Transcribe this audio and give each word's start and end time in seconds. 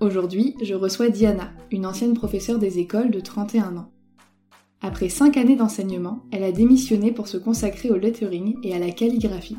Aujourd'hui, 0.00 0.54
je 0.62 0.74
reçois 0.74 1.08
Diana, 1.08 1.50
une 1.72 1.84
ancienne 1.84 2.14
professeure 2.14 2.60
des 2.60 2.78
écoles 2.78 3.10
de 3.10 3.18
31 3.18 3.76
ans. 3.78 3.90
Après 4.80 5.08
5 5.08 5.36
années 5.36 5.56
d'enseignement, 5.56 6.22
elle 6.30 6.44
a 6.44 6.52
démissionné 6.52 7.10
pour 7.10 7.26
se 7.26 7.36
consacrer 7.36 7.90
au 7.90 7.96
lettering 7.96 8.56
et 8.62 8.74
à 8.74 8.78
la 8.78 8.92
calligraphie. 8.92 9.58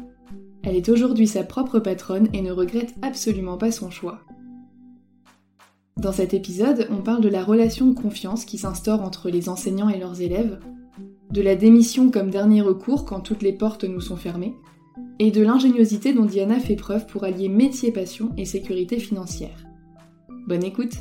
Elle 0.63 0.77
est 0.77 0.87
aujourd'hui 0.87 1.27
sa 1.27 1.43
propre 1.43 1.79
patronne 1.79 2.29
et 2.31 2.41
ne 2.41 2.53
regrette 2.53 2.95
absolument 3.01 3.57
pas 3.57 3.71
son 3.71 3.91
choix. 3.91 4.21
Dans 5.97 6.13
cet 6.13 6.33
épisode, 6.33 6.87
on 6.89 7.01
parle 7.01 7.21
de 7.21 7.27
la 7.27 7.43
relation 7.43 7.87
de 7.87 7.99
confiance 7.99 8.45
qui 8.45 8.57
s'instaure 8.57 9.01
entre 9.01 9.29
les 9.29 9.49
enseignants 9.49 9.89
et 9.89 9.99
leurs 9.99 10.21
élèves, 10.21 10.59
de 11.31 11.41
la 11.41 11.57
démission 11.57 12.11
comme 12.11 12.29
dernier 12.29 12.61
recours 12.61 13.03
quand 13.03 13.19
toutes 13.19 13.41
les 13.41 13.51
portes 13.51 13.83
nous 13.83 13.99
sont 13.99 14.15
fermées, 14.15 14.55
et 15.19 15.31
de 15.31 15.41
l'ingéniosité 15.41 16.13
dont 16.13 16.25
Diana 16.25 16.61
fait 16.61 16.77
preuve 16.77 17.07
pour 17.07 17.25
allier 17.25 17.49
métier-passion 17.49 18.31
et 18.37 18.45
sécurité 18.45 18.99
financière. 18.99 19.68
Bonne 20.49 20.63
écoute 20.63 20.95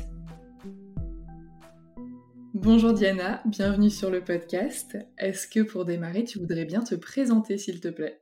Bonjour 2.53 2.93
Diana, 2.93 3.41
bienvenue 3.45 3.89
sur 3.89 4.11
le 4.11 4.23
podcast. 4.23 4.95
Est-ce 5.17 5.47
que 5.47 5.61
pour 5.61 5.85
démarrer, 5.85 6.23
tu 6.23 6.37
voudrais 6.37 6.65
bien 6.65 6.83
te 6.83 6.93
présenter 6.93 7.57
s'il 7.57 7.79
te 7.81 7.87
plaît? 7.87 8.21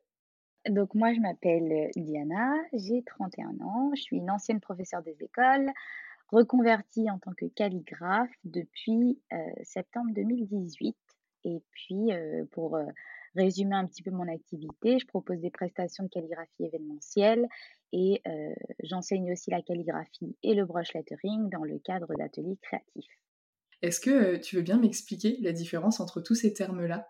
Donc 0.70 0.96
moi 0.96 1.14
je 1.14 1.20
m'appelle 1.20 1.92
Diana, 1.98 2.54
j'ai 2.72 3.04
31 3.04 3.60
ans, 3.60 3.92
je 3.94 4.04
suis 4.04 4.16
une 4.16 4.32
ancienne 4.32 4.62
professeure 4.62 5.04
des 5.04 5.18
écoles, 5.20 5.70
reconvertie 6.30 7.12
en 7.12 7.20
tant 7.20 7.34
que 7.34 7.48
calligraphe 7.48 8.32
depuis 8.46 9.20
euh, 9.34 9.38
septembre 9.64 10.12
2018. 10.16 10.96
Et 11.44 11.62
puis 11.72 12.14
euh, 12.14 12.46
pour 12.52 12.78
euh, 12.78 12.86
résumer 13.38 13.76
un 13.76 13.86
petit 13.86 14.04
peu 14.04 14.12
mon 14.12 14.28
activité, 14.28 15.00
je 15.00 15.08
propose 15.08 15.40
des 15.40 15.52
prestations 15.52 16.04
de 16.04 16.10
calligraphie 16.10 16.66
événementielle 16.66 17.48
et 17.94 18.22
j'enseigne 18.84 19.32
aussi 19.32 19.50
la 19.52 19.62
calligraphie 19.62 20.36
et 20.44 20.56
le 20.56 20.66
brush 20.66 20.94
lettering 20.94 21.50
dans 21.50 21.64
le 21.64 21.80
cadre 21.80 22.14
d'ateliers 22.18 22.58
créatifs. 22.62 23.08
Est-ce 23.82 24.00
que 24.00 24.38
tu 24.38 24.56
veux 24.56 24.62
bien 24.62 24.80
m'expliquer 24.80 25.38
la 25.42 25.52
différence 25.54 26.00
entre 26.00 26.20
tous 26.20 26.36
ces 26.36 26.54
termes-là? 26.54 27.08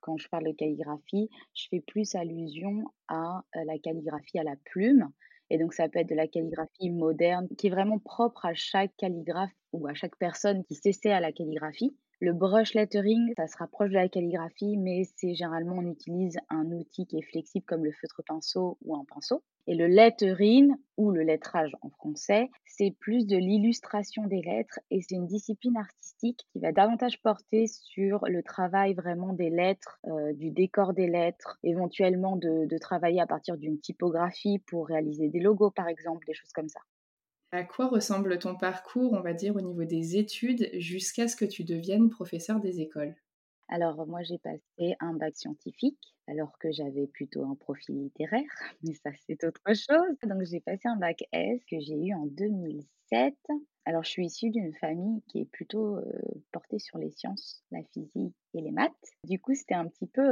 Quand 0.00 0.16
je 0.16 0.28
parle 0.28 0.46
de 0.46 0.52
calligraphie, 0.52 1.28
je 1.54 1.66
fais 1.70 1.80
plus 1.80 2.14
allusion 2.14 2.84
à 3.08 3.42
la 3.54 3.78
calligraphie 3.78 4.38
à 4.38 4.44
la 4.44 4.56
plume. 4.56 5.10
Et 5.50 5.58
donc 5.58 5.74
ça 5.74 5.88
peut 5.88 5.98
être 5.98 6.08
de 6.08 6.14
la 6.14 6.28
calligraphie 6.28 6.90
moderne 6.90 7.48
qui 7.58 7.66
est 7.66 7.70
vraiment 7.70 7.98
propre 7.98 8.46
à 8.46 8.54
chaque 8.54 8.96
calligraphe 8.96 9.52
ou 9.72 9.86
à 9.88 9.94
chaque 9.94 10.16
personne 10.16 10.64
qui 10.64 10.74
s'essaie 10.74 11.12
à 11.12 11.20
la 11.20 11.32
calligraphie. 11.32 11.96
Le 12.22 12.34
brush 12.34 12.74
lettering, 12.74 13.32
ça 13.34 13.46
se 13.46 13.56
rapproche 13.56 13.88
de 13.88 13.94
la 13.94 14.06
calligraphie, 14.10 14.76
mais 14.76 15.04
c'est 15.16 15.34
généralement 15.34 15.76
on 15.78 15.90
utilise 15.90 16.36
un 16.50 16.70
outil 16.70 17.06
qui 17.06 17.16
est 17.16 17.22
flexible 17.22 17.64
comme 17.64 17.82
le 17.82 17.92
feutre 17.92 18.22
pinceau 18.22 18.76
ou 18.82 18.94
un 18.94 19.06
pinceau. 19.06 19.42
Et 19.66 19.74
le 19.74 19.86
lettering, 19.86 20.74
ou 20.98 21.12
le 21.12 21.22
lettrage 21.22 21.74
en 21.80 21.88
français, 21.88 22.50
c'est 22.66 22.90
plus 22.90 23.26
de 23.26 23.38
l'illustration 23.38 24.26
des 24.26 24.42
lettres 24.42 24.80
et 24.90 25.00
c'est 25.00 25.14
une 25.14 25.28
discipline 25.28 25.78
artistique 25.78 26.46
qui 26.52 26.58
va 26.58 26.72
davantage 26.72 27.22
porter 27.22 27.66
sur 27.66 28.26
le 28.26 28.42
travail 28.42 28.92
vraiment 28.92 29.32
des 29.32 29.48
lettres, 29.48 29.98
euh, 30.08 30.34
du 30.34 30.50
décor 30.50 30.92
des 30.92 31.06
lettres, 31.06 31.58
éventuellement 31.62 32.36
de, 32.36 32.66
de 32.66 32.78
travailler 32.78 33.22
à 33.22 33.26
partir 33.26 33.56
d'une 33.56 33.80
typographie 33.80 34.58
pour 34.66 34.88
réaliser 34.88 35.28
des 35.30 35.40
logos 35.40 35.70
par 35.70 35.88
exemple, 35.88 36.26
des 36.26 36.34
choses 36.34 36.52
comme 36.52 36.68
ça. 36.68 36.80
À 37.52 37.62
quoi 37.62 37.86
ressemble 37.86 38.40
ton 38.40 38.56
parcours, 38.56 39.12
on 39.12 39.20
va 39.20 39.34
dire, 39.34 39.54
au 39.54 39.60
niveau 39.60 39.84
des 39.84 40.16
études 40.16 40.68
jusqu'à 40.74 41.28
ce 41.28 41.36
que 41.36 41.44
tu 41.44 41.62
deviennes 41.62 42.10
professeur 42.10 42.58
des 42.58 42.80
écoles? 42.80 43.14
Alors, 43.68 44.06
moi, 44.06 44.22
j'ai 44.22 44.36
passé 44.36 44.96
un 45.00 45.14
bac 45.14 45.34
scientifique 45.34 46.14
alors 46.26 46.58
que 46.58 46.70
j'avais 46.72 47.06
plutôt 47.06 47.44
un 47.44 47.54
profil 47.54 47.96
littéraire, 48.02 48.44
mais 48.82 48.94
ça, 48.94 49.10
c'est 49.26 49.44
autre 49.44 49.62
chose. 49.66 50.16
Donc, 50.22 50.42
j'ai 50.44 50.60
passé 50.60 50.88
un 50.88 50.96
bac 50.96 51.22
S 51.32 51.60
que 51.64 51.80
j'ai 51.80 51.96
eu 51.96 52.14
en 52.14 52.26
2007 52.26 53.34
alors, 53.86 54.04
je 54.04 54.10
suis 54.10 54.26
issue 54.26 54.50
d'une 54.50 54.74
famille 54.74 55.22
qui 55.28 55.40
est 55.40 55.50
plutôt 55.50 55.98
portée 56.52 56.78
sur 56.78 56.98
les 56.98 57.10
sciences, 57.10 57.64
la 57.70 57.82
physique 57.92 58.36
et 58.52 58.60
les 58.60 58.70
maths. 58.70 58.92
Du 59.24 59.40
coup, 59.40 59.54
c'était 59.54 59.74
un 59.74 59.86
petit 59.86 60.06
peu 60.06 60.22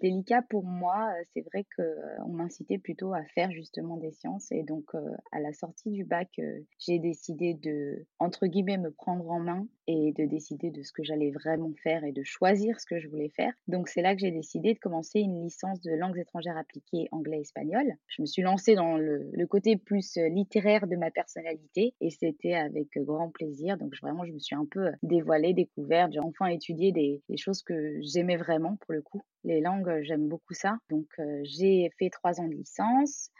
délicat 0.00 0.42
pour 0.42 0.64
moi. 0.64 1.12
C'est 1.32 1.42
vrai 1.42 1.66
qu'on 1.76 2.28
m'incitait 2.28 2.78
plutôt 2.78 3.12
à 3.12 3.24
faire 3.34 3.50
justement 3.50 3.96
des 3.96 4.12
sciences. 4.12 4.50
Et 4.52 4.62
donc, 4.62 4.94
à 5.32 5.40
la 5.40 5.52
sortie 5.52 5.90
du 5.90 6.04
bac, 6.04 6.40
j'ai 6.78 6.98
décidé 6.98 7.54
de, 7.54 8.06
entre 8.20 8.46
guillemets, 8.46 8.78
me 8.78 8.90
prendre 8.90 9.28
en 9.30 9.40
main 9.40 9.66
et 9.86 10.12
de 10.12 10.24
décider 10.24 10.70
de 10.70 10.82
ce 10.82 10.92
que 10.92 11.02
j'allais 11.02 11.30
vraiment 11.30 11.72
faire 11.82 12.04
et 12.04 12.12
de 12.12 12.22
choisir 12.22 12.80
ce 12.80 12.86
que 12.86 12.98
je 13.00 13.08
voulais 13.08 13.30
faire. 13.30 13.52
Donc, 13.66 13.88
c'est 13.88 14.02
là 14.02 14.14
que 14.14 14.20
j'ai 14.20 14.30
décidé 14.30 14.72
de 14.72 14.78
commencer 14.78 15.18
une 15.20 15.33
licence 15.42 15.80
de 15.80 15.92
langues 15.92 16.18
étrangères 16.18 16.56
appliquées 16.56 17.08
anglais-espagnol. 17.12 17.84
Je 18.08 18.22
me 18.22 18.26
suis 18.26 18.42
lancée 18.42 18.74
dans 18.74 18.96
le, 18.96 19.46
côté 19.48 19.76
plus 19.76 20.16
littéraire 20.16 20.86
de 20.86 20.96
ma 20.96 21.10
personnalité 21.10 21.94
et 22.00 22.10
c'était 22.10 22.54
avec 22.54 22.88
grand 22.96 23.30
plaisir. 23.30 23.76
Donc 23.78 23.94
vraiment, 24.00 24.24
je 24.24 24.32
me 24.32 24.38
suis 24.38 24.56
un 24.56 24.66
peu 24.70 24.90
dévoilée, 25.02 25.52
découverte. 25.52 26.12
J'ai 26.12 26.20
enfin 26.20 26.46
étudié 26.46 26.92
des, 26.92 27.22
choses 27.36 27.62
que 27.62 28.00
j'aimais 28.00 28.36
vraiment 28.36 28.76
pour 28.76 28.92
le 28.94 29.02
coup. 29.02 29.22
Les 29.44 29.60
langues, 29.60 30.00
j'aime 30.02 30.28
beaucoup 30.28 30.54
ça. 30.54 30.78
Donc 30.90 31.06
j'ai 31.42 31.90
fait 31.98 32.10
trois 32.10 32.40
ans 32.40 32.48
de 32.48 32.54
licence. 32.54 33.30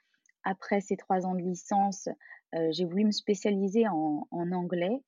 Après 0.45 0.81
ces 0.81 0.97
trois 0.97 1.27
ans 1.27 1.35
de 1.35 1.41
licence, 1.41 2.09
j'ai 2.71 2.85
voulu 2.85 3.05
me 3.05 3.11
spécialiser 3.11 3.89
en, 3.89 4.27
anglais. 4.31 5.01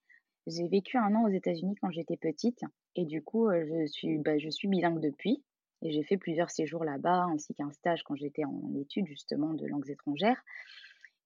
J'ai 0.46 0.68
vécu 0.68 0.96
un 0.96 1.14
an 1.14 1.24
aux 1.24 1.32
États-Unis 1.32 1.74
quand 1.80 1.90
j'étais 1.90 2.16
petite 2.16 2.60
et 2.94 3.04
du 3.04 3.22
coup, 3.22 3.50
je, 3.50 3.86
suis, 3.86 4.18
bah, 4.18 4.38
je 4.38 4.48
suis 4.48 4.68
bilingue 4.68 5.00
depuis. 5.00 5.42
Et 5.82 5.90
j'ai 5.92 6.02
fait 6.02 6.16
plusieurs 6.16 6.50
séjours 6.50 6.84
là-bas, 6.84 7.26
ainsi 7.32 7.54
qu'un 7.54 7.70
stage 7.72 8.02
quand 8.04 8.16
j'étais 8.16 8.44
en 8.44 8.74
études 8.74 9.06
justement 9.06 9.54
de 9.54 9.66
langues 9.66 9.90
étrangères. 9.90 10.42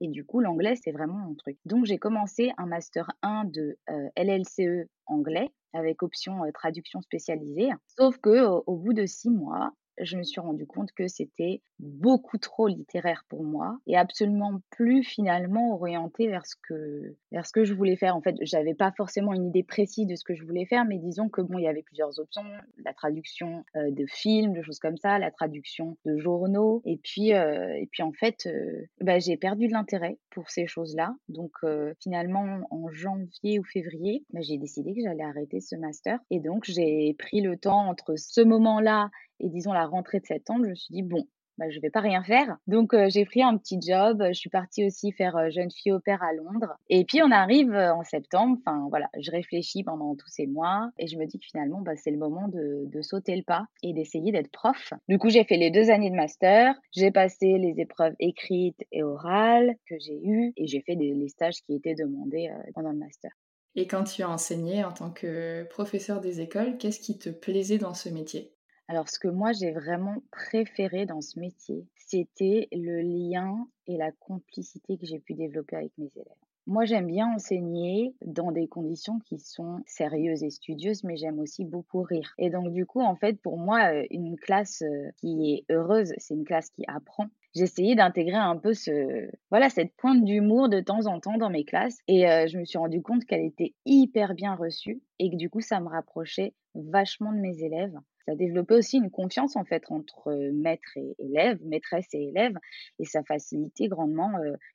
Et 0.01 0.07
du 0.07 0.25
coup, 0.25 0.39
l'anglais, 0.39 0.75
c'est 0.75 0.91
vraiment 0.91 1.17
mon 1.17 1.35
truc. 1.35 1.57
Donc, 1.65 1.85
j'ai 1.85 1.97
commencé 1.97 2.51
un 2.57 2.65
master 2.65 3.11
1 3.21 3.45
de 3.45 3.77
LLCE 4.17 4.89
anglais 5.05 5.49
avec 5.73 6.01
option 6.03 6.41
traduction 6.53 7.01
spécialisée. 7.01 7.69
Sauf 7.87 8.17
que 8.17 8.47
au 8.65 8.77
bout 8.77 8.93
de 8.93 9.05
six 9.05 9.29
mois, 9.29 9.73
je 10.01 10.17
me 10.17 10.23
suis 10.23 10.41
rendu 10.41 10.65
compte 10.65 10.91
que 10.91 11.07
c'était 11.07 11.61
beaucoup 11.79 12.37
trop 12.37 12.67
littéraire 12.67 13.25
pour 13.29 13.43
moi 13.43 13.79
et 13.87 13.97
absolument 13.97 14.61
plus 14.69 15.03
finalement 15.03 15.73
orienté 15.73 16.27
vers 16.27 16.45
ce 16.45 16.55
que 16.67 17.15
vers 17.31 17.45
ce 17.45 17.51
que 17.51 17.63
je 17.63 17.73
voulais 17.73 17.95
faire. 17.95 18.15
En 18.15 18.21
fait, 18.21 18.35
j'avais 18.41 18.73
pas 18.75 18.91
forcément 18.91 19.33
une 19.33 19.47
idée 19.47 19.63
précise 19.63 20.07
de 20.07 20.15
ce 20.15 20.23
que 20.23 20.35
je 20.35 20.43
voulais 20.43 20.65
faire, 20.65 20.85
mais 20.85 20.97
disons 20.97 21.29
que 21.29 21.41
bon, 21.41 21.57
il 21.57 21.63
y 21.63 21.67
avait 21.67 21.83
plusieurs 21.83 22.19
options 22.19 22.43
la 22.83 22.93
traduction 22.93 23.63
euh, 23.75 23.91
de 23.91 24.05
films, 24.07 24.53
de 24.53 24.61
choses 24.61 24.79
comme 24.79 24.97
ça, 24.97 25.19
la 25.19 25.31
traduction 25.31 25.97
de 26.05 26.17
journaux, 26.17 26.81
et 26.85 26.97
puis 26.97 27.33
euh, 27.33 27.75
et 27.75 27.87
puis 27.91 28.03
en 28.03 28.11
fait, 28.11 28.47
euh, 28.47 28.85
bah, 29.01 29.19
j'ai 29.19 29.37
perdu 29.37 29.67
de 29.67 29.73
l'intérêt 29.73 30.17
pour 30.29 30.49
ces 30.49 30.67
choses-là. 30.67 31.15
Donc 31.29 31.51
finalement, 31.99 32.61
en 32.69 32.89
janvier 32.89 33.59
ou 33.59 33.63
février, 33.63 34.25
bah, 34.31 34.41
j'ai 34.41 34.57
décidé 34.57 34.93
que 34.93 35.01
j'allais 35.01 35.23
arrêter 35.23 35.59
ce 35.59 35.75
master, 35.75 36.19
et 36.29 36.39
donc 36.39 36.65
j'ai 36.65 37.15
pris 37.17 37.41
le 37.41 37.57
temps 37.57 37.87
entre 37.87 38.15
ce 38.17 38.41
moment-là 38.41 39.09
et 39.41 39.49
disons 39.49 39.73
la 39.73 39.85
rentrée 39.85 40.19
de 40.19 40.25
septembre, 40.25 40.65
je 40.65 40.69
me 40.69 40.75
suis 40.75 40.93
dit, 40.93 41.03
bon, 41.03 41.27
bah, 41.57 41.69
je 41.69 41.79
vais 41.79 41.89
pas 41.89 41.99
rien 41.99 42.23
faire. 42.23 42.57
Donc 42.65 42.93
euh, 42.93 43.07
j'ai 43.09 43.23
pris 43.23 43.43
un 43.43 43.55
petit 43.57 43.79
job. 43.79 44.23
Je 44.27 44.33
suis 44.33 44.49
partie 44.49 44.85
aussi 44.85 45.11
faire 45.11 45.35
euh, 45.37 45.51
jeune 45.51 45.69
fille 45.69 45.91
au 45.91 45.99
père 45.99 46.23
à 46.23 46.33
Londres. 46.33 46.75
Et 46.89 47.05
puis 47.05 47.21
on 47.21 47.29
arrive 47.29 47.71
euh, 47.71 47.93
en 47.93 48.03
septembre. 48.03 48.57
Enfin 48.65 48.87
voilà, 48.89 49.09
je 49.19 49.29
réfléchis 49.29 49.83
pendant 49.83 50.15
tous 50.15 50.27
ces 50.27 50.47
mois 50.47 50.89
et 50.97 51.05
je 51.05 51.17
me 51.17 51.25
dis 51.25 51.37
que 51.37 51.45
finalement 51.45 51.81
bah, 51.81 51.95
c'est 51.95 52.09
le 52.09 52.17
moment 52.17 52.47
de, 52.47 52.85
de, 52.87 53.01
sauter 53.01 53.35
le 53.35 53.43
pas 53.43 53.67
et 53.83 53.93
d'essayer 53.93 54.31
d'être 54.31 54.49
prof. 54.51 54.93
Du 55.07 55.19
coup 55.19 55.29
j'ai 55.29 55.43
fait 55.43 55.57
les 55.57 55.69
deux 55.69 55.91
années 55.91 56.09
de 56.09 56.15
master. 56.15 56.73
J'ai 56.93 57.11
passé 57.11 57.57
les 57.59 57.79
épreuves 57.79 58.15
écrites 58.19 58.83
et 58.91 59.03
orales 59.03 59.75
que 59.87 59.95
j'ai 59.99 60.19
eues 60.23 60.53
et 60.57 60.65
j'ai 60.65 60.81
fait 60.81 60.95
des, 60.95 61.13
les 61.13 61.27
stages 61.27 61.61
qui 61.67 61.75
étaient 61.75 61.95
demandés 61.95 62.49
pendant 62.73 62.91
le 62.91 62.97
master. 62.97 63.29
Et 63.75 63.85
quand 63.85 64.03
tu 64.03 64.23
as 64.23 64.29
enseigné 64.29 64.83
en 64.83 64.91
tant 64.91 65.11
que 65.11 65.63
professeur 65.69 66.21
des 66.21 66.41
écoles, 66.41 66.77
qu'est-ce 66.77 66.99
qui 66.99 67.19
te 67.19 67.29
plaisait 67.29 67.77
dans 67.77 67.93
ce 67.93 68.09
métier? 68.09 68.53
Alors, 68.91 69.07
ce 69.07 69.19
que 69.19 69.29
moi 69.29 69.53
j'ai 69.53 69.71
vraiment 69.71 70.17
préféré 70.33 71.05
dans 71.05 71.21
ce 71.21 71.39
métier, 71.39 71.87
c'était 71.95 72.67
le 72.73 72.99
lien 72.99 73.65
et 73.87 73.95
la 73.95 74.11
complicité 74.11 74.97
que 74.97 75.05
j'ai 75.05 75.19
pu 75.19 75.33
développer 75.33 75.77
avec 75.77 75.97
mes 75.97 76.11
élèves. 76.13 76.35
Moi, 76.67 76.83
j'aime 76.83 77.07
bien 77.07 77.33
enseigner 77.33 78.13
dans 78.25 78.51
des 78.51 78.67
conditions 78.67 79.19
qui 79.19 79.39
sont 79.39 79.79
sérieuses 79.85 80.43
et 80.43 80.49
studieuses, 80.49 81.05
mais 81.05 81.15
j'aime 81.15 81.39
aussi 81.39 81.63
beaucoup 81.63 82.01
rire. 82.01 82.33
Et 82.37 82.49
donc, 82.49 82.73
du 82.73 82.85
coup, 82.85 82.99
en 82.99 83.15
fait, 83.15 83.41
pour 83.41 83.57
moi, 83.57 83.93
euh, 83.93 84.05
une 84.11 84.37
classe 84.37 84.81
euh, 84.81 85.09
qui 85.15 85.53
est 85.53 85.73
heureuse, 85.73 86.11
c'est 86.17 86.33
une 86.33 86.43
classe 86.43 86.69
qui 86.71 86.83
apprend. 86.89 87.27
J'essayais 87.55 87.95
d'intégrer 87.95 88.35
un 88.35 88.57
peu 88.57 88.73
ce, 88.73 89.31
voilà, 89.49 89.69
cette 89.69 89.95
pointe 89.95 90.25
d'humour 90.25 90.67
de 90.67 90.81
temps 90.81 91.05
en 91.05 91.21
temps 91.21 91.37
dans 91.37 91.49
mes 91.49 91.63
classes. 91.63 91.99
Et 92.09 92.29
euh, 92.29 92.45
je 92.47 92.57
me 92.57 92.65
suis 92.65 92.77
rendu 92.77 93.01
compte 93.01 93.23
qu'elle 93.23 93.45
était 93.45 93.73
hyper 93.85 94.33
bien 94.33 94.55
reçue 94.55 95.01
et 95.17 95.31
que 95.31 95.37
du 95.37 95.49
coup, 95.49 95.61
ça 95.61 95.79
me 95.79 95.87
rapprochait 95.87 96.53
vachement 96.75 97.31
de 97.31 97.39
mes 97.39 97.63
élèves 97.63 97.97
ça 98.25 98.35
développait 98.35 98.75
aussi 98.75 98.97
une 98.97 99.09
confiance 99.09 99.55
en 99.55 99.63
fait 99.63 99.83
entre 99.89 100.33
maître 100.53 100.97
et 100.97 101.15
élève, 101.19 101.57
maîtresse 101.63 102.07
et 102.13 102.29
élève, 102.29 102.53
et 102.99 103.05
ça 103.05 103.23
facilitait 103.23 103.87
grandement 103.87 104.31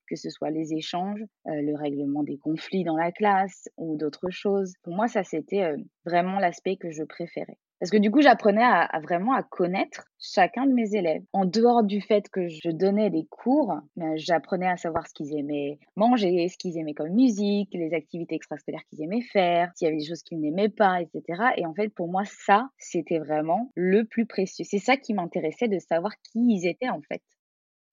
que 0.09 0.17
ce 0.17 0.31
soit 0.31 0.51
les 0.51 0.75
échanges, 0.75 1.23
le 1.45 1.75
règlement 1.75 2.23
des 2.23 2.39
conflits 2.39 2.85
dans 2.85 2.97
la 2.97 3.13
classe 3.13 3.69
ou 3.77 3.97
d'autres 3.97 4.31
choses. 4.31 4.75
Pour 4.83 4.95
moi, 4.95 5.09
ça 5.09 5.25
c'était 5.25 5.73
vraiment 6.05 6.39
l'aspect 6.39 6.77
que 6.77 6.91
je 6.91 7.03
préférais. 7.05 7.59
Parce 7.79 7.91
que 7.91 7.99
du 7.99 8.11
coup, 8.11 8.23
j'apprenais 8.23 8.65
à, 8.65 8.89
vraiment 9.03 9.35
à 9.35 9.43
connaître 9.43 10.07
chacun 10.19 10.67
de 10.67 10.73
mes 10.73 10.95
élèves. 10.95 11.23
En 11.33 11.45
dehors 11.45 11.83
du 11.83 12.01
fait 12.01 12.29
que 12.31 12.49
je 12.49 12.71
donnais 12.71 13.11
des 13.11 13.27
cours, 13.27 13.75
ben, 13.97 14.17
j'apprenais 14.17 14.69
à 14.69 14.77
savoir 14.77 15.07
ce 15.07 15.13
qu'ils 15.13 15.37
aimaient 15.37 15.79
manger, 15.95 16.49
ce 16.49 16.57
qu'ils 16.57 16.79
aimaient 16.79 16.95
comme 16.95 17.11
musique, 17.11 17.69
les 17.73 17.93
activités 17.93 18.35
extrascolaires 18.35 18.85
qu'ils 18.89 19.03
aimaient 19.03 19.21
faire, 19.21 19.71
s'il 19.75 19.87
y 19.87 19.89
avait 19.89 19.99
des 19.99 20.07
choses 20.07 20.23
qu'ils 20.23 20.41
n'aimaient 20.41 20.71
pas, 20.71 21.03
etc. 21.03 21.43
Et 21.57 21.67
en 21.67 21.75
fait, 21.75 21.91
pour 21.91 22.09
moi, 22.09 22.23
ça, 22.25 22.71
c'était 22.79 23.19
vraiment 23.19 23.71
le 23.75 24.05
plus 24.05 24.25
précieux. 24.25 24.65
C'est 24.67 24.79
ça 24.79 24.97
qui 24.97 25.13
m'intéressait 25.13 25.69
de 25.69 25.79
savoir 25.79 26.13
qui 26.23 26.41
ils 26.49 26.67
étaient 26.67 26.89
en 26.89 27.03
fait 27.03 27.23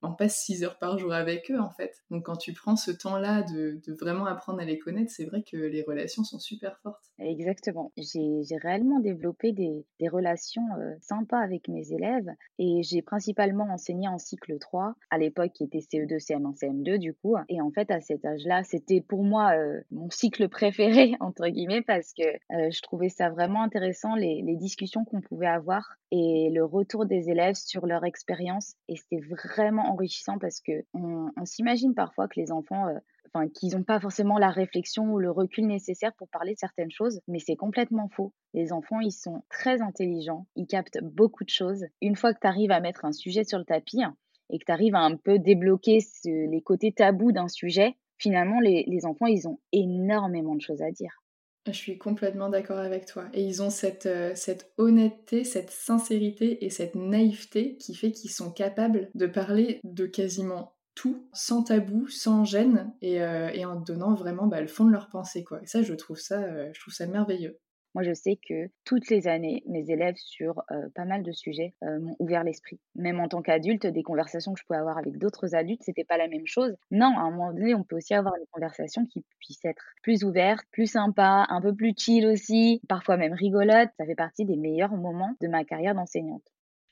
on 0.04 0.14
passe 0.14 0.44
6 0.44 0.64
heures 0.64 0.78
par 0.78 0.98
jour 0.98 1.14
avec 1.14 1.50
eux 1.52 1.60
en 1.60 1.70
fait. 1.70 2.04
Donc 2.12 2.26
quand 2.26 2.36
tu 2.36 2.54
prends 2.54 2.76
ce 2.76 2.92
temps-là 2.92 3.44
de, 3.44 3.82
vraiment 4.00 4.26
apprendre 4.26 4.60
à 4.60 4.66
les 4.66 4.78
connaître, 4.78 5.12
c'est 5.12 5.26
vrai 5.26 5.44
que 5.44 5.58
les 5.58 5.84
relations 5.84 6.24
sont 6.24 6.40
super 6.40 6.78
fortes. 6.80 7.12
Exactement. 7.20 7.92
J'ai 7.98 8.58
réellement 8.58 9.00
développé 9.00 9.52
des, 9.52 9.86
relations 10.10 10.68
euh, 10.78 10.94
sympas 11.00 11.40
avec 11.40 11.70
mes 11.70 11.94
élèves 11.94 12.30
et 12.60 12.84
j'ai 12.84 13.02
principalement 13.02 13.64
enseigné 13.72 14.10
en 14.10 14.18
cycle 14.18 14.60
3, 14.60 14.96
à 15.10 15.18
l'époque 15.18 15.54
qui 15.54 15.64
était 15.64 15.80
CE2, 15.80 16.20
CM1, 16.20 16.60
CM2 16.60 16.98
du 16.98 17.14
coup. 17.14 17.36
Et 17.48 17.62
en 17.62 17.72
fait 17.72 17.90
à 17.90 18.02
cet 18.02 18.26
âge-là, 18.26 18.64
c'était 18.64 19.00
pour 19.00 19.24
moi 19.24 19.56
euh, 19.56 19.80
mon 19.92 20.10
cycle 20.10 20.50
préféré 20.50 21.14
entre 21.22 21.48
guillemets 21.48 21.82
parce 21.82 22.14
que 22.14 22.24
euh, 22.24 22.70
je 22.70 22.82
trouvais 22.82 23.08
ça 23.08 23.30
vraiment 23.30 23.64
intéressant 23.64 24.16
les, 24.16 24.42
les 24.42 24.58
discussions 24.58 25.06
qu'on 25.06 25.22
pouvait 25.22 25.48
avoir 25.48 25.96
et 26.16 26.52
le 26.54 26.64
retour 26.64 27.08
des 27.08 27.32
élèves 27.32 27.56
sur 27.56 27.88
leur 27.88 28.06
expérience. 28.06 28.76
Et 28.88 28.98
c'était 28.98 29.22
vraiment 29.22 29.93
enrichissant 29.94 30.38
parce 30.38 30.60
que 30.60 30.84
on, 30.94 31.30
s'imagine 31.46 31.94
parfois 31.94 32.28
que 32.28 32.40
les 32.40 32.52
enfants, 32.52 32.88
euh, 32.88 33.00
enfin, 33.28 33.48
qu'ils 33.50 33.76
n'ont 33.76 33.84
pas 33.84 34.00
forcément 34.00 34.38
la 34.38 34.50
réflexion 34.50 35.06
ou 35.14 35.20
le 35.20 35.32
recul 35.32 35.66
nécessaire 35.66 36.14
pour 36.16 36.28
parler 36.28 36.54
de 36.54 36.60
certaines 36.60 36.92
choses, 36.92 37.22
mais 37.28 37.40
c'est 37.40 37.56
complètement 37.56 38.10
faux. 38.10 38.34
Les 38.54 38.74
enfants, 38.74 39.00
ils 39.00 39.12
sont 39.12 39.44
très 39.50 39.82
intelligents, 39.82 40.48
ils 40.56 40.68
captent 40.68 41.00
beaucoup 41.02 41.44
de 41.44 41.50
choses. 41.50 41.86
Une 42.02 42.16
fois 42.16 42.34
que 42.34 42.40
tu 42.40 42.48
arrives 42.48 42.72
à 42.72 42.80
mettre 42.80 43.06
un 43.06 43.14
sujet 43.14 43.44
sur 43.44 43.60
le 43.60 43.66
tapis 43.66 44.02
et 44.50 44.60
que 44.60 44.66
tu 44.66 44.72
arrives 44.72 44.96
à 44.96 45.02
un 45.02 45.16
peu 45.16 45.40
débloquer 45.40 46.00
les 46.26 46.62
côtés 46.62 46.92
tabous 46.92 47.32
d'un 47.32 47.48
sujet, 47.48 47.96
finalement, 48.18 48.60
les 48.60 49.06
enfants, 49.06 49.28
ils 49.28 49.48
ont 49.48 49.60
énormément 49.72 50.56
de 50.56 50.62
choses 50.62 50.82
à 50.82 50.92
dire. 50.92 51.23
Je 51.66 51.72
suis 51.72 51.98
complètement 51.98 52.50
d'accord 52.50 52.80
avec 52.80 53.06
toi. 53.06 53.26
Et 53.34 53.44
ils 53.44 53.62
ont 53.62 53.70
cette, 53.70 54.06
euh, 54.06 54.34
cette 54.36 54.74
honnêteté, 54.78 55.46
cette 55.46 55.72
sincérité 55.72 56.66
et 56.66 56.70
cette 56.70 56.96
naïveté 56.96 57.78
qui 57.78 57.96
fait 57.96 58.12
qu'ils 58.12 58.32
sont 58.32 58.52
capables 58.52 59.10
de 59.16 59.28
parler 59.28 59.80
de 59.86 60.06
quasiment 60.06 60.76
tout, 60.94 61.28
sans 61.34 61.64
tabou, 61.64 62.08
sans 62.08 62.44
gêne, 62.46 62.94
et, 63.02 63.22
euh, 63.22 63.50
en 63.66 63.80
donnant 63.80 64.14
vraiment 64.14 64.46
bah, 64.48 64.62
le 64.62 64.68
fond 64.68 64.86
de 64.86 64.92
leur 64.92 65.10
pensée. 65.10 65.44
Quoi. 65.44 65.62
Et 65.64 65.68
ça, 65.68 65.82
je 65.82 65.94
trouve 65.94 66.20
ça, 66.20 66.44
euh, 66.44 66.70
je 66.74 66.82
trouve 66.82 66.94
ça 66.94 67.08
merveilleux. 67.08 67.58
Moi, 67.94 68.04
je 68.04 68.14
sais 68.14 68.38
que 68.38 68.70
toutes 68.86 69.10
les 69.10 69.28
années, 69.28 69.64
mes 69.68 69.90
élèves 69.92 70.16
sur 70.18 70.64
euh, 70.72 70.90
pas 70.96 71.06
mal 71.06 71.24
de 71.24 71.32
sujets 71.32 71.76
euh, 71.84 72.00
m'ont 72.00 72.16
ouvert 72.20 72.44
l'esprit. 72.44 72.80
Même 72.96 73.20
en 73.20 73.28
tant 73.28 73.42
qu'adulte, 73.42 73.86
des 73.86 74.04
conversations 74.04 74.54
que 74.54 74.60
je 74.60 74.66
pouvais 74.66 74.80
avoir 74.80 74.98
avec 74.98 75.18
d'autres 75.18 75.54
adultes, 75.56 75.84
c'était 75.84 76.04
pas 76.04 76.18
la 76.18 76.28
même 76.28 76.48
chose. 76.48 76.76
Non, 76.92 77.16
à 77.18 77.22
un 77.22 77.32
moment 77.32 77.54
donné, 77.54 77.76
on 77.76 77.84
peut 77.84 77.98
aussi 77.98 78.14
avoir 78.14 78.34
des 78.36 78.48
conversations 78.52 79.06
qui 79.06 79.24
puissent 79.40 79.66
être 79.66 79.84
plus 80.02 80.24
ouvertes, 80.24 80.66
plus 80.72 80.88
sympas, 80.88 81.46
un 81.50 81.62
peu 81.62 81.76
plus 81.76 81.94
chill 81.98 82.26
aussi, 82.26 82.82
parfois 82.90 83.18
même 83.18 83.34
rigolotes. 83.34 83.92
Ça 83.98 84.06
fait 84.06 84.16
partie 84.16 84.46
des 84.46 84.58
meilleurs 84.58 84.96
moments 84.96 85.36
de 85.42 85.48
ma 85.48 85.64
carrière 85.64 85.94
d'enseignante. 85.96 86.44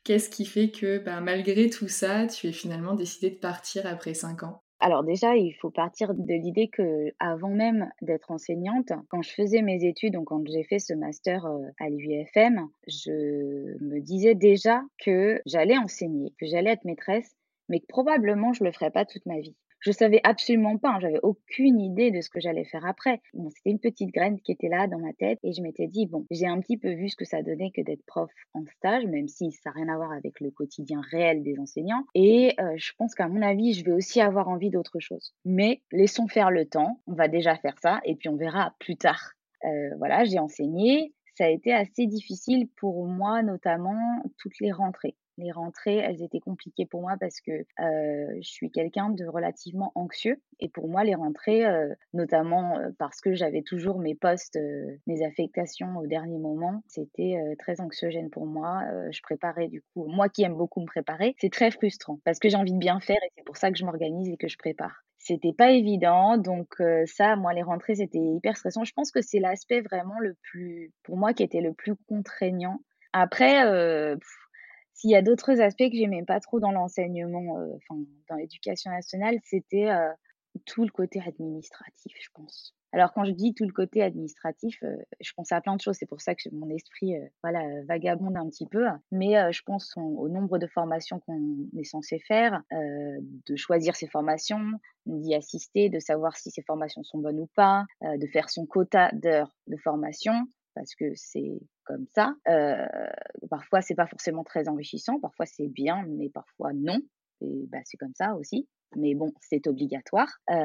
Qu'est-ce 0.03 0.29
qui 0.29 0.45
fait 0.45 0.69
que, 0.69 0.99
bah, 0.99 1.21
malgré 1.21 1.67
tout 1.71 1.87
ça, 1.87 2.27
tu 2.27 2.45
es 2.45 2.51
finalement 2.51 2.93
décidée 2.93 3.31
de 3.31 3.39
partir 3.39 3.87
après 3.87 4.13
5 4.13 4.43
ans? 4.43 4.61
Alors 4.81 5.03
déjà, 5.03 5.35
il 5.35 5.53
faut 5.53 5.69
partir 5.69 6.13
de 6.15 6.33
l'idée 6.33 6.67
que 6.67 7.13
avant 7.19 7.49
même 7.51 7.91
d'être 8.01 8.31
enseignante, 8.31 8.91
quand 9.09 9.21
je 9.21 9.29
faisais 9.29 9.61
mes 9.61 9.85
études, 9.85 10.13
donc 10.13 10.25
quand 10.29 10.43
j'ai 10.47 10.63
fait 10.63 10.79
ce 10.79 10.93
master 10.93 11.45
euh, 11.45 11.59
à 11.79 11.89
l'UFM, 11.89 12.67
je 12.87 13.77
me 13.79 13.99
disais 13.99 14.33
déjà 14.33 14.81
que 14.97 15.39
j'allais 15.45 15.77
enseigner, 15.77 16.33
que 16.39 16.47
j'allais 16.47 16.71
être 16.71 16.83
maîtresse, 16.83 17.35
mais 17.69 17.79
que 17.79 17.85
probablement 17.87 18.53
je 18.53 18.63
le 18.63 18.71
ferais 18.71 18.91
pas 18.91 19.05
toute 19.05 19.25
ma 19.27 19.39
vie. 19.39 19.55
Je 19.81 19.91
savais 19.91 20.21
absolument 20.23 20.77
pas, 20.77 20.89
hein, 20.89 20.99
j'avais 20.99 21.19
aucune 21.23 21.79
idée 21.79 22.11
de 22.11 22.21
ce 22.21 22.29
que 22.29 22.39
j'allais 22.39 22.65
faire 22.65 22.85
après. 22.85 23.19
c'était 23.33 23.71
une 23.71 23.79
petite 23.79 24.11
graine 24.11 24.39
qui 24.39 24.51
était 24.51 24.69
là 24.69 24.85
dans 24.85 24.99
ma 24.99 25.11
tête 25.13 25.39
et 25.43 25.53
je 25.53 25.61
m'étais 25.63 25.87
dit, 25.87 26.05
bon, 26.05 26.27
j'ai 26.29 26.45
un 26.45 26.59
petit 26.59 26.77
peu 26.77 26.91
vu 26.91 27.09
ce 27.09 27.15
que 27.15 27.25
ça 27.25 27.41
donnait 27.41 27.71
que 27.71 27.81
d'être 27.81 28.05
prof 28.05 28.29
en 28.53 28.63
stage, 28.77 29.05
même 29.07 29.27
si 29.27 29.51
ça 29.51 29.71
n'a 29.71 29.81
rien 29.81 29.89
à 29.89 29.97
voir 29.97 30.11
avec 30.11 30.39
le 30.39 30.51
quotidien 30.51 31.01
réel 31.09 31.41
des 31.41 31.57
enseignants. 31.57 32.05
Et 32.13 32.53
euh, 32.59 32.73
je 32.77 32.91
pense 32.95 33.15
qu'à 33.15 33.27
mon 33.27 33.41
avis, 33.41 33.73
je 33.73 33.83
vais 33.83 33.91
aussi 33.91 34.21
avoir 34.21 34.49
envie 34.49 34.69
d'autre 34.69 34.99
chose. 34.99 35.33
Mais 35.45 35.81
laissons 35.91 36.27
faire 36.27 36.51
le 36.51 36.65
temps, 36.65 37.01
on 37.07 37.13
va 37.13 37.27
déjà 37.27 37.55
faire 37.55 37.79
ça 37.81 38.01
et 38.05 38.15
puis 38.15 38.29
on 38.29 38.35
verra 38.35 38.75
plus 38.79 38.97
tard. 38.97 39.33
Euh, 39.65 39.95
voilà, 39.97 40.25
j'ai 40.25 40.37
enseigné, 40.37 41.11
ça 41.35 41.45
a 41.45 41.49
été 41.49 41.73
assez 41.73 42.05
difficile 42.05 42.67
pour 42.77 43.07
moi, 43.07 43.41
notamment 43.41 43.97
toutes 44.37 44.59
les 44.59 44.71
rentrées 44.71 45.15
les 45.41 45.51
rentrées, 45.51 45.97
elles 45.97 46.23
étaient 46.23 46.39
compliquées 46.39 46.85
pour 46.85 47.01
moi 47.01 47.15
parce 47.19 47.41
que 47.41 47.51
je 47.77 48.47
suis 48.47 48.71
quelqu'un 48.71 49.09
de 49.09 49.25
relativement 49.25 49.91
anxieux. 49.95 50.41
Et 50.59 50.69
pour 50.69 50.87
moi, 50.87 51.03
les 51.03 51.15
rentrées, 51.15 51.63
notamment 52.13 52.77
parce 52.97 53.19
que 53.21 53.33
j'avais 53.33 53.61
toujours 53.61 53.99
mes 53.99 54.15
postes, 54.15 54.59
mes 55.07 55.25
affectations 55.25 55.97
au 55.97 56.07
dernier 56.07 56.37
moment, 56.37 56.83
c'était 56.87 57.35
très 57.59 57.81
anxiogène 57.81 58.29
pour 58.29 58.45
moi. 58.45 58.83
je 59.11 59.21
préparais 59.21 59.67
du 59.67 59.81
coup, 59.81 60.05
moi 60.05 60.29
qui 60.29 60.43
aime 60.43 60.55
beaucoup 60.55 60.81
me 60.81 60.85
préparer, 60.85 61.35
c'est 61.39 61.51
très 61.51 61.71
frustrant 61.71 62.19
parce 62.23 62.39
que 62.39 62.49
j'ai 62.49 62.57
envie 62.57 62.73
de 62.73 62.79
bien 62.79 62.99
faire 62.99 63.17
et 63.23 63.31
c'est 63.35 63.43
pour 63.43 63.57
ça 63.57 63.71
que 63.71 63.77
je 63.77 63.85
m'organise 63.85 64.29
et 64.29 64.37
que 64.37 64.47
je 64.47 64.57
prépare. 64.57 65.03
C'était 65.23 65.53
pas 65.53 65.69
évident, 65.69 66.37
donc 66.37 66.81
ça, 67.05 67.35
moi, 67.35 67.53
les 67.53 67.61
rentrées, 67.61 67.95
c'était 67.95 68.17
hyper 68.17 68.57
stressant. 68.57 68.83
Je 68.83 68.93
pense 68.93 69.11
que 69.11 69.21
c'est 69.21 69.39
l'aspect 69.39 69.81
vraiment 69.81 70.17
le 70.19 70.35
plus, 70.41 70.91
pour 71.03 71.15
moi, 71.15 71.33
qui 71.33 71.43
était 71.43 71.61
le 71.61 71.73
plus 71.73 71.95
contraignant. 72.07 72.79
Après, 73.13 73.61
s'il 75.01 75.09
y 75.09 75.15
a 75.15 75.23
d'autres 75.23 75.59
aspects 75.59 75.89
que 75.89 75.97
j'aimais 75.97 76.23
pas 76.23 76.39
trop 76.39 76.59
dans 76.59 76.71
l'enseignement, 76.71 77.57
euh, 77.57 77.75
enfin 77.77 77.99
dans 78.29 78.35
l'éducation 78.35 78.91
nationale, 78.91 79.39
c'était 79.43 79.89
euh, 79.89 80.11
tout 80.67 80.83
le 80.83 80.91
côté 80.91 81.19
administratif, 81.25 82.15
je 82.21 82.29
pense. 82.35 82.75
Alors 82.93 83.11
quand 83.11 83.25
je 83.25 83.31
dis 83.31 83.55
tout 83.55 83.65
le 83.65 83.71
côté 83.71 84.03
administratif, 84.03 84.77
euh, 84.83 84.95
je 85.19 85.31
pense 85.35 85.51
à 85.51 85.59
plein 85.59 85.75
de 85.75 85.81
choses. 85.81 85.95
C'est 85.95 86.05
pour 86.05 86.21
ça 86.21 86.35
que 86.35 86.43
mon 86.51 86.69
esprit, 86.69 87.15
voilà, 87.41 87.61
vagabonde 87.85 88.37
un 88.37 88.47
petit 88.47 88.67
peu. 88.67 88.85
Mais 89.11 89.51
je 89.51 89.63
pense 89.63 89.95
au 89.97 90.29
nombre 90.29 90.59
de 90.59 90.67
formations 90.67 91.19
qu'on 91.21 91.39
est 91.75 91.83
censé 91.83 92.19
faire, 92.19 92.61
de 92.71 93.55
choisir 93.55 93.95
ses 93.95 94.07
formations, 94.07 94.73
d'y 95.07 95.33
assister, 95.33 95.89
de 95.89 95.99
savoir 95.99 96.35
si 96.37 96.51
ces 96.51 96.61
formations 96.61 97.01
sont 97.03 97.19
bonnes 97.19 97.39
ou 97.39 97.49
pas, 97.55 97.85
de 98.01 98.27
faire 98.27 98.49
son 98.49 98.65
quota 98.65 99.09
d'heures 99.13 99.55
de 99.67 99.77
formation 99.77 100.33
parce 100.73 100.95
que 100.95 101.05
c'est 101.15 101.59
comme 101.85 102.05
ça. 102.13 102.35
Euh, 102.47 102.85
parfois, 103.49 103.81
c'est 103.81 103.95
pas 103.95 104.07
forcément 104.07 104.43
très 104.43 104.67
enrichissant, 104.67 105.19
parfois 105.19 105.45
c'est 105.45 105.67
bien, 105.67 106.05
mais 106.07 106.29
parfois 106.29 106.71
non. 106.73 106.99
Bah, 107.69 107.79
c'est 107.85 107.97
comme 107.97 108.13
ça 108.15 108.35
aussi 108.35 108.67
mais 108.95 109.15
bon, 109.15 109.31
c'est 109.41 109.67
obligatoire. 109.67 110.29
Euh, 110.49 110.55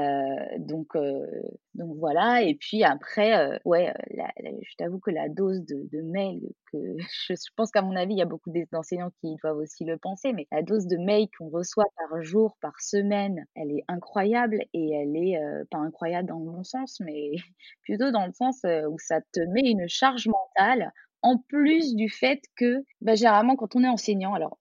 donc, 0.59 0.97
euh, 0.97 1.27
donc 1.75 1.97
voilà. 1.99 2.43
Et 2.43 2.55
puis 2.55 2.83
après, 2.83 3.37
euh, 3.37 3.59
ouais, 3.65 3.93
je 4.11 4.75
t'avoue 4.77 4.99
que 4.99 5.11
la 5.11 5.29
dose 5.29 5.65
de, 5.65 6.03
mails, 6.03 6.43
que 6.73 6.79
je, 7.29 7.35
pense 7.57 7.71
qu'à 7.71 7.83
mon 7.83 7.97
avis, 7.97 8.15
il 8.15 8.19
y 8.19 8.23
a 8.23 8.27
beaucoup 8.27 8.51
d'enseignants 8.73 9.11
qui 9.21 9.37
doivent 9.43 9.59
aussi 9.59 9.85
le 9.85 9.97
penser, 9.97 10.33
mais 10.33 10.47
la 10.51 10.63
dose 10.63 10.87
de 10.87 10.97
mails 10.97 11.29
qu'on 11.39 11.49
reçoit 11.49 11.87
par 11.97 12.23
jour, 12.23 12.57
par 12.61 12.81
semaine, 12.81 13.45
elle 13.55 13.71
est 13.71 13.85
incroyable 13.89 14.61
et 14.73 14.93
elle 14.93 15.17
est 15.17 15.39
pas 15.71 15.79
incroyable 15.79 16.29
dans 16.29 16.39
le 16.39 16.51
bon 16.51 16.65
sens, 16.65 17.01
mais 17.01 17.33
plutôt 17.83 18.11
dans 18.11 18.27
le 18.27 18.33
sens 18.33 18.65
où 18.89 18.99
ça 18.99 19.21
te 19.33 19.41
met 19.41 19.71
une 19.71 19.89
charge 19.89 20.29
mentale 20.29 20.93
en 21.23 21.39
plus 21.49 21.95
du 21.95 22.09
fait 22.09 22.41
que, 22.57 22.85
bah, 23.01 23.15
généralement, 23.15 23.57
quand 23.57 23.75
on 23.75 23.83
est 23.83 23.89
enseignant, 23.89 24.35
alors 24.35 24.59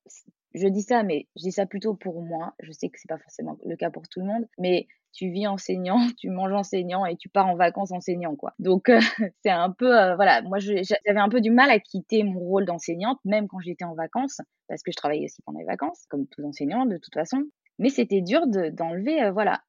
je 0.56 0.68
dis 0.68 0.82
ça, 0.82 1.04
mais 1.04 1.28
je 1.36 1.44
dis 1.44 1.52
ça 1.52 1.66
plutôt 1.66 1.94
pour 1.94 2.22
moi. 2.22 2.54
Je 2.60 2.72
sais 2.72 2.90
que 2.90 3.00
c'est 3.00 3.10
pas 3.10 3.18
forcément 3.18 3.58
le 3.66 3.76
cas 3.76 3.90
pour 3.90 4.08
tout 4.08 4.22
le 4.22 4.26
monde, 4.26 4.48
mais 4.58 4.88
tu 5.12 5.30
vis 5.30 5.48
enseignant, 5.48 5.98
tu 6.18 6.30
manges 6.30 6.54
enseignant 6.54 7.06
et 7.06 7.16
tu 7.16 7.30
pars 7.30 7.48
en 7.48 7.56
vacances 7.56 7.92
enseignant, 7.92 8.36
quoi. 8.36 8.54
Donc, 8.60 8.90
euh, 8.90 9.00
c'est 9.44 9.52
un 9.52 9.72
peu, 9.72 9.98
euh, 9.98 10.16
voilà, 10.16 10.42
moi, 10.42 10.60
j'avais 10.60 11.20
un 11.20 11.30
peu 11.30 11.42
du 11.42 11.52
mal 11.52 11.70
à 11.70 11.80
quitter 11.80 12.24
mon 12.24 12.40
rôle 12.40 12.66
d'enseignante, 12.66 13.20
même 13.26 13.48
quand 13.48 13.60
j'étais 13.60 13.86
en 13.86 13.96
vacances, 13.96 14.42
parce 14.68 14.82
que 14.82 14.92
je 14.92 14.98
travaillais 14.98 15.26
aussi 15.26 15.42
pendant 15.44 15.60
les 15.60 15.66
vacances, 15.66 16.06
comme 16.10 16.28
tous 16.28 16.44
enseignants, 16.44 16.86
de 16.86 16.98
toute 16.98 17.14
façon. 17.14 17.44
Mais 17.78 17.90
c'était 17.90 18.22
dur 18.22 18.48
d'enlever, 18.48 19.24
euh, 19.24 19.32
voilà, 19.32 19.62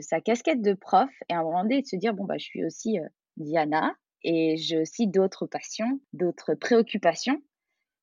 sa 0.00 0.20
casquette 0.20 0.62
de 0.62 0.74
prof 0.74 1.10
et 1.28 1.34
à 1.34 1.38
un 1.38 1.42
moment 1.44 1.62
donné 1.62 1.82
de 1.82 1.86
se 1.86 1.96
dire, 1.96 2.14
bon, 2.14 2.24
bah, 2.24 2.38
je 2.38 2.44
suis 2.44 2.64
aussi 2.64 2.98
Diana 3.36 3.94
et 4.24 4.56
j'ai 4.56 4.80
aussi 4.80 5.06
d'autres 5.06 5.46
passions, 5.46 6.00
d'autres 6.12 6.54
préoccupations 6.54 7.40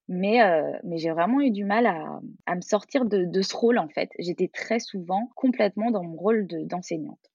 mais, 0.09 0.39
mais 0.83 0.97
j'ai 0.97 1.11
vraiment 1.11 1.39
eu 1.39 1.51
du 1.51 1.63
mal 1.63 1.85
à, 1.85 2.19
à 2.45 2.55
me 2.55 2.61
sortir 2.61 3.05
de, 3.05 3.23
de, 3.23 3.41
ce 3.41 3.55
rôle, 3.55 3.77
en 3.77 3.87
fait. 3.87 4.09
J'étais 4.19 4.49
très 4.49 4.79
souvent 4.79 5.29
complètement 5.35 5.91
dans 5.91 6.03
mon 6.03 6.17
rôle 6.17 6.45
d'enseignante. 6.65 7.31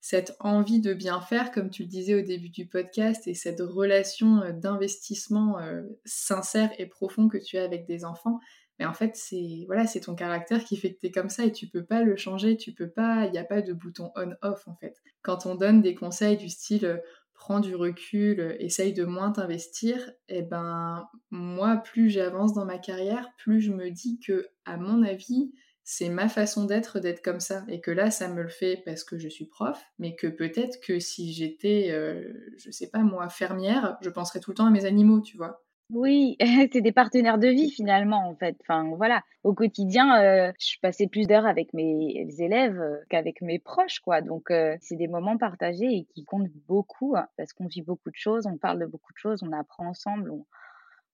cette 0.00 0.36
envie 0.40 0.80
de 0.80 0.92
bien 0.92 1.20
faire, 1.20 1.50
comme 1.50 1.70
tu 1.70 1.82
le 1.82 1.88
disais 1.88 2.14
au 2.14 2.22
début 2.22 2.50
du 2.50 2.66
podcast, 2.66 3.26
et 3.26 3.34
cette 3.34 3.60
relation 3.60 4.42
d'investissement 4.52 5.56
sincère 6.04 6.70
et 6.78 6.86
profond 6.86 7.28
que 7.28 7.38
tu 7.38 7.56
as 7.56 7.64
avec 7.64 7.86
des 7.86 8.04
enfants, 8.04 8.40
mais 8.78 8.86
en 8.86 8.94
fait, 8.94 9.16
c'est 9.16 9.64
voilà, 9.66 9.86
c'est 9.86 10.00
ton 10.00 10.14
caractère 10.14 10.64
qui 10.64 10.76
fait 10.76 10.94
que 10.94 11.00
tu 11.00 11.06
es 11.06 11.10
comme 11.10 11.30
ça 11.30 11.44
et 11.44 11.52
tu 11.52 11.66
peux 11.66 11.84
pas 11.84 12.02
le 12.02 12.16
changer, 12.16 12.56
tu 12.56 12.72
peux 12.72 12.88
pas, 12.88 13.26
il 13.26 13.32
n'y 13.32 13.38
a 13.38 13.44
pas 13.44 13.60
de 13.60 13.72
bouton 13.72 14.12
on-off 14.14 14.68
en 14.68 14.76
fait. 14.76 14.96
Quand 15.22 15.46
on 15.46 15.56
donne 15.56 15.82
des 15.82 15.94
conseils 15.94 16.36
du 16.36 16.48
style 16.48 17.02
prends 17.38 17.60
du 17.60 17.74
recul, 17.74 18.56
essaye 18.58 18.92
de 18.92 19.04
moins 19.04 19.30
t'investir, 19.30 20.10
et 20.28 20.38
eh 20.38 20.42
ben 20.42 21.08
moi 21.30 21.76
plus 21.78 22.10
j'avance 22.10 22.52
dans 22.52 22.66
ma 22.66 22.78
carrière, 22.78 23.30
plus 23.38 23.60
je 23.60 23.72
me 23.72 23.90
dis 23.90 24.18
que 24.20 24.48
à 24.64 24.76
mon 24.76 25.02
avis, 25.02 25.52
c'est 25.84 26.10
ma 26.10 26.28
façon 26.28 26.66
d'être 26.66 27.00
d'être 27.00 27.22
comme 27.22 27.40
ça 27.40 27.64
et 27.68 27.80
que 27.80 27.90
là 27.90 28.10
ça 28.10 28.28
me 28.28 28.42
le 28.42 28.48
fait 28.48 28.82
parce 28.84 29.04
que 29.04 29.18
je 29.18 29.28
suis 29.28 29.46
prof, 29.46 29.82
mais 29.98 30.16
que 30.16 30.26
peut-être 30.26 30.80
que 30.84 30.98
si 30.98 31.32
j'étais 31.32 31.88
euh, 31.92 32.30
je 32.58 32.70
sais 32.70 32.90
pas 32.90 32.98
moi 32.98 33.28
fermière, 33.30 33.96
je 34.02 34.10
penserais 34.10 34.40
tout 34.40 34.50
le 34.50 34.56
temps 34.56 34.66
à 34.66 34.70
mes 34.70 34.84
animaux, 34.84 35.20
tu 35.20 35.38
vois. 35.38 35.64
Oui, 35.90 36.36
c'est 36.72 36.82
des 36.82 36.92
partenaires 36.92 37.38
de 37.38 37.48
vie 37.48 37.70
finalement 37.70 38.28
en 38.28 38.36
fait. 38.36 38.56
Enfin 38.60 38.84
voilà, 38.96 39.22
au 39.42 39.54
quotidien, 39.54 40.22
euh, 40.22 40.52
je 40.60 40.76
passais 40.82 41.06
plus 41.06 41.26
d'heures 41.26 41.46
avec 41.46 41.72
mes 41.72 42.26
élèves 42.38 42.78
euh, 42.78 42.98
qu'avec 43.08 43.40
mes 43.40 43.58
proches 43.58 44.00
quoi. 44.00 44.20
Donc 44.20 44.50
euh, 44.50 44.76
c'est 44.82 44.96
des 44.96 45.08
moments 45.08 45.38
partagés 45.38 45.86
et 45.86 46.04
qui 46.14 46.24
comptent 46.24 46.50
beaucoup 46.66 47.16
hein, 47.16 47.26
parce 47.38 47.54
qu'on 47.54 47.66
vit 47.66 47.82
beaucoup 47.82 48.10
de 48.10 48.16
choses, 48.16 48.46
on 48.46 48.58
parle 48.58 48.80
de 48.80 48.86
beaucoup 48.86 49.12
de 49.14 49.18
choses, 49.18 49.42
on 49.42 49.52
apprend 49.52 49.86
ensemble, 49.88 50.30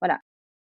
voilà. 0.00 0.21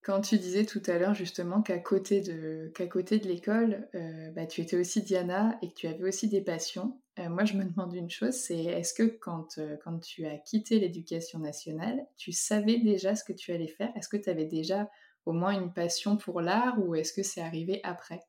Quand 0.07 0.21
tu 0.21 0.39
disais 0.39 0.65
tout 0.65 0.83
à 0.87 0.99
l'heure 0.99 1.15
justement 1.15 1.63
qu'à 1.63 1.81
côté 1.81 2.21
de, 2.21 2.71
qu'à 2.77 2.87
côté 2.87 3.19
de 3.19 3.27
l'école, 3.27 3.89
euh, 3.97 4.31
bah, 4.31 4.47
tu 4.47 4.61
étais 4.61 4.77
aussi 4.77 5.03
Diana 5.03 5.59
et 5.63 5.69
que 5.69 5.75
tu 5.75 5.89
avais 5.89 6.05
aussi 6.05 6.29
des 6.29 6.41
passions, 6.41 7.01
euh, 7.19 7.29
moi 7.29 7.45
je 7.45 7.55
me 7.57 7.65
demande 7.65 7.93
une 7.93 8.09
chose, 8.09 8.35
c'est 8.35 8.57
est-ce 8.57 8.95
que 8.95 9.03
quand, 9.03 9.59
euh, 9.59 9.77
quand 9.83 9.99
tu 9.99 10.25
as 10.25 10.39
quitté 10.39 10.79
l'éducation 10.79 11.41
nationale, 11.41 12.07
tu 12.17 12.31
savais 12.31 12.79
déjà 12.79 13.17
ce 13.17 13.25
que 13.25 13.33
tu 13.33 13.51
allais 13.51 13.67
faire? 13.67 13.91
Est-ce 13.97 14.09
que 14.09 14.17
tu 14.17 14.31
avais 14.31 14.45
déjà 14.45 14.89
au 15.25 15.33
moins 15.33 15.51
une 15.51 15.73
passion 15.73 16.17
pour 16.17 16.41
l'art 16.41 16.79
ou 16.79 16.95
est-ce 16.95 17.13
que 17.13 17.25
c'est 17.25 17.41
arrivé 17.41 17.81
après? 17.83 18.21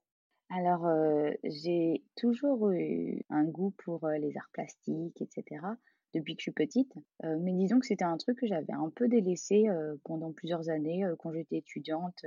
Alors, 0.49 0.87
j'ai 1.43 2.03
toujours 2.15 2.71
eu 2.71 3.21
un 3.29 3.43
goût 3.43 3.75
pour 3.85 4.07
les 4.07 4.35
arts 4.35 4.49
plastiques, 4.51 5.21
etc 5.21 5.59
depuis 6.17 6.35
que 6.35 6.41
je 6.41 6.43
suis 6.43 6.51
petite. 6.51 6.93
Euh, 7.23 7.37
mais 7.39 7.53
disons 7.53 7.79
que 7.79 7.85
c'était 7.85 8.03
un 8.03 8.17
truc 8.17 8.39
que 8.39 8.47
j'avais 8.47 8.73
un 8.73 8.89
peu 8.89 9.07
délaissé 9.07 9.67
euh, 9.69 9.95
pendant 10.03 10.31
plusieurs 10.31 10.69
années 10.69 11.05
euh, 11.05 11.15
quand 11.17 11.31
j'étais 11.31 11.57
étudiante. 11.57 12.25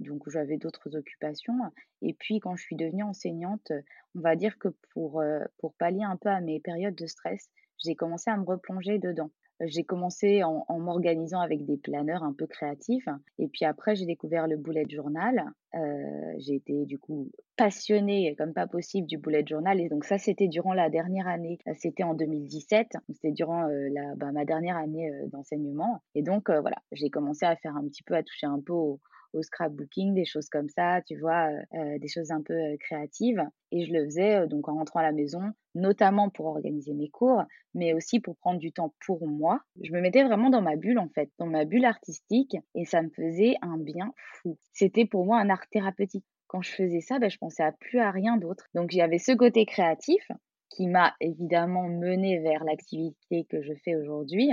donc 0.00 0.28
j'avais 0.28 0.58
d'autres 0.58 0.94
occupations. 0.96 1.54
Et 2.02 2.14
puis 2.14 2.40
quand 2.40 2.56
je 2.56 2.62
suis 2.62 2.76
devenue 2.76 3.02
enseignante, 3.02 3.72
on 4.14 4.20
va 4.20 4.36
dire 4.36 4.58
que 4.58 4.68
pour, 4.92 5.22
pour 5.58 5.74
pallier 5.74 6.04
un 6.04 6.16
peu 6.16 6.28
à 6.28 6.40
mes 6.40 6.60
périodes 6.60 6.94
de 6.94 7.06
stress, 7.06 7.50
j'ai 7.84 7.94
commencé 7.94 8.30
à 8.30 8.36
me 8.36 8.44
replonger 8.44 8.98
dedans. 8.98 9.30
J'ai 9.60 9.84
commencé 9.84 10.42
en, 10.44 10.64
m'organisant 10.78 11.40
avec 11.40 11.64
des 11.64 11.76
planeurs 11.76 12.22
un 12.22 12.32
peu 12.32 12.46
créatifs. 12.46 13.08
Et 13.38 13.48
puis 13.48 13.64
après, 13.64 13.96
j'ai 13.96 14.06
découvert 14.06 14.46
le 14.46 14.56
bullet 14.56 14.84
journal. 14.88 15.44
Euh, 15.74 16.34
j'ai 16.38 16.54
été 16.54 16.84
du 16.84 16.98
coup 16.98 17.30
passionnée 17.56 18.34
comme 18.36 18.52
pas 18.52 18.66
possible 18.66 19.06
du 19.06 19.18
bullet 19.18 19.44
journal. 19.46 19.80
Et 19.80 19.88
donc 19.88 20.04
ça, 20.04 20.18
c'était 20.18 20.48
durant 20.48 20.74
la 20.74 20.90
dernière 20.90 21.26
année. 21.26 21.58
C'était 21.78 22.02
en 22.02 22.14
2017. 22.14 22.88
C'était 23.12 23.32
durant 23.32 23.68
euh, 23.68 23.88
la, 23.90 24.14
bah, 24.16 24.32
ma 24.32 24.44
dernière 24.44 24.76
année 24.76 25.10
euh, 25.10 25.26
d'enseignement. 25.28 26.02
Et 26.14 26.22
donc 26.22 26.50
voilà, 26.50 26.76
j'ai 26.92 27.10
commencé 27.10 27.46
à 27.46 27.56
faire 27.56 27.76
un 27.76 27.84
petit 27.88 28.02
peu, 28.02 28.14
à 28.14 28.22
toucher 28.22 28.46
un 28.46 28.60
peu 28.60 28.72
au, 28.72 29.00
au 29.36 29.42
scrapbooking, 29.42 30.14
des 30.14 30.24
choses 30.24 30.48
comme 30.48 30.68
ça, 30.68 31.00
tu 31.06 31.16
vois, 31.16 31.50
euh, 31.74 31.98
des 31.98 32.08
choses 32.08 32.30
un 32.30 32.42
peu 32.42 32.54
euh, 32.54 32.76
créatives. 32.78 33.42
Et 33.72 33.86
je 33.86 33.92
le 33.92 34.04
faisais 34.04 34.36
euh, 34.36 34.46
donc 34.46 34.68
en 34.68 34.74
rentrant 34.74 35.00
à 35.00 35.02
la 35.02 35.12
maison, 35.12 35.40
notamment 35.74 36.30
pour 36.30 36.46
organiser 36.46 36.94
mes 36.94 37.08
cours, 37.08 37.42
mais 37.74 37.92
aussi 37.92 38.20
pour 38.20 38.36
prendre 38.36 38.58
du 38.58 38.72
temps 38.72 38.94
pour 39.06 39.26
moi. 39.26 39.60
Je 39.82 39.92
me 39.92 40.00
mettais 40.00 40.24
vraiment 40.24 40.50
dans 40.50 40.62
ma 40.62 40.76
bulle 40.76 40.98
en 40.98 41.08
fait, 41.08 41.30
dans 41.38 41.46
ma 41.46 41.64
bulle 41.64 41.84
artistique, 41.84 42.56
et 42.74 42.84
ça 42.84 43.02
me 43.02 43.10
faisait 43.10 43.54
un 43.62 43.78
bien 43.78 44.12
fou. 44.16 44.58
C'était 44.72 45.06
pour 45.06 45.24
moi 45.26 45.38
un 45.38 45.50
art 45.50 45.68
thérapeutique. 45.70 46.24
Quand 46.48 46.62
je 46.62 46.70
faisais 46.70 47.00
ça, 47.00 47.18
ben, 47.18 47.28
je 47.28 47.38
pensais 47.38 47.64
à 47.64 47.72
plus 47.72 47.98
à 47.98 48.10
rien 48.10 48.36
d'autre. 48.36 48.66
Donc 48.74 48.90
j'avais 48.90 49.18
ce 49.18 49.32
côté 49.32 49.66
créatif 49.66 50.30
qui 50.70 50.86
m'a 50.86 51.14
évidemment 51.20 51.88
mené 51.88 52.38
vers 52.38 52.64
l'activité 52.64 53.46
que 53.48 53.62
je 53.62 53.72
fais 53.84 53.96
aujourd'hui, 53.96 54.52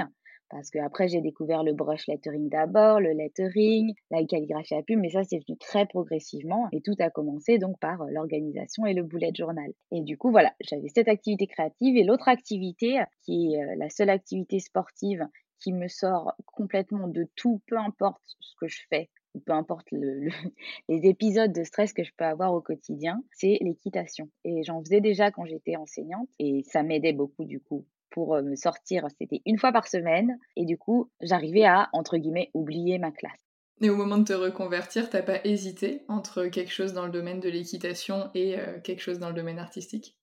parce 0.53 0.69
que 0.69 0.77
après 0.79 1.07
j'ai 1.07 1.19
découvert 1.19 1.63
le 1.63 1.74
brush 1.74 2.07
lettering 2.07 2.48
d'abord, 2.48 3.00
le 3.00 3.12
lettering, 3.12 3.93
la 4.12 4.24
calligraphie 4.24 4.75
à 4.75 4.83
plume, 4.83 5.01
mais 5.01 5.10
ça 5.10 5.24
c'est 5.24 5.39
venu 5.39 5.57
très 5.57 5.88
progressivement 5.88 6.67
et 6.72 6.81
tout 6.81 6.93
a 7.00 7.10
commencé 7.10 7.57
donc 7.57 7.79
par 7.79 8.03
euh, 8.03 8.07
l'organisation 8.12 8.86
et 8.86 8.93
le 8.93 9.03
bullet 9.03 9.31
journal. 9.36 9.72
Et 9.91 10.01
du 10.01 10.17
coup 10.17 10.29
voilà, 10.29 10.53
j'avais 10.62 10.89
cette 10.89 11.07
activité 11.07 11.48
créative 11.48 11.98
et 11.98 12.03
l'autre 12.03 12.27
activité 12.27 13.01
qui 13.24 13.53
est 13.53 13.63
euh, 13.63 13.75
la 13.77 13.89
seule 13.89 14.12
activité 14.12 14.60
sportive 14.60 15.27
qui 15.60 15.74
me 15.74 15.88
sort 15.88 16.33
complètement 16.45 17.07
de 17.07 17.27
tout, 17.36 17.62
peu 17.67 17.77
importe 17.77 18.22
ce 18.39 18.53
que 18.60 18.67
je 18.67 18.81
fais, 18.89 19.10
peu 19.45 19.53
importe 19.53 19.88
le, 19.91 20.29
les 20.89 21.07
épisodes 21.10 21.51
de 21.51 21.63
stress 21.63 21.93
que 21.93 22.03
je 22.03 22.12
peux 22.15 22.25
avoir 22.25 22.53
au 22.53 22.62
quotidien, 22.62 23.24
c'est 23.31 23.57
l'équitation. 23.62 24.29
Et 24.43 24.63
j'en 24.63 24.81
faisais 24.83 25.01
déjà 25.01 25.31
quand 25.31 25.45
j'étais 25.45 25.77
enseignante 25.77 26.29
et 26.38 26.62
ça 26.63 26.83
m'aidait 26.83 27.13
beaucoup 27.13 27.45
du 27.45 27.60
coup 27.60 27.86
pour 28.13 28.41
me 28.41 28.55
sortir, 28.55 29.08
c'était 29.17 29.41
une 29.46 29.58
fois 29.58 29.74
par 29.74 29.88
semaine. 29.88 30.38
Et 30.55 30.65
du 30.65 30.77
coup, 30.77 31.10
j'arrivais 31.20 31.65
à, 31.65 31.89
entre 31.91 32.17
guillemets, 32.17 32.51
oublier 32.53 33.00
ma 33.00 33.12
classe. 33.12 33.43
Et 33.82 33.89
au 33.89 33.96
moment 33.96 34.20
de 34.20 34.24
te 34.24 34.34
reconvertir, 34.34 35.10
t'as 35.10 35.24
pas 35.24 35.43
hésité 35.43 36.03
entre 36.08 36.46
quelque 36.46 36.72
chose 36.72 36.93
dans 36.93 37.05
le 37.05 37.12
domaine 37.12 37.39
de 37.39 37.50
l'équitation 37.50 38.29
et 38.36 38.58
euh, 38.58 38.79
quelque 38.79 39.01
chose 39.01 39.20
dans 39.20 39.29
le 39.29 39.34
domaine 39.34 39.60
artistique? 39.60 40.15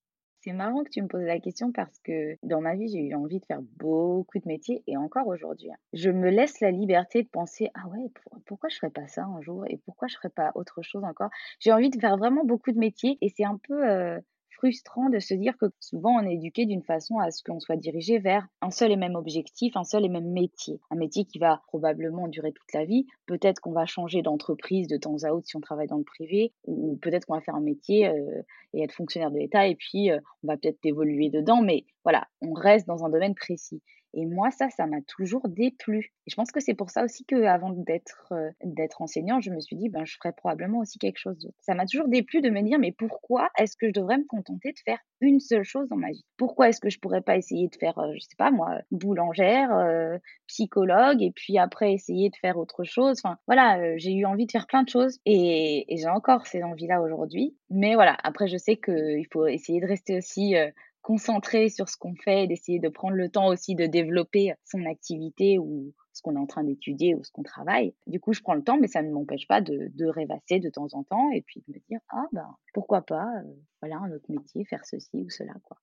C'est 0.43 0.53
marrant 0.53 0.85
que 0.85 0.89
tu 0.89 1.03
me 1.03 1.09
poses 1.09 1.25
la 1.25 1.39
question 1.39 1.71
parce 1.71 1.99
que 1.99 2.39
dans 2.43 2.63
ma 2.63 2.75
vie, 2.75 2.89
j'ai 2.89 3.01
eu 3.01 3.15
envie 3.15 3.41
de 3.41 3.45
faire 3.45 3.61
beaucoup 3.77 4.39
de 4.39 4.47
métiers 4.47 4.83
et 4.87 4.97
encore 4.97 5.27
aujourd'hui, 5.27 5.71
hein. 5.71 5.77
je 5.93 6.09
me 6.09 6.31
laisse 6.31 6.61
la 6.61 6.71
liberté 6.71 7.23
de 7.23 7.29
penser 7.29 7.69
ah 7.75 7.87
ouais, 7.89 8.11
pourquoi 8.47 8.71
je 8.71 8.77
ferais 8.77 8.91
pas 8.91 9.07
ça 9.07 9.25
un 9.25 9.43
jour 9.43 9.65
et 9.69 9.79
pourquoi 9.85 10.09
je 10.09 10.17
ferais 10.17 10.31
pas 10.31 10.53
autre 10.55 10.81
chose 10.81 11.05
encore? 11.05 11.29
J'ai 11.59 11.73
envie 11.73 11.91
de 11.91 12.01
faire 12.01 12.17
vraiment 12.17 12.45
beaucoup 12.45 12.73
de 12.73 12.79
métiers 12.79 13.19
et 13.21 13.29
c'est 13.37 13.45
un 13.45 13.59
peu 13.69 13.87
euh, 13.87 14.19
frustrant 14.57 15.09
de 15.09 15.19
se 15.19 15.35
dire 15.35 15.57
que 15.59 15.67
souvent 15.81 16.21
on 16.21 16.27
est 16.27 16.35
éduqué 16.35 16.67
d'une 16.67 16.83
façon 16.83 17.19
à 17.19 17.31
ce 17.31 17.43
qu'on 17.43 17.61
soit 17.61 17.77
dirigé 17.77 18.19
vers 18.19 18.47
un 18.61 18.71
seul 18.71 18.93
et 18.93 18.97
même 18.97 19.15
objectif, 19.15 19.77
un 19.77 19.85
seul 19.85 20.05
et 20.05 20.09
même 20.09 20.31
métier. 20.31 20.81
Un 20.91 20.97
métier 20.97 21.25
qui 21.25 21.39
va 21.39 21.63
probablement 21.69 22.29
durer 22.29 22.53
toute 22.53 22.73
la 22.75 22.85
vie. 22.85 23.07
Peut-être 23.27 23.61
qu'on 23.61 23.73
va 23.73 23.87
changer 23.87 24.23
d'entreprise 24.23 24.89
de 24.89 24.97
temps 24.97 25.23
à 25.25 25.31
autre 25.31 25.47
si 25.47 25.57
on 25.57 25.61
travaille 25.61 25.89
dans 25.89 25.99
le 25.99 26.05
privé, 26.05 26.53
ou 26.65 26.99
peut-être 27.01 27.27
qu'on 27.27 27.35
va 27.35 27.41
faire 27.41 27.55
un 27.55 27.61
métier 27.61 28.09
euh, 28.09 28.43
et 28.73 28.83
être 28.83 28.93
fonctionnaire 28.93 29.31
de 29.31 29.39
l'État 29.39 29.67
et 29.67 29.75
puis 29.75 30.11
euh, 30.11 30.19
on 30.43 30.49
va 30.49 30.57
peut-être 30.57 30.79
évoluer 30.85 31.31
dedans. 31.31 31.63
Mais 31.63 31.85
voilà, 32.05 32.27
on 32.41 32.53
reste 32.53 32.87
dans 32.87 33.05
un 33.05 33.11
domaine 33.11 33.35
précis. 33.35 33.83
Et 34.15 34.27
moi, 34.27 34.51
ça, 34.51 34.69
ça 34.71 34.87
m'a 34.87 35.01
toujours 35.03 35.49
déplu. 35.49 36.13
Et 36.27 36.31
je 36.31 36.35
pense 36.35 36.51
que 36.51 36.61
c'est 36.61 36.75
pour 36.75 36.91
ça 36.91 37.05
aussi 37.05 37.25
qu'avant 37.25 37.71
d'être 37.71 38.33
euh, 38.33 38.51
d'être 38.65 39.03
enseignante, 39.03 39.43
je 39.43 39.51
me 39.51 39.61
suis 39.61 39.77
dit, 39.77 39.89
ben, 39.89 40.05
je 40.05 40.17
ferais 40.17 40.33
probablement 40.33 40.79
aussi 40.79 40.99
quelque 40.99 41.19
chose 41.19 41.39
d'autre. 41.39 41.57
Ça 41.61 41.75
m'a 41.75 41.87
toujours 41.87 42.09
déplu 42.09 42.41
de 42.41 42.51
me 42.51 42.63
dire, 42.63 42.79
mais 42.79 42.93
pourquoi 42.93 43.51
est-ce 43.59 43.77
que 43.77 43.89
je 43.89 43.93
devrais 43.93 44.19
me 44.19 44.27
contenter 44.27 44.73
de 44.73 44.79
faire 44.85 44.99
une 45.21 45.41
seule 45.41 45.65
chose 45.65 45.89
dans 45.89 45.97
ma 45.97 46.11
vie? 46.11 46.25
Pourquoi 46.37 46.69
est-ce 46.69 46.81
que 46.81 46.91
je 46.91 46.99
pourrais 46.99 47.23
pas 47.23 47.37
essayer 47.37 47.69
de 47.69 47.77
faire, 47.77 47.99
euh, 47.99 48.13
je 48.15 48.21
sais 48.21 48.37
pas 48.37 48.51
moi, 48.51 48.81
boulangère, 48.91 49.73
euh, 49.73 50.19
psychologue, 50.47 51.23
et 51.23 51.31
puis 51.31 51.59
après 51.59 51.93
essayer 51.93 52.31
de 52.31 52.37
faire 52.37 52.59
autre 52.59 52.85
chose? 52.85 53.21
Enfin, 53.23 53.39
voilà, 53.47 53.97
j'ai 53.99 54.13
eu 54.13 54.25
envie 54.25 54.47
de 54.47 54.53
faire 54.53 54.67
plein 54.67 54.83
de 54.83 54.89
choses 54.89 55.21
et, 55.25 55.93
et 55.93 55.97
j'ai 55.99 56.09
encore 56.09 56.47
ces 56.47 56.63
envies-là 56.63 57.01
aujourd'hui. 57.01 57.57
Mais 57.71 57.95
voilà, 57.95 58.17
après, 58.25 58.49
je 58.49 58.57
sais 58.57 58.77
qu'il 58.77 59.27
faut 59.33 59.47
essayer 59.47 59.81
de 59.81 59.87
rester 59.87 60.17
aussi 60.17 60.57
concentrer 61.03 61.69
sur 61.69 61.89
ce 61.89 61.97
qu'on 61.97 62.15
fait, 62.15 62.47
d'essayer 62.47 62.79
de 62.79 62.89
prendre 62.89 63.17
le 63.17 63.29
temps 63.29 63.49
aussi 63.49 63.75
de 63.75 63.87
développer 63.87 64.55
son 64.65 64.85
activité 64.87 65.59
ou 65.59 65.95
ce 66.13 66.23
qu'on 66.23 66.37
est 66.37 66.41
en 66.41 66.47
train 66.47 66.65
d'étudier 66.65 67.15
ou 67.15 67.25
ce 67.25 67.31
qu'on 67.31 67.43
travaille. 67.43 67.95
Du 68.07 68.21
coup, 68.21 68.33
je 68.33 68.41
prends 68.43 68.55
le 68.55 68.63
temps, 68.63 68.79
mais 68.79 68.89
ça 68.89 69.03
ne 69.03 69.11
m'empêche 69.11 69.47
pas 69.47 69.61
de, 69.61 70.07
rêvasser 70.07 70.59
de 70.59 70.69
temps 70.69 70.89
en 70.93 71.05
temps 71.05 71.31
et 71.33 71.43
puis 71.43 71.63
de 71.67 71.75
me 71.75 71.79
dire 71.89 72.01
ah 72.11 72.27
ben 72.33 72.57
pourquoi 72.75 73.03
pas, 73.03 73.29
euh, 73.45 73.55
voilà 73.81 73.99
un 73.99 74.13
autre 74.13 74.31
métier, 74.31 74.65
faire 74.65 74.85
ceci 74.85 75.23
ou 75.23 75.31
cela 75.31 75.55
quoi. 75.63 75.79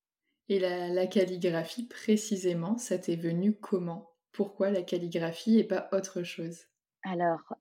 Et 0.50 0.60
la, 0.60 0.90
la 0.90 1.08
calligraphie 1.08 1.88
précisément, 1.88 2.78
ça 2.78 2.98
t'est 2.98 3.16
venu 3.16 3.54
comment? 3.54 4.12
Pourquoi 4.32 4.70
la 4.70 4.82
calligraphie 4.82 5.60
et 5.60 5.64
pas 5.64 5.90
autre 5.92 6.24
chose? 6.24 6.68
Alors, 7.04 7.54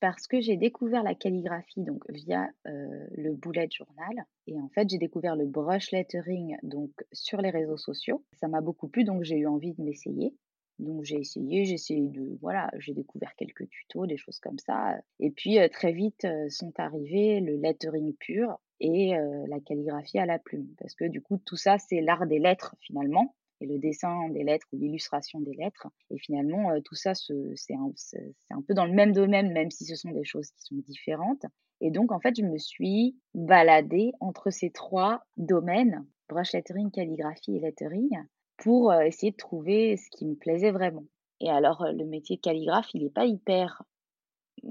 parce 0.00 0.26
que 0.26 0.40
j'ai 0.40 0.56
découvert 0.56 1.02
la 1.02 1.14
calligraphie 1.14 1.82
donc 1.82 2.04
via 2.10 2.48
le 2.64 3.32
bullet 3.32 3.68
journal 3.70 4.24
et 4.46 4.58
en 4.60 4.68
fait 4.68 4.88
j'ai 4.88 4.98
découvert 4.98 5.36
le 5.36 5.46
brush 5.46 5.90
lettering 5.90 6.56
donc 6.62 6.90
sur 7.12 7.40
les 7.40 7.50
réseaux 7.50 7.76
sociaux. 7.76 8.24
Ça 8.40 8.48
m'a 8.48 8.60
beaucoup 8.60 8.88
plu 8.88 9.04
donc 9.04 9.22
j'ai 9.22 9.36
eu 9.36 9.46
envie 9.46 9.74
de 9.74 9.82
m'essayer. 9.82 10.34
Donc 10.78 11.02
j'ai 11.04 11.16
essayé, 11.16 11.64
j'ai 11.64 11.74
essayé 11.74 12.08
de 12.08 12.38
voilà, 12.40 12.70
j'ai 12.78 12.94
découvert 12.94 13.34
quelques 13.34 13.68
tutos, 13.68 14.06
des 14.06 14.16
choses 14.16 14.38
comme 14.38 14.58
ça. 14.58 14.96
Et 15.18 15.30
puis 15.30 15.58
très 15.72 15.92
vite 15.92 16.26
sont 16.48 16.72
arrivés 16.78 17.40
le 17.40 17.56
lettering 17.56 18.14
pur 18.14 18.60
et 18.80 19.14
la 19.48 19.60
calligraphie 19.60 20.18
à 20.18 20.26
la 20.26 20.38
plume 20.38 20.68
parce 20.78 20.94
que 20.94 21.04
du 21.04 21.20
coup 21.20 21.38
tout 21.44 21.56
ça 21.56 21.78
c'est 21.78 22.00
l'art 22.00 22.26
des 22.26 22.38
lettres 22.38 22.76
finalement 22.80 23.34
et 23.60 23.66
le 23.66 23.78
dessin 23.78 24.28
des 24.30 24.44
lettres 24.44 24.66
ou 24.72 24.78
l'illustration 24.78 25.40
des 25.40 25.54
lettres. 25.54 25.88
Et 26.10 26.18
finalement, 26.18 26.80
tout 26.82 26.94
ça, 26.94 27.14
c'est 27.14 27.74
un, 27.74 28.62
peu 28.62 28.74
dans 28.74 28.86
le 28.86 28.92
même 28.92 29.12
domaine, 29.12 29.52
même 29.52 29.70
si 29.70 29.84
ce 29.84 29.96
sont 29.96 30.10
des 30.10 30.24
choses 30.24 30.50
qui 30.50 30.62
sont 30.62 30.76
différentes. 30.76 31.46
Et 31.80 31.90
donc, 31.90 32.12
en 32.12 32.20
fait, 32.20 32.36
je 32.36 32.42
me 32.42 32.58
suis 32.58 33.16
baladée 33.34 34.12
entre 34.20 34.50
ces 34.50 34.70
trois 34.70 35.24
domaines, 35.36 36.06
brush 36.28 36.52
lettering, 36.52 36.90
calligraphie 36.90 37.56
et 37.56 37.60
lettering, 37.60 38.10
pour 38.56 38.92
essayer 38.92 39.32
de 39.32 39.36
trouver 39.36 39.96
ce 39.96 40.10
qui 40.10 40.26
me 40.26 40.34
plaisait 40.34 40.72
vraiment. 40.72 41.04
Et 41.40 41.50
alors, 41.50 41.86
le 41.92 42.04
métier 42.04 42.36
de 42.36 42.40
calligraphe, 42.40 42.92
il 42.94 43.04
n'est 43.04 43.10
pas 43.10 43.26
hyper, 43.26 43.82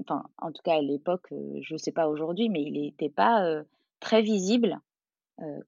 enfin, 0.00 0.24
en 0.36 0.52
tout 0.52 0.62
cas 0.62 0.76
à 0.76 0.82
l'époque, 0.82 1.28
je 1.30 1.72
ne 1.72 1.78
sais 1.78 1.92
pas 1.92 2.08
aujourd'hui, 2.08 2.50
mais 2.50 2.62
il 2.62 2.72
n'était 2.72 3.08
pas 3.08 3.62
très 4.00 4.20
visible 4.20 4.78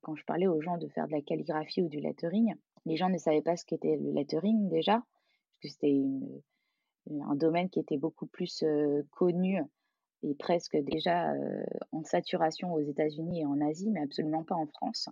quand 0.03 0.17
je 0.17 0.25
parlais 0.25 0.47
aux 0.47 0.61
gens 0.61 0.77
de 0.79 0.89
faire 0.89 1.07
de 1.07 1.13
la 1.13 1.23
calligraphie 1.23 1.81
ou 1.81 1.89
du 1.89 2.01
lettering 2.01 2.55
les 2.87 2.97
gens 2.97 3.09
ne 3.09 3.19
savaient 3.19 3.43
pas 3.43 3.57
ce 3.57 3.65
qu'était 3.65 3.97
le 3.97 4.13
lettering 4.13 4.69
déjà, 4.69 5.03
parce 5.63 5.75
c'était 5.75 6.03
un 7.11 7.35
domaine 7.35 7.69
qui 7.69 7.81
était 7.81 7.99
beaucoup 7.99 8.27
plus 8.27 8.65
connu 9.11 9.63
et 10.23 10.35
presque 10.35 10.77
déjà 10.77 11.33
en 11.93 12.05
saturation 12.05 12.73
aux 12.73 12.81
États-Unis 12.81 13.41
et 13.41 13.47
en 13.47 13.61
Asie, 13.61 13.91
mais 13.91 14.03
absolument 14.03 14.45
pas 14.45 14.55
en 14.55 14.67
France. 14.67 15.09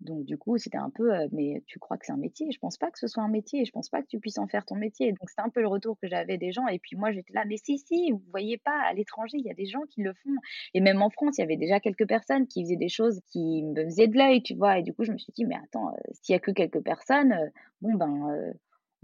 Donc 0.00 0.24
du 0.24 0.38
coup, 0.38 0.56
c'était 0.56 0.78
un 0.78 0.90
peu, 0.90 1.10
mais 1.32 1.62
tu 1.66 1.78
crois 1.78 1.98
que 1.98 2.06
c'est 2.06 2.12
un 2.12 2.16
métier? 2.16 2.50
Je 2.52 2.58
pense 2.58 2.78
pas 2.78 2.90
que 2.90 2.98
ce 2.98 3.06
soit 3.06 3.22
un 3.22 3.28
métier. 3.28 3.64
Je 3.64 3.70
pense 3.72 3.88
pas 3.90 4.00
que 4.02 4.06
tu 4.06 4.18
puisses 4.18 4.38
en 4.38 4.46
faire 4.46 4.64
ton 4.64 4.74
métier. 4.76 5.12
Donc 5.12 5.28
c'était 5.28 5.42
un 5.42 5.50
peu 5.50 5.60
le 5.60 5.68
retour 5.68 5.98
que 6.00 6.08
j'avais 6.08 6.38
des 6.38 6.52
gens. 6.52 6.66
Et 6.68 6.78
puis 6.78 6.96
moi, 6.96 7.12
j'étais 7.12 7.34
là, 7.34 7.44
mais 7.46 7.56
si, 7.58 7.78
si, 7.78 8.10
vous 8.10 8.22
voyez 8.30 8.58
pas, 8.58 8.80
à 8.88 8.94
l'étranger, 8.94 9.36
il 9.38 9.44
y 9.44 9.50
a 9.50 9.54
des 9.54 9.66
gens 9.66 9.82
qui 9.90 10.02
le 10.02 10.14
font. 10.14 10.34
Et 10.74 10.80
même 10.80 11.02
en 11.02 11.10
France, 11.10 11.36
il 11.38 11.42
y 11.42 11.44
avait 11.44 11.56
déjà 11.56 11.80
quelques 11.80 12.08
personnes 12.08 12.46
qui 12.46 12.62
faisaient 12.62 12.76
des 12.76 12.88
choses 12.88 13.20
qui 13.30 13.62
me 13.62 13.84
faisaient 13.84 14.08
de 14.08 14.16
l'œil, 14.16 14.42
tu 14.42 14.54
vois? 14.54 14.78
Et 14.78 14.82
du 14.82 14.94
coup, 14.94 15.04
je 15.04 15.12
me 15.12 15.18
suis 15.18 15.32
dit, 15.32 15.44
mais 15.44 15.56
attends, 15.56 15.94
s'il 16.12 16.32
y 16.32 16.36
a 16.36 16.40
que 16.40 16.50
quelques 16.50 16.82
personnes, 16.82 17.34
bon 17.82 17.94
ben, 17.94 18.54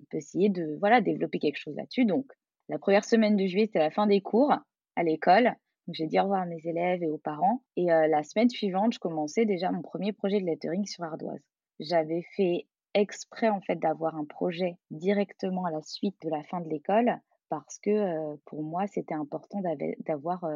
on 0.00 0.04
peut 0.11 0.18
essayer 0.18 0.48
de, 0.48 0.76
voilà, 0.80 1.00
développer 1.00 1.38
quelque 1.38 1.59
chose 1.59 1.76
là-dessus. 1.76 2.06
Donc 2.06 2.26
la 2.68 2.78
première 2.78 3.04
semaine 3.04 3.37
de 3.37 3.46
juillet, 3.46 3.66
c'était 3.66 3.78
la 3.78 3.90
fin 3.90 4.06
des 4.06 4.20
cours 4.20 4.52
à 4.96 5.02
l'école 5.02 5.54
j'ai 5.88 6.07
dit 6.07 6.18
au 6.18 6.25
revoir 6.25 6.42
à 6.42 6.46
mes 6.46 6.66
élèves 6.66 7.03
et 7.03 7.11
aux 7.11 7.18
parents. 7.18 7.62
Et 7.77 7.87
la 7.87 8.22
semaine 8.22 8.49
suivante, 8.49 8.94
je 8.94 8.99
commençais 8.99 9.44
déjà 9.44 9.70
mon 9.70 9.83
premier 9.83 10.12
projet 10.12 10.40
de 10.40 10.46
lettering 10.46 10.87
sur 10.87 11.05
ardoise. 11.05 11.40
J'avais 11.81 12.22
fait 12.37 12.66
exprès 12.94 13.51
en 13.51 13.61
fait 13.61 13.77
d'avoir 13.77 14.16
un 14.16 14.25
projet 14.25 14.77
directement 14.90 15.66
à 15.66 15.70
la 15.70 15.83
suite 15.83 16.16
de 16.25 16.31
la 16.31 16.42
fin 16.44 16.61
de 16.61 16.68
l'école 16.68 17.20
parce 17.51 17.79
que 17.79 18.37
pour 18.46 18.62
moi 18.62 18.87
c'était 18.87 19.14
important 19.14 19.61
d'avoir 20.01 20.49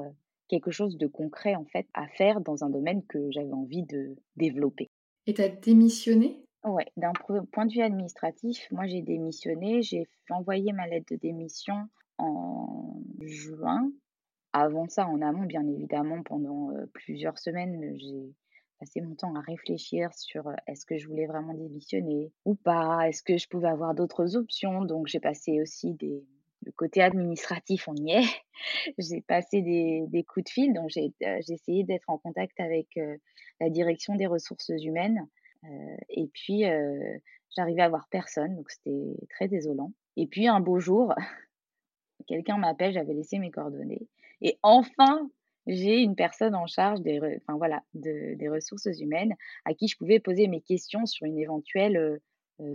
quelque 0.49 0.71
chose 0.71 0.97
de 0.97 1.07
concret 1.07 1.55
en 1.55 1.67
fait 1.67 1.87
à 1.93 2.09
faire 2.09 2.41
dans 2.41 2.65
un 2.65 2.71
domaine 2.71 3.05
que 3.07 3.31
j'avais 3.31 3.53
envie 3.53 3.83
de 3.83 4.17
développer. 4.37 4.91
Et 5.27 5.35
tu 5.35 5.43
as 5.43 5.51
démissionné? 5.51 6.43
Ouais, 6.65 6.87
d'un 6.97 7.13
point 7.53 7.67
de 7.67 7.73
vue 7.73 7.83
administratif, 7.83 8.67
moi 8.71 8.87
j'ai 8.87 9.03
démissionné, 9.03 9.83
j'ai 9.83 10.07
envoyé 10.31 10.73
ma 10.73 10.87
lettre 10.87 11.13
de 11.13 11.17
démission 11.17 11.77
en 12.17 13.03
juin 13.21 13.91
avant 14.53 14.89
ça, 14.89 15.07
en 15.07 15.21
amont, 15.23 15.45
bien 15.45 15.67
évidemment, 15.67 16.23
pendant 16.23 16.71
plusieurs 16.93 17.39
semaines, 17.39 17.97
j'ai 17.97 18.35
passé 18.79 19.01
mon 19.01 19.15
temps 19.15 19.35
à 19.35 19.41
réfléchir 19.41 20.13
sur 20.15 20.51
est-ce 20.67 20.87
que 20.87 20.97
je 20.97 21.07
voulais 21.07 21.27
vraiment 21.27 21.55
démissionner 21.55 22.33
ou 22.45 22.55
pas, 22.55 23.09
est-ce 23.09 23.23
que 23.23 23.37
je 23.37 23.47
pouvais 23.47 23.69
avoir 23.69 23.95
d'autres 23.95 24.37
options? 24.37 24.85
Donc 24.85 25.07
j'ai 25.07 25.21
passé 25.21 25.61
aussi 25.61 25.95
des, 25.95 26.25
le 26.65 26.73
côté 26.73 27.03
administratif, 27.03 27.89
on 27.89 27.95
y 27.95 28.13
est. 28.13 28.29
j'ai 28.99 29.21
passé 29.21 29.63
des, 29.63 30.05
des, 30.09 30.25
coups 30.25 30.45
de 30.45 30.51
fil, 30.51 30.73
donc 30.73 30.91
j'ai 30.91 31.13
essayé 31.49 31.85
d'être 31.85 32.09
en 32.09 32.19
contact 32.19 32.59
avec 32.61 32.99
la 33.61 33.71
direction 33.71 34.15
des 34.15 34.27
ressources 34.27 34.71
humaines. 34.71 35.27
et 36.09 36.29
puis, 36.33 36.65
j'arrivais 37.57 37.83
à 37.83 37.89
voir 37.89 38.09
personne, 38.11 38.57
donc 38.57 38.71
c'était 38.71 39.17
très 39.31 39.49
désolant. 39.49 39.93
Et 40.17 40.27
puis, 40.27 40.49
un 40.49 40.61
beau 40.61 40.79
jour, 40.79 41.15
quelqu'un 42.27 42.59
m'appelle, 42.59 42.93
j'avais 42.93 43.15
laissé 43.15 43.39
mes 43.39 43.51
coordonnées. 43.51 44.09
Et 44.43 44.59
enfin, 44.63 45.31
j'ai 45.67 46.01
une 46.01 46.17
personne 46.17 46.55
en 46.55 46.67
charge 46.67 47.01
des, 47.03 47.21
enfin, 47.43 47.57
voilà, 47.57 47.83
des 47.95 48.49
ressources 48.49 48.87
humaines 48.99 49.35
à 49.65 49.75
qui 49.75 49.89
je 49.89 49.97
pouvais 49.97 50.21
poser 50.21 50.49
mes 50.49 50.61
questions 50.61 51.07
sur 51.07 51.27
une 51.27 51.39
éventuelle 51.39 52.21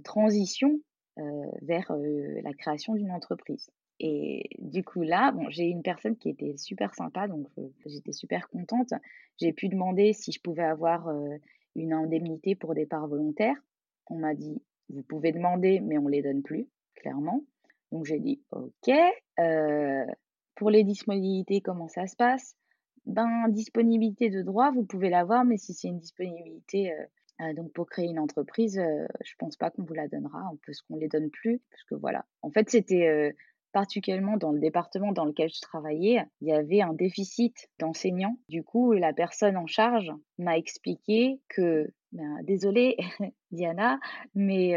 transition 0.03 0.79
vers 1.61 1.91
la 1.91 2.53
création 2.53 2.93
d'une 2.93 3.11
entreprise. 3.11 3.69
Et 3.99 4.49
du 4.59 4.83
coup, 4.83 5.03
là, 5.03 5.31
bon, 5.31 5.49
j'ai 5.49 5.63
une 5.65 5.81
personne 5.81 6.17
qui 6.17 6.29
était 6.29 6.57
super 6.57 6.93
sympa, 6.93 7.27
donc 7.27 7.47
j'étais 7.85 8.11
super 8.11 8.49
contente. 8.49 8.93
J'ai 9.39 9.53
pu 9.53 9.69
demander 9.69 10.11
si 10.11 10.31
je 10.33 10.41
pouvais 10.41 10.63
avoir 10.63 11.09
une 11.75 11.93
indemnité 11.93 12.55
pour 12.55 12.75
départ 12.75 13.07
volontaire. 13.07 13.55
On 14.07 14.17
m'a 14.17 14.35
dit, 14.35 14.61
vous 14.89 15.01
pouvez 15.03 15.31
demander, 15.31 15.79
mais 15.79 15.97
on 15.97 16.03
ne 16.03 16.11
les 16.11 16.21
donne 16.21 16.43
plus, 16.43 16.67
clairement. 16.95 17.43
Donc 17.91 18.05
j'ai 18.05 18.19
dit, 18.19 18.41
OK. 18.51 18.91
Pour 20.55 20.69
les 20.69 20.83
disponibilités, 20.83 21.61
comment 21.61 21.87
ça 21.87 22.07
se 22.07 22.15
passe? 22.15 22.55
Ben, 23.05 23.49
disponibilité 23.49 24.29
de 24.29 24.41
droit, 24.41 24.71
vous 24.71 24.83
pouvez 24.83 25.09
l'avoir, 25.09 25.45
mais 25.45 25.57
si 25.57 25.73
c'est 25.73 25.89
une 25.89 25.99
disponibilité 25.99 26.91
euh, 26.91 27.05
euh, 27.41 27.53
donc 27.53 27.71
pour 27.73 27.87
créer 27.87 28.07
une 28.07 28.19
entreprise, 28.19 28.79
euh, 28.79 29.05
je 29.23 29.33
pense 29.37 29.57
pas 29.57 29.69
qu'on 29.69 29.83
vous 29.83 29.93
la 29.93 30.07
donnera, 30.07 30.51
parce 30.65 30.81
qu'on 30.81 30.95
les 30.95 31.07
donne 31.07 31.29
plus, 31.29 31.61
parce 31.69 31.83
que 31.83 31.95
voilà. 31.95 32.25
En 32.41 32.49
fait, 32.49 32.69
c'était 32.69 33.35
particulièrement 33.73 34.37
dans 34.37 34.53
le 34.53 34.59
département 34.59 35.11
dans 35.11 35.25
lequel 35.25 35.49
je 35.49 35.59
travaillais, 35.59 36.25
il 36.39 36.47
y 36.47 36.53
avait 36.53 36.81
un 36.81 36.93
déficit 36.93 37.69
d'enseignants. 37.77 38.39
Du 38.47 38.63
coup, 38.63 38.93
la 38.93 39.11
personne 39.11 39.57
en 39.57 39.67
charge 39.67 40.11
m'a 40.37 40.57
expliqué 40.57 41.41
que, 41.49 41.91
ben, 42.13 42.41
désolé 42.43 42.95
Diana, 43.51 43.99
mais 44.33 44.75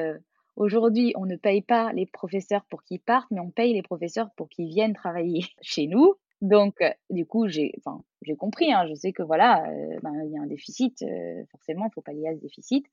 Aujourd'hui, 0.59 1.13
on 1.17 1.25
ne 1.25 1.37
paye 1.37 1.63
pas 1.63 1.93
les 1.93 2.05
professeurs 2.05 2.65
pour 2.67 2.83
qu'ils 2.83 3.01
partent, 3.01 3.31
mais 3.31 3.41
on 3.41 3.51
paye 3.51 3.73
les 3.73 3.83
professeurs 3.83 4.31
pour 4.37 4.49
qu'ils 4.49 4.69
viennent 4.69 4.93
travailler 4.93 5.45
chez 5.63 5.87
nous. 5.87 6.15
Donc, 6.41 6.83
du 7.11 7.27
coup, 7.27 7.49
j'ai 7.49 7.73
enfin, 7.79 8.03
j'ai 8.23 8.37
compris, 8.37 8.73
hein, 8.73 8.87
je 8.89 8.95
sais 8.95 9.13
que 9.13 9.23
voilà, 9.23 9.65
ben, 10.03 10.13
il 10.25 10.33
y 10.33 10.39
a 10.39 10.43
un 10.43 10.47
déficit, 10.47 11.05
forcément, 11.51 11.87
il 11.87 11.93
faut 11.95 12.01
pallier 12.01 12.29
à 12.29 12.35
ce 12.35 12.41
déficit. 12.41 12.87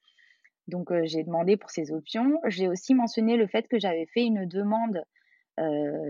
Donc, 0.68 0.92
j'ai 1.04 1.24
demandé 1.24 1.58
pour 1.58 1.70
ces 1.70 1.92
options. 1.92 2.40
J'ai 2.48 2.68
aussi 2.68 2.96
mentionné 2.96 3.38
le 3.38 3.46
fait 3.46 3.68
que 3.68 3.78
j'avais 3.78 4.08
fait 4.08 4.26
une 4.26 4.46
demande 4.46 5.04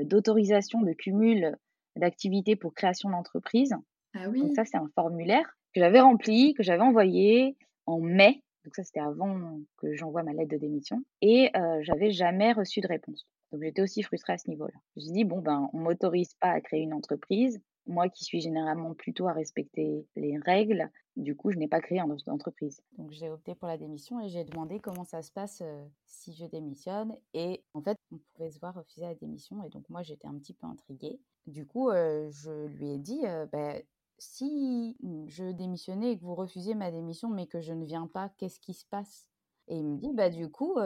d'autorisation 0.04 0.82
de 0.82 0.94
cumul 0.94 1.58
d'activités 1.96 2.56
pour 2.56 2.74
création 2.74 3.10
d'entreprise. 3.10 3.76
Ah 4.14 4.30
oui. 4.30 4.42
Donc 4.42 4.54
ça, 4.56 4.66
c'est 4.66 4.78
un 4.78 4.90
formulaire 4.96 5.58
que 5.74 5.82
j'avais 5.82 6.00
rempli, 6.00 6.54
que 6.54 6.64
j'avais 6.64 6.84
envoyé 6.84 7.58
en 7.86 8.00
mai. 8.00 8.42
Donc 8.66 8.76
ça, 8.76 8.84
c'était 8.84 9.00
avant 9.00 9.60
que 9.78 9.94
j'envoie 9.94 10.24
ma 10.24 10.34
lettre 10.34 10.52
de 10.52 10.58
démission. 10.58 11.02
Et 11.22 11.52
j'avais 11.82 12.12
jamais 12.12 12.52
reçu 12.52 12.82
de 12.82 12.88
réponse. 12.88 13.26
Donc 13.52 13.62
j'étais 13.62 13.82
aussi 13.82 14.04
frustrée 14.04 14.34
à 14.34 14.38
ce 14.38 14.50
niveau-là. 14.50 14.74
Je 14.96 15.00
me 15.00 15.06
suis 15.06 15.14
dit, 15.14 15.24
bon, 15.24 15.40
ben, 15.40 15.70
on 15.72 15.78
m'autorise 15.78 16.34
pas 16.34 16.50
à 16.50 16.60
créer 16.60 16.82
une 16.82 16.94
entreprise. 16.94 17.62
Moi 17.88 18.10
qui 18.10 18.26
suis 18.26 18.42
généralement 18.42 18.96
plutôt 18.96 19.28
à 19.28 19.34
respecter 19.34 20.08
les 20.16 20.40
règles, 20.40 20.90
du 21.16 21.36
coup, 21.36 21.52
je 21.52 21.58
n'ai 21.60 21.68
pas 21.68 21.80
créé 21.80 22.00
une 22.00 22.16
entreprise. 22.28 22.82
Donc 22.98 23.12
j'ai 23.12 23.30
opté 23.30 23.54
pour 23.54 23.68
la 23.68 23.78
démission 23.78 24.20
et 24.20 24.28
j'ai 24.28 24.44
demandé 24.44 24.80
comment 24.80 25.04
ça 25.04 25.22
se 25.22 25.32
passe 25.32 25.62
si 26.08 26.34
je 26.34 26.46
démissionne. 26.48 27.16
Et 27.36 27.64
en 27.76 27.82
fait, 27.84 27.96
on 28.12 28.18
pouvait 28.34 28.50
se 28.50 28.60
voir 28.60 28.74
refuser 28.74 29.02
la 29.06 29.14
démission. 29.14 29.64
Et 29.64 29.70
donc 29.70 29.88
moi, 29.90 30.02
j'étais 30.02 30.28
un 30.28 30.34
petit 30.40 30.54
peu 30.54 30.66
intriguée. 30.66 31.20
Du 31.46 31.68
coup, 31.68 31.92
je 31.92 32.66
lui 32.66 32.94
ai 32.94 32.98
dit, 32.98 33.22
ben, 33.52 33.80
si 34.18 34.98
je 35.28 35.52
démissionnais 35.52 36.14
et 36.14 36.18
que 36.18 36.24
vous 36.24 36.36
refusiez 36.36 36.76
ma 36.76 36.92
démission, 36.92 37.30
mais 37.30 37.48
que 37.48 37.62
je 37.62 37.74
ne 37.74 37.86
viens 37.86 38.08
pas, 38.08 38.30
qu'est-ce 38.38 38.60
qui 38.60 38.74
se 38.74 38.86
passe? 38.86 39.30
Et 39.68 39.78
il 39.78 39.86
me 39.86 39.98
dit, 39.98 40.14
bah 40.14 40.30
du 40.30 40.50
coup, 40.50 40.78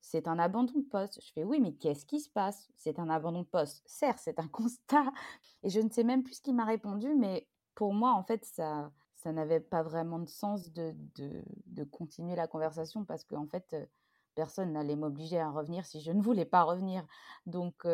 c'est 0.00 0.28
un 0.28 0.38
abandon 0.38 0.78
de 0.78 0.84
poste. 0.84 1.20
Je 1.22 1.32
fais 1.32 1.44
oui, 1.44 1.60
mais 1.60 1.72
qu'est-ce 1.72 2.06
qui 2.06 2.20
se 2.20 2.30
passe? 2.30 2.68
C'est 2.76 2.98
un 2.98 3.08
abandon 3.10 3.42
de 3.42 3.46
poste. 3.46 3.82
Certes, 3.86 4.20
c'est 4.22 4.38
un 4.38 4.48
constat. 4.48 5.12
Et 5.62 5.70
je 5.70 5.80
ne 5.80 5.90
sais 5.90 6.04
même 6.04 6.22
plus 6.22 6.34
ce 6.34 6.42
qu'il 6.42 6.54
m'a 6.54 6.64
répondu, 6.64 7.14
mais 7.14 7.46
pour 7.74 7.92
moi, 7.94 8.12
en 8.12 8.22
fait, 8.24 8.44
ça, 8.44 8.90
ça 9.14 9.32
n'avait 9.32 9.60
pas 9.60 9.82
vraiment 9.82 10.18
de 10.18 10.28
sens 10.28 10.72
de, 10.72 10.94
de, 11.16 11.84
continuer 11.84 12.34
la 12.36 12.46
conversation 12.46 13.04
parce 13.04 13.24
qu'en 13.24 13.46
fait, 13.46 13.76
personne 14.34 14.72
n'allait 14.72 14.96
m'obliger 14.96 15.38
à 15.38 15.50
revenir 15.50 15.84
si 15.84 16.00
je 16.00 16.12
ne 16.12 16.22
voulais 16.22 16.44
pas 16.44 16.62
revenir. 16.62 17.06
Donc, 17.46 17.86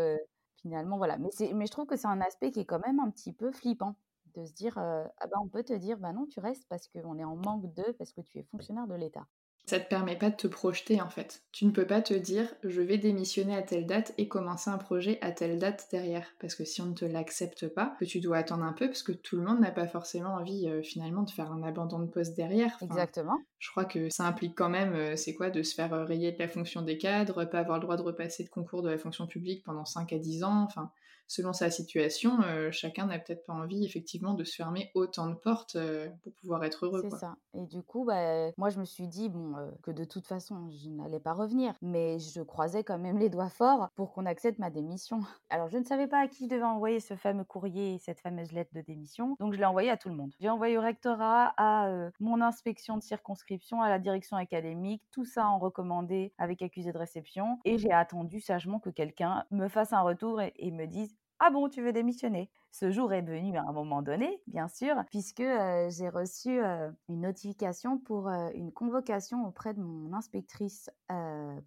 finalement, 0.56 0.96
voilà. 0.96 1.18
Mais, 1.18 1.30
mais 1.54 1.66
je 1.66 1.70
trouve 1.72 1.86
que 1.86 1.96
c'est 1.96 2.06
un 2.06 2.20
aspect 2.20 2.50
qui 2.50 2.60
est 2.60 2.64
quand 2.64 2.84
même 2.86 3.00
un 3.00 3.10
petit 3.10 3.32
peu 3.32 3.50
flippant 3.52 3.96
de 4.34 4.44
se 4.44 4.52
dire, 4.52 4.78
ah 4.78 5.26
bah, 5.26 5.36
on 5.42 5.48
peut 5.48 5.64
te 5.64 5.72
dire, 5.74 5.98
bah 5.98 6.12
non, 6.12 6.26
tu 6.26 6.40
restes 6.40 6.66
parce 6.68 6.88
qu'on 6.88 7.18
est 7.18 7.24
en 7.24 7.36
manque 7.36 7.72
de, 7.74 7.92
parce 7.98 8.12
que 8.12 8.20
tu 8.20 8.38
es 8.38 8.42
fonctionnaire 8.42 8.86
de 8.86 8.94
l'État. 8.94 9.26
Ça 9.66 9.80
te 9.80 9.88
permet 9.88 10.18
pas 10.18 10.28
de 10.28 10.36
te 10.36 10.46
projeter 10.46 11.00
en 11.00 11.08
fait. 11.08 11.42
Tu 11.50 11.64
ne 11.64 11.70
peux 11.70 11.86
pas 11.86 12.02
te 12.02 12.12
dire 12.12 12.52
je 12.64 12.82
vais 12.82 12.98
démissionner 12.98 13.56
à 13.56 13.62
telle 13.62 13.86
date 13.86 14.12
et 14.18 14.28
commencer 14.28 14.68
un 14.68 14.76
projet 14.76 15.18
à 15.22 15.32
telle 15.32 15.58
date 15.58 15.88
derrière. 15.90 16.28
Parce 16.38 16.54
que 16.54 16.66
si 16.66 16.82
on 16.82 16.86
ne 16.86 16.92
te 16.92 17.06
l'accepte 17.06 17.68
pas, 17.68 17.96
que 17.98 18.04
tu 18.04 18.20
dois 18.20 18.36
attendre 18.36 18.64
un 18.64 18.74
peu 18.74 18.88
parce 18.88 19.02
que 19.02 19.12
tout 19.12 19.36
le 19.36 19.42
monde 19.42 19.60
n'a 19.60 19.70
pas 19.70 19.86
forcément 19.86 20.34
envie 20.34 20.68
finalement 20.82 21.22
de 21.22 21.30
faire 21.30 21.50
un 21.50 21.62
abandon 21.62 21.98
de 22.00 22.10
poste 22.10 22.36
derrière. 22.36 22.76
Exactement. 22.82 23.38
Je 23.58 23.70
crois 23.70 23.86
que 23.86 24.10
ça 24.10 24.26
implique 24.26 24.54
quand 24.54 24.68
même, 24.68 25.16
c'est 25.16 25.32
quoi, 25.32 25.48
de 25.48 25.62
se 25.62 25.74
faire 25.74 25.92
rayer 26.06 26.32
de 26.32 26.38
la 26.38 26.48
fonction 26.48 26.82
des 26.82 26.98
cadres, 26.98 27.46
pas 27.46 27.60
avoir 27.60 27.78
le 27.78 27.84
droit 27.84 27.96
de 27.96 28.02
repasser 28.02 28.44
de 28.44 28.50
concours 28.50 28.82
de 28.82 28.90
la 28.90 28.98
fonction 28.98 29.26
publique 29.26 29.64
pendant 29.64 29.86
5 29.86 30.12
à 30.12 30.18
10 30.18 30.44
ans. 30.44 30.64
Enfin, 30.64 30.90
selon 31.26 31.52
sa 31.52 31.70
situation, 31.70 32.40
euh, 32.42 32.70
chacun 32.70 33.06
n'a 33.06 33.18
peut-être 33.18 33.44
pas 33.44 33.52
envie 33.52 33.84
effectivement 33.84 34.34
de 34.34 34.44
se 34.44 34.54
fermer 34.54 34.90
autant 34.94 35.28
de 35.28 35.34
portes 35.34 35.76
euh, 35.76 36.08
pour 36.22 36.32
pouvoir 36.34 36.64
être 36.64 36.86
heureux. 36.86 37.02
C'est 37.02 37.18
ça. 37.18 37.36
Et 37.54 37.66
du 37.66 37.82
coup, 37.82 38.04
bah, 38.04 38.50
moi 38.56 38.70
je 38.70 38.78
me 38.78 38.84
suis 38.84 39.08
dit 39.08 39.28
bon, 39.28 39.56
euh, 39.56 39.70
que 39.82 39.90
de 39.90 40.04
toute 40.04 40.26
façon 40.26 40.70
je 40.70 40.88
n'allais 40.88 41.20
pas 41.20 41.32
revenir, 41.32 41.74
mais 41.82 42.18
je 42.18 42.42
croisais 42.42 42.84
quand 42.84 42.98
même 42.98 43.18
les 43.18 43.30
doigts 43.30 43.48
forts 43.48 43.90
pour 43.94 44.12
qu'on 44.12 44.26
accepte 44.26 44.58
ma 44.58 44.70
démission. 44.70 45.20
Alors 45.50 45.68
je 45.68 45.78
ne 45.78 45.84
savais 45.84 46.06
pas 46.06 46.20
à 46.20 46.28
qui 46.28 46.44
je 46.44 46.50
devais 46.50 46.62
envoyer 46.62 47.00
ce 47.00 47.16
fameux 47.16 47.44
courrier, 47.44 47.98
cette 47.98 48.20
fameuse 48.20 48.52
lettre 48.52 48.70
de 48.74 48.80
démission, 48.80 49.36
donc 49.40 49.54
je 49.54 49.58
l'ai 49.58 49.64
envoyé 49.64 49.90
à 49.90 49.96
tout 49.96 50.08
le 50.08 50.14
monde. 50.14 50.32
J'ai 50.40 50.50
envoyé 50.50 50.76
au 50.78 50.80
rectorat, 50.80 51.54
à 51.56 51.88
mon 52.20 52.40
inspection 52.40 52.96
de 52.96 53.02
circonscription, 53.02 53.82
à 53.82 53.88
la 53.88 53.98
direction 53.98 54.36
académique, 54.36 55.02
tout 55.10 55.24
ça 55.24 55.46
en 55.46 55.58
recommandé 55.58 56.32
avec 56.38 56.62
accusé 56.62 56.92
de 56.92 56.98
réception, 56.98 57.58
et 57.64 57.78
j'ai 57.78 57.92
attendu 57.92 58.40
sagement 58.40 58.78
que 58.78 58.90
quelqu'un 58.90 59.44
me 59.50 59.68
fasse 59.68 59.92
un 59.92 60.02
retour 60.02 60.40
et 60.40 60.70
me 60.70 60.86
dise 60.86 61.14
ah 61.40 61.50
bon, 61.50 61.68
tu 61.68 61.82
veux 61.82 61.92
démissionner? 61.92 62.50
Ce 62.70 62.90
jour 62.90 63.12
est 63.12 63.22
venu 63.22 63.56
à 63.56 63.62
un 63.62 63.72
moment 63.72 64.02
donné, 64.02 64.40
bien 64.46 64.68
sûr, 64.68 64.96
puisque 65.10 65.42
j'ai 65.42 66.08
reçu 66.08 66.60
une 67.08 67.20
notification 67.20 67.98
pour 67.98 68.28
une 68.28 68.72
convocation 68.72 69.46
auprès 69.46 69.74
de 69.74 69.80
mon 69.80 70.12
inspectrice 70.12 70.90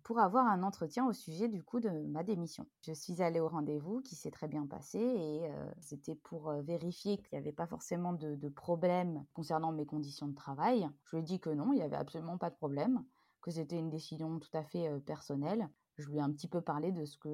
pour 0.03 0.19
avoir 0.19 0.47
un 0.47 0.63
entretien 0.63 1.06
au 1.06 1.13
sujet 1.13 1.47
du 1.47 1.63
coup 1.63 1.80
de 1.80 1.89
ma 1.89 2.23
démission. 2.23 2.65
Je 2.86 2.93
suis 2.93 3.21
allée 3.21 3.39
au 3.39 3.47
rendez-vous 3.47 4.01
qui 4.01 4.15
s'est 4.15 4.32
très 4.32 4.47
bien 4.47 4.65
passé 4.65 4.99
et 4.99 5.49
c'était 5.80 6.15
pour 6.15 6.51
vérifier 6.63 7.17
qu'il 7.17 7.30
n'y 7.34 7.39
avait 7.39 7.53
pas 7.53 7.67
forcément 7.67 8.13
de, 8.13 8.36
de 8.36 8.49
problème 8.49 9.25
concernant 9.34 9.71
mes 9.71 9.86
conditions 9.86 10.27
de 10.27 10.36
travail. 10.36 10.89
Je 11.06 11.15
lui 11.15 11.21
ai 11.21 11.23
dit 11.23 11.39
que 11.39 11.49
non, 11.49 11.71
il 11.71 11.75
n'y 11.75 11.84
avait 11.84 11.95
absolument 11.95 12.38
pas 12.38 12.49
de 12.49 12.56
problème 12.56 13.03
que 13.41 13.51
c'était 13.51 13.77
une 13.77 13.89
décision 13.89 14.39
tout 14.39 14.49
à 14.53 14.63
fait 14.63 14.89
personnelle 15.06 15.69
je 15.98 16.08
lui 16.10 16.18
ai 16.18 16.22
un 16.22 16.32
petit 16.32 16.48
peu 16.48 16.62
parlé 16.62 16.92
de 16.92 17.06
ce 17.06 17.18
que 17.18 17.30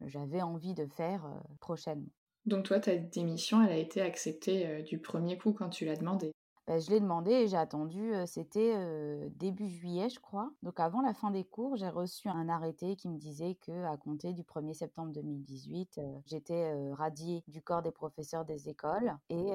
j'avais 0.00 0.42
envie 0.42 0.74
de 0.74 0.86
faire 0.86 1.24
prochainement. 1.60 2.08
Donc 2.46 2.64
toi, 2.64 2.80
ta 2.80 2.96
démission, 2.96 3.62
elle 3.62 3.72
a 3.72 3.76
été 3.76 4.00
acceptée 4.00 4.82
du 4.82 4.98
premier 4.98 5.36
coup 5.36 5.52
quand 5.52 5.68
tu 5.68 5.84
l'as 5.84 5.96
demandé? 5.96 6.32
Bah, 6.68 6.78
je 6.78 6.90
l'ai 6.90 7.00
demandé 7.00 7.30
et 7.30 7.48
j'ai 7.48 7.56
attendu, 7.56 8.12
c'était 8.26 8.76
début 9.30 9.68
juillet, 9.68 10.10
je 10.10 10.20
crois. 10.20 10.50
Donc 10.62 10.78
avant 10.80 11.00
la 11.00 11.14
fin 11.14 11.30
des 11.30 11.44
cours, 11.44 11.76
j'ai 11.76 11.88
reçu 11.88 12.28
un 12.28 12.48
arrêté 12.50 12.94
qui 12.94 13.08
me 13.08 13.16
disait 13.16 13.54
que 13.54 13.86
à 13.86 13.96
compter 13.96 14.34
du 14.34 14.42
1er 14.42 14.74
septembre 14.74 15.10
2018, 15.12 15.98
j'étais 16.26 16.92
radiée 16.92 17.42
du 17.48 17.62
corps 17.62 17.80
des 17.80 17.90
professeurs 17.90 18.44
des 18.44 18.68
écoles 18.68 19.16
et 19.30 19.46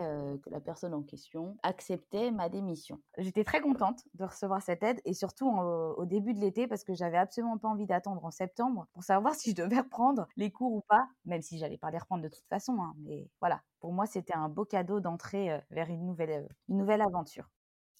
que 0.41 0.49
la 0.49 0.59
personne 0.59 0.95
en 0.95 1.03
question 1.03 1.55
acceptait 1.61 2.31
ma 2.31 2.49
démission. 2.49 2.99
J'étais 3.19 3.43
très 3.43 3.61
contente 3.61 4.03
de 4.15 4.23
recevoir 4.25 4.63
cette 4.63 4.81
aide 4.81 4.99
et 5.05 5.13
surtout 5.13 5.47
au 5.49 6.05
début 6.05 6.33
de 6.33 6.39
l'été 6.39 6.67
parce 6.67 6.83
que 6.83 6.95
j'avais 6.95 7.17
absolument 7.17 7.59
pas 7.59 7.67
envie 7.67 7.85
d'attendre 7.85 8.25
en 8.25 8.31
septembre 8.31 8.87
pour 8.91 9.03
savoir 9.03 9.35
si 9.35 9.51
je 9.51 9.55
devais 9.55 9.79
reprendre 9.81 10.27
les 10.35 10.51
cours 10.51 10.73
ou 10.73 10.81
pas, 10.81 11.07
même 11.25 11.43
si 11.43 11.59
j'allais 11.59 11.77
pas 11.77 11.91
les 11.91 11.99
reprendre 11.99 12.23
de 12.23 12.29
toute 12.29 12.47
façon. 12.49 12.77
Hein, 12.81 12.95
mais 12.97 13.29
voilà, 13.39 13.61
pour 13.83 13.91
moi, 13.91 14.05
c'était 14.05 14.33
un 14.33 14.47
beau 14.47 14.63
cadeau 14.63 15.01
d'entrer 15.01 15.59
vers 15.69 15.89
une 15.89 16.05
nouvelle, 16.05 16.47
une 16.69 16.77
nouvelle 16.77 17.01
aventure. 17.01 17.49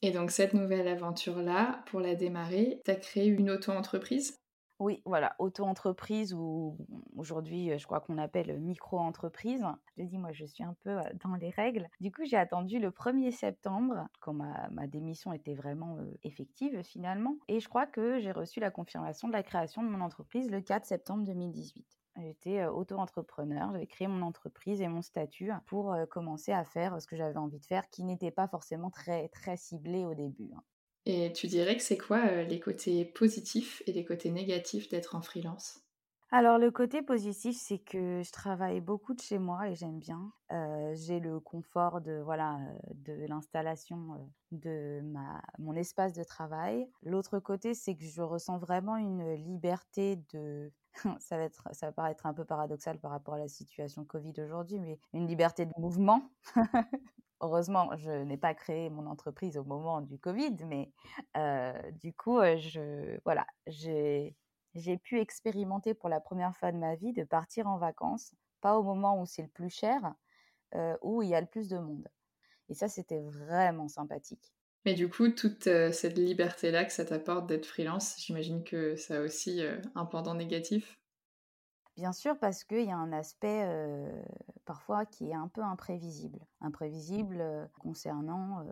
Et 0.02 0.12
donc, 0.12 0.32
cette 0.32 0.54
nouvelle 0.54 0.88
aventure-là, 0.88 1.84
pour 1.88 2.00
la 2.00 2.16
démarrer, 2.16 2.82
tu 2.86 2.92
as 2.92 2.96
créé 2.96 3.28
une 3.28 3.50
auto-entreprise? 3.50 4.40
Oui, 4.80 5.02
voilà, 5.06 5.36
auto-entreprise 5.40 6.34
ou 6.34 6.78
aujourd'hui, 7.18 7.78
je 7.78 7.86
crois 7.86 8.00
qu'on 8.00 8.18
appelle 8.18 8.62
micro-entreprise. 8.62 9.66
Je 9.98 10.04
dis, 10.04 10.18
moi, 10.18 10.32
je 10.32 10.46
suis 10.46 10.64
un 10.64 10.74
peu 10.86 10.96
dans 11.22 11.36
les 11.36 11.50
règles. 11.50 11.90
Du 12.00 12.14
coup, 12.14 12.24
j'ai 12.24 12.38
attendu 12.38 12.80
le 12.80 12.90
1er 12.90 13.32
septembre, 13.32 14.08
quand 14.22 14.32
ma, 14.32 14.70
ma 14.70 14.88
démission 14.88 15.34
était 15.34 15.54
vraiment 15.54 15.98
effective 16.24 16.82
finalement. 16.84 17.36
Et 17.50 17.60
je 17.60 17.68
crois 17.68 17.88
que 17.88 18.22
j'ai 18.22 18.32
reçu 18.32 18.62
la 18.62 18.72
confirmation 18.72 19.28
de 19.28 19.34
la 19.34 19.44
création 19.44 19.84
de 19.84 19.90
mon 19.90 20.00
entreprise 20.00 20.50
le 20.50 20.62
4 20.62 20.86
septembre 20.86 21.26
2018. 21.26 21.86
J'étais 22.18 22.66
auto-entrepreneur, 22.66 23.72
j'avais 23.72 23.88
créé 23.88 24.08
mon 24.08 24.22
entreprise 24.22 24.82
et 24.82 24.88
mon 24.88 25.02
statut 25.02 25.52
pour 25.66 25.96
commencer 26.10 26.52
à 26.52 26.64
faire 26.64 27.02
ce 27.02 27.08
que 27.08 27.16
j'avais 27.16 27.38
envie 27.38 27.60
de 27.60 27.66
faire, 27.66 27.90
qui 27.90 28.04
n'était 28.04 28.32
pas 28.32 28.48
forcément 28.48 28.92
très, 28.92 29.30
très 29.30 29.58
ciblé 29.58 30.06
au 30.06 30.14
début. 30.14 30.52
Hein. 30.56 30.64
Et 31.06 31.34
tu 31.34 31.48
dirais 31.48 31.76
que 31.76 31.84
c'est 31.84 31.98
quoi 31.98 32.44
les 32.44 32.60
côtés 32.60 33.04
positifs 33.06 33.84
et 33.88 33.94
les 33.94 34.06
côtés 34.06 34.32
négatifs 34.32 34.90
d'être 34.90 35.16
en 35.16 35.22
freelance? 35.22 35.83
Alors 36.34 36.58
le 36.58 36.72
côté 36.72 37.04
positif, 37.04 37.56
c'est 37.56 37.78
que 37.78 38.24
je 38.24 38.32
travaille 38.32 38.82
beaucoup 38.82 39.14
de 39.14 39.22
chez 39.22 39.38
moi 39.38 39.70
et 39.70 39.76
j'aime 39.76 40.00
bien. 40.00 40.34
j'ai 40.96 41.20
le 41.20 41.40
confort 41.40 42.02
de 42.02 42.22
voilà 42.26 42.58
de 42.96 43.28
l'installation 43.28 44.32
de 44.52 45.02
ma 45.04 45.44
mon 45.60 45.76
espace 45.76 46.12
de 46.14 46.24
travail. 46.24 46.90
L'autre 47.04 47.38
côté, 47.38 47.76
c'est 47.76 47.96
que 47.96 48.04
je 48.04 48.24
ressens 48.24 48.58
vraiment 48.58 48.98
une 48.98 49.36
liberté 49.36 50.24
de 50.34 50.72
ça 51.20 51.38
va 51.38 51.44
être 51.44 51.70
ça 51.72 51.86
va 51.86 51.92
paraître 51.92 52.26
un 52.26 52.34
peu 52.34 52.46
paradoxal 52.46 52.98
par 52.98 53.12
rapport 53.12 53.36
à 53.36 53.40
la 53.40 53.48
situation 53.48 54.04
Covid 54.04 54.34
aujourd'hui, 54.40 54.80
mais 54.80 54.98
une 55.14 55.28
liberté 55.28 55.68
de 55.68 55.74
mouvement. 55.78 56.32
Heureusement, 57.42 57.96
je 57.98 58.24
n'ai 58.24 58.38
pas 58.38 58.56
créé 58.56 58.90
mon 58.90 59.06
entreprise 59.06 59.56
au 59.56 59.64
moment 59.66 60.02
du 60.02 60.18
Covid, 60.18 60.56
mais 60.66 60.92
du 62.02 62.12
coup, 62.12 62.40
je 62.42 63.20
voilà, 63.24 63.46
j'ai 63.68 64.36
j'ai 64.76 64.98
pu 64.98 65.20
expérimenter 65.20 65.94
pour 65.94 66.10
la 66.10 66.20
première 66.20 66.56
fois 66.56 66.72
de 66.72 66.78
ma 66.78 66.96
vie 66.96 67.14
de 67.14 67.24
partir 67.24 67.68
en 67.68 67.78
vacances, 67.78 68.34
pas 68.62 68.78
au 68.78 68.84
moment 68.84 69.22
où 69.22 69.26
c'est 69.26 69.42
le 69.42 69.50
plus 69.50 69.70
cher, 69.70 70.16
euh, 70.76 70.98
où 71.02 71.22
il 71.22 71.30
y 71.30 71.36
a 71.36 71.42
le 71.42 71.48
plus 71.48 71.70
de 71.70 71.78
monde. 71.78 72.08
Et 72.70 72.74
ça, 72.74 72.88
c'était 72.88 73.22
vraiment 73.22 73.88
sympathique. 73.88 74.54
Mais 74.86 74.96
du 74.96 75.10
coup, 75.10 75.30
toute 75.30 75.68
euh, 75.68 75.92
cette 75.92 76.18
liberté-là 76.18 76.84
que 76.86 76.92
ça 76.92 77.06
t'apporte 77.06 77.48
d'être 77.48 77.66
freelance, 77.66 78.16
j'imagine 78.18 78.64
que 78.64 78.96
ça 78.96 79.18
a 79.18 79.22
aussi 79.22 79.62
euh, 79.62 79.80
un 79.96 80.06
pendant 80.06 80.34
négatif? 80.34 81.00
Bien 81.96 82.12
sûr, 82.12 82.40
parce 82.40 82.64
qu'il 82.64 82.86
y 82.86 82.92
a 82.92 82.98
un 82.98 83.12
aspect 83.12 83.70
parfois 84.66 85.06
qui 85.06 85.30
est 85.30 85.36
un 85.36 85.48
peu 85.48 85.62
imprévisible. 85.62 86.40
Imprévisible 86.60 87.70
concernant 87.80 88.66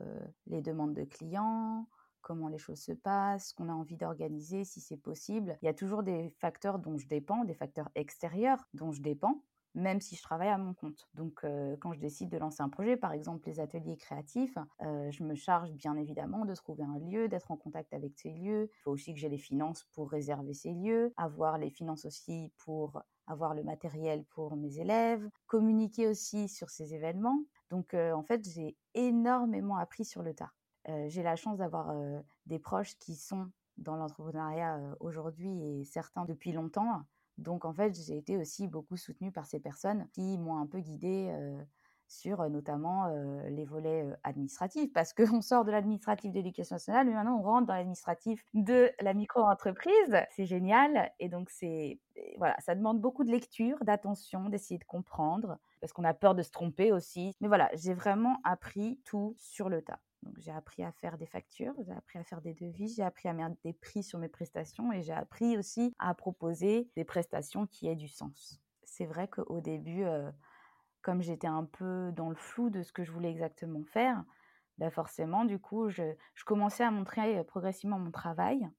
les 0.48 0.64
demandes 0.64 0.96
de 0.96 1.04
clients, 1.04 1.88
comment 2.32 2.48
les 2.48 2.58
choses 2.58 2.80
se 2.80 2.94
passent, 2.94 3.50
ce 3.50 3.54
qu'on 3.54 3.67
a 3.67 3.74
envie 3.74 3.98
d'organiser, 3.98 4.63
si 4.63 4.80
c'est 4.80 4.96
possible. 4.96 5.58
Il 5.62 5.65
y 5.65 5.67
a 5.67 5.74
toujours 5.74 6.02
des 6.02 6.30
facteurs 6.39 6.80
dont 6.80 6.98
je 6.98 7.06
dépends, 7.10 7.44
des 7.44 7.54
facteurs 7.54 7.89
extérieurs 7.94 8.63
dont 8.74 8.94
je 8.94 9.02
dépends. 9.02 9.44
même 9.74 10.02
si 10.02 10.15
je 10.15 10.22
travaille 10.22 10.50
à 10.50 10.58
mon 10.58 10.74
compte. 10.74 11.08
Donc, 11.13 11.46
quand 11.80 11.94
je 11.94 12.00
décide 12.00 12.30
de 12.30 12.38
lancer 12.38 12.62
un 12.62 12.70
projet, 12.70 12.98
par 12.98 13.13
exemple 13.13 13.48
les 13.48 13.60
ateliers 13.60 13.98
créatifs, 13.98 14.58
je 14.82 15.24
me 15.24 15.36
charge 15.36 15.72
bien 15.72 15.96
évidemment 15.96 16.46
de 16.46 16.54
trouver 16.54 16.84
un 16.84 17.00
lieu, 17.00 17.28
d'être 17.28 17.52
en 17.52 17.58
contact 17.58 17.94
avec 17.94 18.17
ces 18.17 18.32
lieux. 18.32 18.70
Il 18.72 18.82
faut 18.84 18.91
aussi 18.91 19.13
que 19.13 19.20
j'ai 19.20 19.30
les 19.30 19.38
finances 19.38 19.86
pour 19.94 20.10
réserver 20.10 20.54
ces 20.54 20.74
lieux, 20.74 21.13
avoir 21.17 21.58
les 21.58 21.70
finances 21.70 22.06
aussi 22.06 22.52
pour 22.58 23.02
avoir 23.28 23.54
le 23.54 23.63
matériel 23.63 24.26
pour 24.26 24.56
mes 24.56 24.80
élèves, 24.80 25.30
communiquer 25.48 26.08
aussi 26.08 26.50
sur 26.50 26.70
ces 26.70 26.94
événements. 26.94 27.39
Donc, 27.70 27.94
en 27.94 28.24
fait, 28.24 28.48
j'ai 28.48 28.76
énormément 28.94 29.78
appris 29.78 30.06
sur 30.06 30.22
le 30.22 30.34
tas. 30.34 30.52
J'ai 31.08 31.24
la 31.24 31.36
chance 31.36 31.58
d'avoir 31.58 31.94
des 32.46 32.60
proches 32.60 32.98
qui 32.98 33.15
sont 33.15 33.50
dans 33.78 33.96
l'entrepreneuriat 33.96 34.80
aujourd'hui 35.00 35.63
et 35.63 35.84
certains 35.86 36.26
depuis 36.26 36.52
longtemps. 36.52 37.02
Donc 37.38 37.65
en 37.65 37.74
fait, 37.74 37.94
j'ai 37.94 38.17
été 38.17 38.38
aussi 38.38 38.67
beaucoup 38.67 38.98
soutenue 38.98 39.32
par 39.32 39.46
ces 39.46 39.60
personnes 39.60 40.08
qui 40.13 40.38
m'ont 40.38 40.58
un 40.58 40.67
peu 40.67 40.80
guidée 40.80 41.36
sur 42.08 42.48
notamment 42.50 43.08
les 43.48 43.63
volets 43.63 44.06
administratifs, 44.24 44.91
parce 44.91 45.13
qu'on 45.13 45.41
sort 45.41 45.63
de 45.63 45.72
l'administratif 45.72 46.32
de 46.32 46.36
l'éducation 46.36 46.76
nationale, 46.76 47.08
mais 47.08 47.13
maintenant 47.13 47.38
on 47.39 47.41
rentre 47.41 47.67
dans 47.67 47.74
l'administratif 47.74 48.44
de 48.54 48.91
la 49.00 49.13
micro-entreprise. 49.13 50.17
C'est 50.32 50.46
génial. 50.46 51.10
Et 51.20 51.30
donc 51.30 51.50
c'est 51.50 52.00
voilà, 52.38 52.60
ça 52.60 52.76
demande 52.76 53.00
beaucoup 53.00 53.24
de 53.24 53.32
lecture, 53.32 53.78
d'attention, 53.86 54.50
d'essayer 54.50 54.78
de 54.78 54.84
comprendre, 54.84 55.58
parce 55.80 55.94
qu'on 55.94 56.04
a 56.04 56.13
peur 56.13 56.36
de 56.36 56.44
se 56.44 56.52
tromper 56.52 56.91
aussi. 56.91 57.34
Mais 57.39 57.48
voilà, 57.48 57.70
j'ai 57.76 57.94
vraiment 57.94 58.39
appris 58.44 59.00
tout 59.06 59.34
sur 59.38 59.70
le 59.70 59.82
tas. 59.82 60.02
Donc 60.24 60.38
j'ai 60.38 60.52
appris 60.52 60.84
à 60.84 60.92
faire 60.92 61.18
des 61.18 61.26
factures, 61.26 61.74
j'ai 61.86 61.94
appris 61.94 62.20
à 62.20 62.24
faire 62.24 62.42
des 62.42 62.54
devis, 62.54 62.94
j'ai 62.96 63.04
appris 63.04 63.28
à 63.28 63.34
mettre 63.34 63.56
des 63.64 63.74
prix 63.74 64.04
sur 64.04 64.20
mes 64.20 64.30
prestations 64.30 64.92
et 64.92 65.02
j'ai 65.02 65.14
appris 65.14 65.58
aussi 65.58 65.96
à 65.98 66.14
proposer 66.14 66.90
des 66.96 67.04
prestations 67.04 67.66
qui 67.66 67.88
aient 67.88 67.96
du 67.96 68.08
sens. 68.08 68.62
C'est 68.84 69.06
vrai 69.06 69.28
qu'au 69.28 69.62
début, 69.62 70.04
euh, 70.04 70.32
comme 71.02 71.22
j'étais 71.22 71.48
un 71.48 71.66
peu 71.66 72.12
dans 72.12 72.30
le 72.30 72.36
flou 72.36 72.70
de 72.70 72.84
ce 72.84 72.92
que 72.92 73.04
je 73.04 73.12
voulais 73.12 73.32
exactement 73.32 73.84
faire, 73.84 74.24
bah 74.78 74.92
forcément, 74.92 75.46
du 75.46 75.60
coup, 75.60 75.90
je, 75.90 76.04
je 76.36 76.44
commençais 76.44 76.84
à 76.84 76.92
montrer 76.92 77.40
euh, 77.40 77.44
progressivement 77.44 78.00
mon 78.00 78.12
travail 78.12 78.70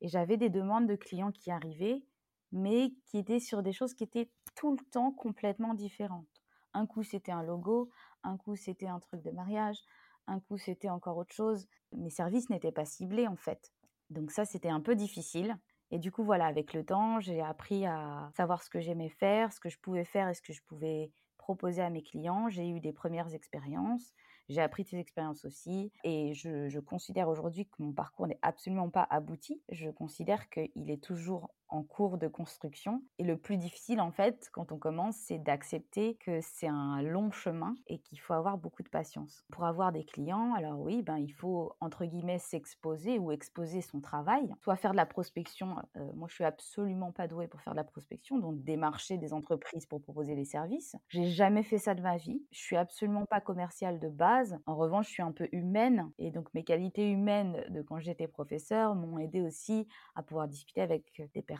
et 0.00 0.08
j'avais 0.08 0.36
des 0.36 0.50
demandes 0.50 0.86
de 0.86 0.96
clients 0.96 1.32
qui 1.32 1.50
arrivaient, 1.50 2.04
mais 2.52 2.92
qui 3.04 3.18
étaient 3.18 3.40
sur 3.40 3.62
des 3.62 3.72
choses 3.72 3.94
qui 3.94 4.04
étaient 4.04 4.30
tout 4.54 4.72
le 4.72 4.84
temps 4.90 5.12
complètement 5.12 5.74
différentes. 5.74 6.42
Un 6.74 6.86
coup, 6.86 7.02
c'était 7.02 7.32
un 7.32 7.42
logo, 7.42 7.90
un 8.22 8.36
coup, 8.36 8.56
c'était 8.56 8.86
un 8.86 9.00
truc 9.00 9.22
de 9.22 9.30
mariage, 9.30 9.78
un 10.26 10.40
coup 10.40 10.58
c'était 10.58 10.88
encore 10.88 11.16
autre 11.16 11.34
chose. 11.34 11.66
Mes 11.92 12.10
services 12.10 12.50
n'étaient 12.50 12.72
pas 12.72 12.84
ciblés 12.84 13.26
en 13.26 13.36
fait. 13.36 13.72
Donc 14.10 14.30
ça 14.30 14.44
c'était 14.44 14.68
un 14.68 14.80
peu 14.80 14.94
difficile. 14.94 15.56
Et 15.90 15.98
du 15.98 16.10
coup 16.10 16.24
voilà, 16.24 16.46
avec 16.46 16.72
le 16.74 16.84
temps, 16.84 17.20
j'ai 17.20 17.40
appris 17.40 17.86
à 17.86 18.30
savoir 18.36 18.62
ce 18.62 18.70
que 18.70 18.80
j'aimais 18.80 19.08
faire, 19.08 19.52
ce 19.52 19.60
que 19.60 19.68
je 19.68 19.78
pouvais 19.78 20.04
faire 20.04 20.28
et 20.28 20.34
ce 20.34 20.42
que 20.42 20.52
je 20.52 20.62
pouvais 20.62 21.12
proposer 21.38 21.82
à 21.82 21.90
mes 21.90 22.02
clients. 22.02 22.48
J'ai 22.48 22.68
eu 22.68 22.80
des 22.80 22.92
premières 22.92 23.32
expériences. 23.34 24.12
J'ai 24.48 24.60
appris 24.60 24.84
ces 24.84 24.98
expériences 24.98 25.44
aussi 25.44 25.92
et 26.04 26.32
je, 26.34 26.78
considère 26.80 27.28
aujourd'hui 27.28 27.66
que 27.66 27.82
mon 27.82 27.92
parcours 27.92 28.26
n'est 28.26 28.38
absolument 28.42 28.90
pas 28.90 29.06
abouti. 29.10 29.60
Je 29.70 29.90
considère 29.90 30.48
qu'il 30.50 30.90
est 30.90 31.02
toujours 31.02 31.50
en 31.68 31.82
cours 31.82 32.18
de 32.18 32.28
construction. 32.28 33.02
Et 33.18 33.24
le 33.24 33.36
plus 33.36 33.56
difficile, 33.56 34.00
en 34.00 34.12
fait, 34.12 34.48
quand 34.52 34.72
on 34.72 34.78
commence, 34.78 35.16
c'est 35.16 35.38
d'accepter 35.38 36.16
que 36.16 36.40
c'est 36.40 36.68
un 36.68 37.02
long 37.02 37.30
chemin 37.30 37.74
et 37.86 37.98
qu'il 37.98 38.20
faut 38.20 38.34
avoir 38.34 38.58
beaucoup 38.58 38.82
de 38.82 38.88
patience. 38.88 39.44
Pour 39.50 39.64
avoir 39.64 39.92
des 39.92 40.04
clients, 40.04 40.54
alors 40.54 40.78
oui, 40.80 41.02
ben, 41.02 41.16
il 41.16 41.32
faut, 41.32 41.72
entre 41.80 42.04
guillemets, 42.04 42.38
s'exposer 42.38 43.18
ou 43.18 43.32
exposer 43.32 43.80
son 43.80 44.00
travail, 44.00 44.54
soit 44.60 44.76
faire 44.76 44.92
de 44.92 44.96
la 44.96 45.06
prospection. 45.06 45.76
Moi, 46.14 46.28
je 46.28 46.34
suis 46.34 46.44
absolument 46.44 47.12
pas 47.12 47.26
douée 47.26 47.48
pour 47.48 47.60
faire 47.60 47.72
de 47.72 47.78
la 47.78 47.84
prospection, 47.84 48.38
donc 48.38 48.62
démarcher 48.62 49.18
des 49.18 49.32
entreprises 49.32 49.86
pour 49.86 50.00
proposer 50.00 50.36
des 50.36 50.44
services. 50.44 50.96
J'ai 51.08 51.30
jamais 51.30 51.62
fait 51.62 51.78
ça 51.78 51.94
de 51.94 52.02
ma 52.02 52.16
vie. 52.16 52.44
Je 52.52 52.60
suis 52.60 52.76
absolument 52.76 53.26
pas 53.26 53.40
commerciale 53.40 53.98
de 53.98 54.08
base. 54.08 54.58
En 54.66 54.76
revanche, 54.76 55.06
je 55.08 55.12
suis 55.12 55.22
un 55.22 55.32
peu 55.32 55.48
humaine 55.52 56.12
et 56.18 56.30
donc 56.30 56.52
mes 56.54 56.64
qualités 56.64 57.10
humaines 57.10 57.64
de 57.70 57.82
quand 57.82 57.98
j'étais 57.98 58.28
professeur 58.28 58.94
m'ont 58.94 59.18
aidé 59.18 59.40
aussi 59.40 59.88
à 60.14 60.22
pouvoir 60.22 60.48
discuter 60.48 60.80
avec 60.80 61.22
des 61.34 61.42
personnes 61.42 61.55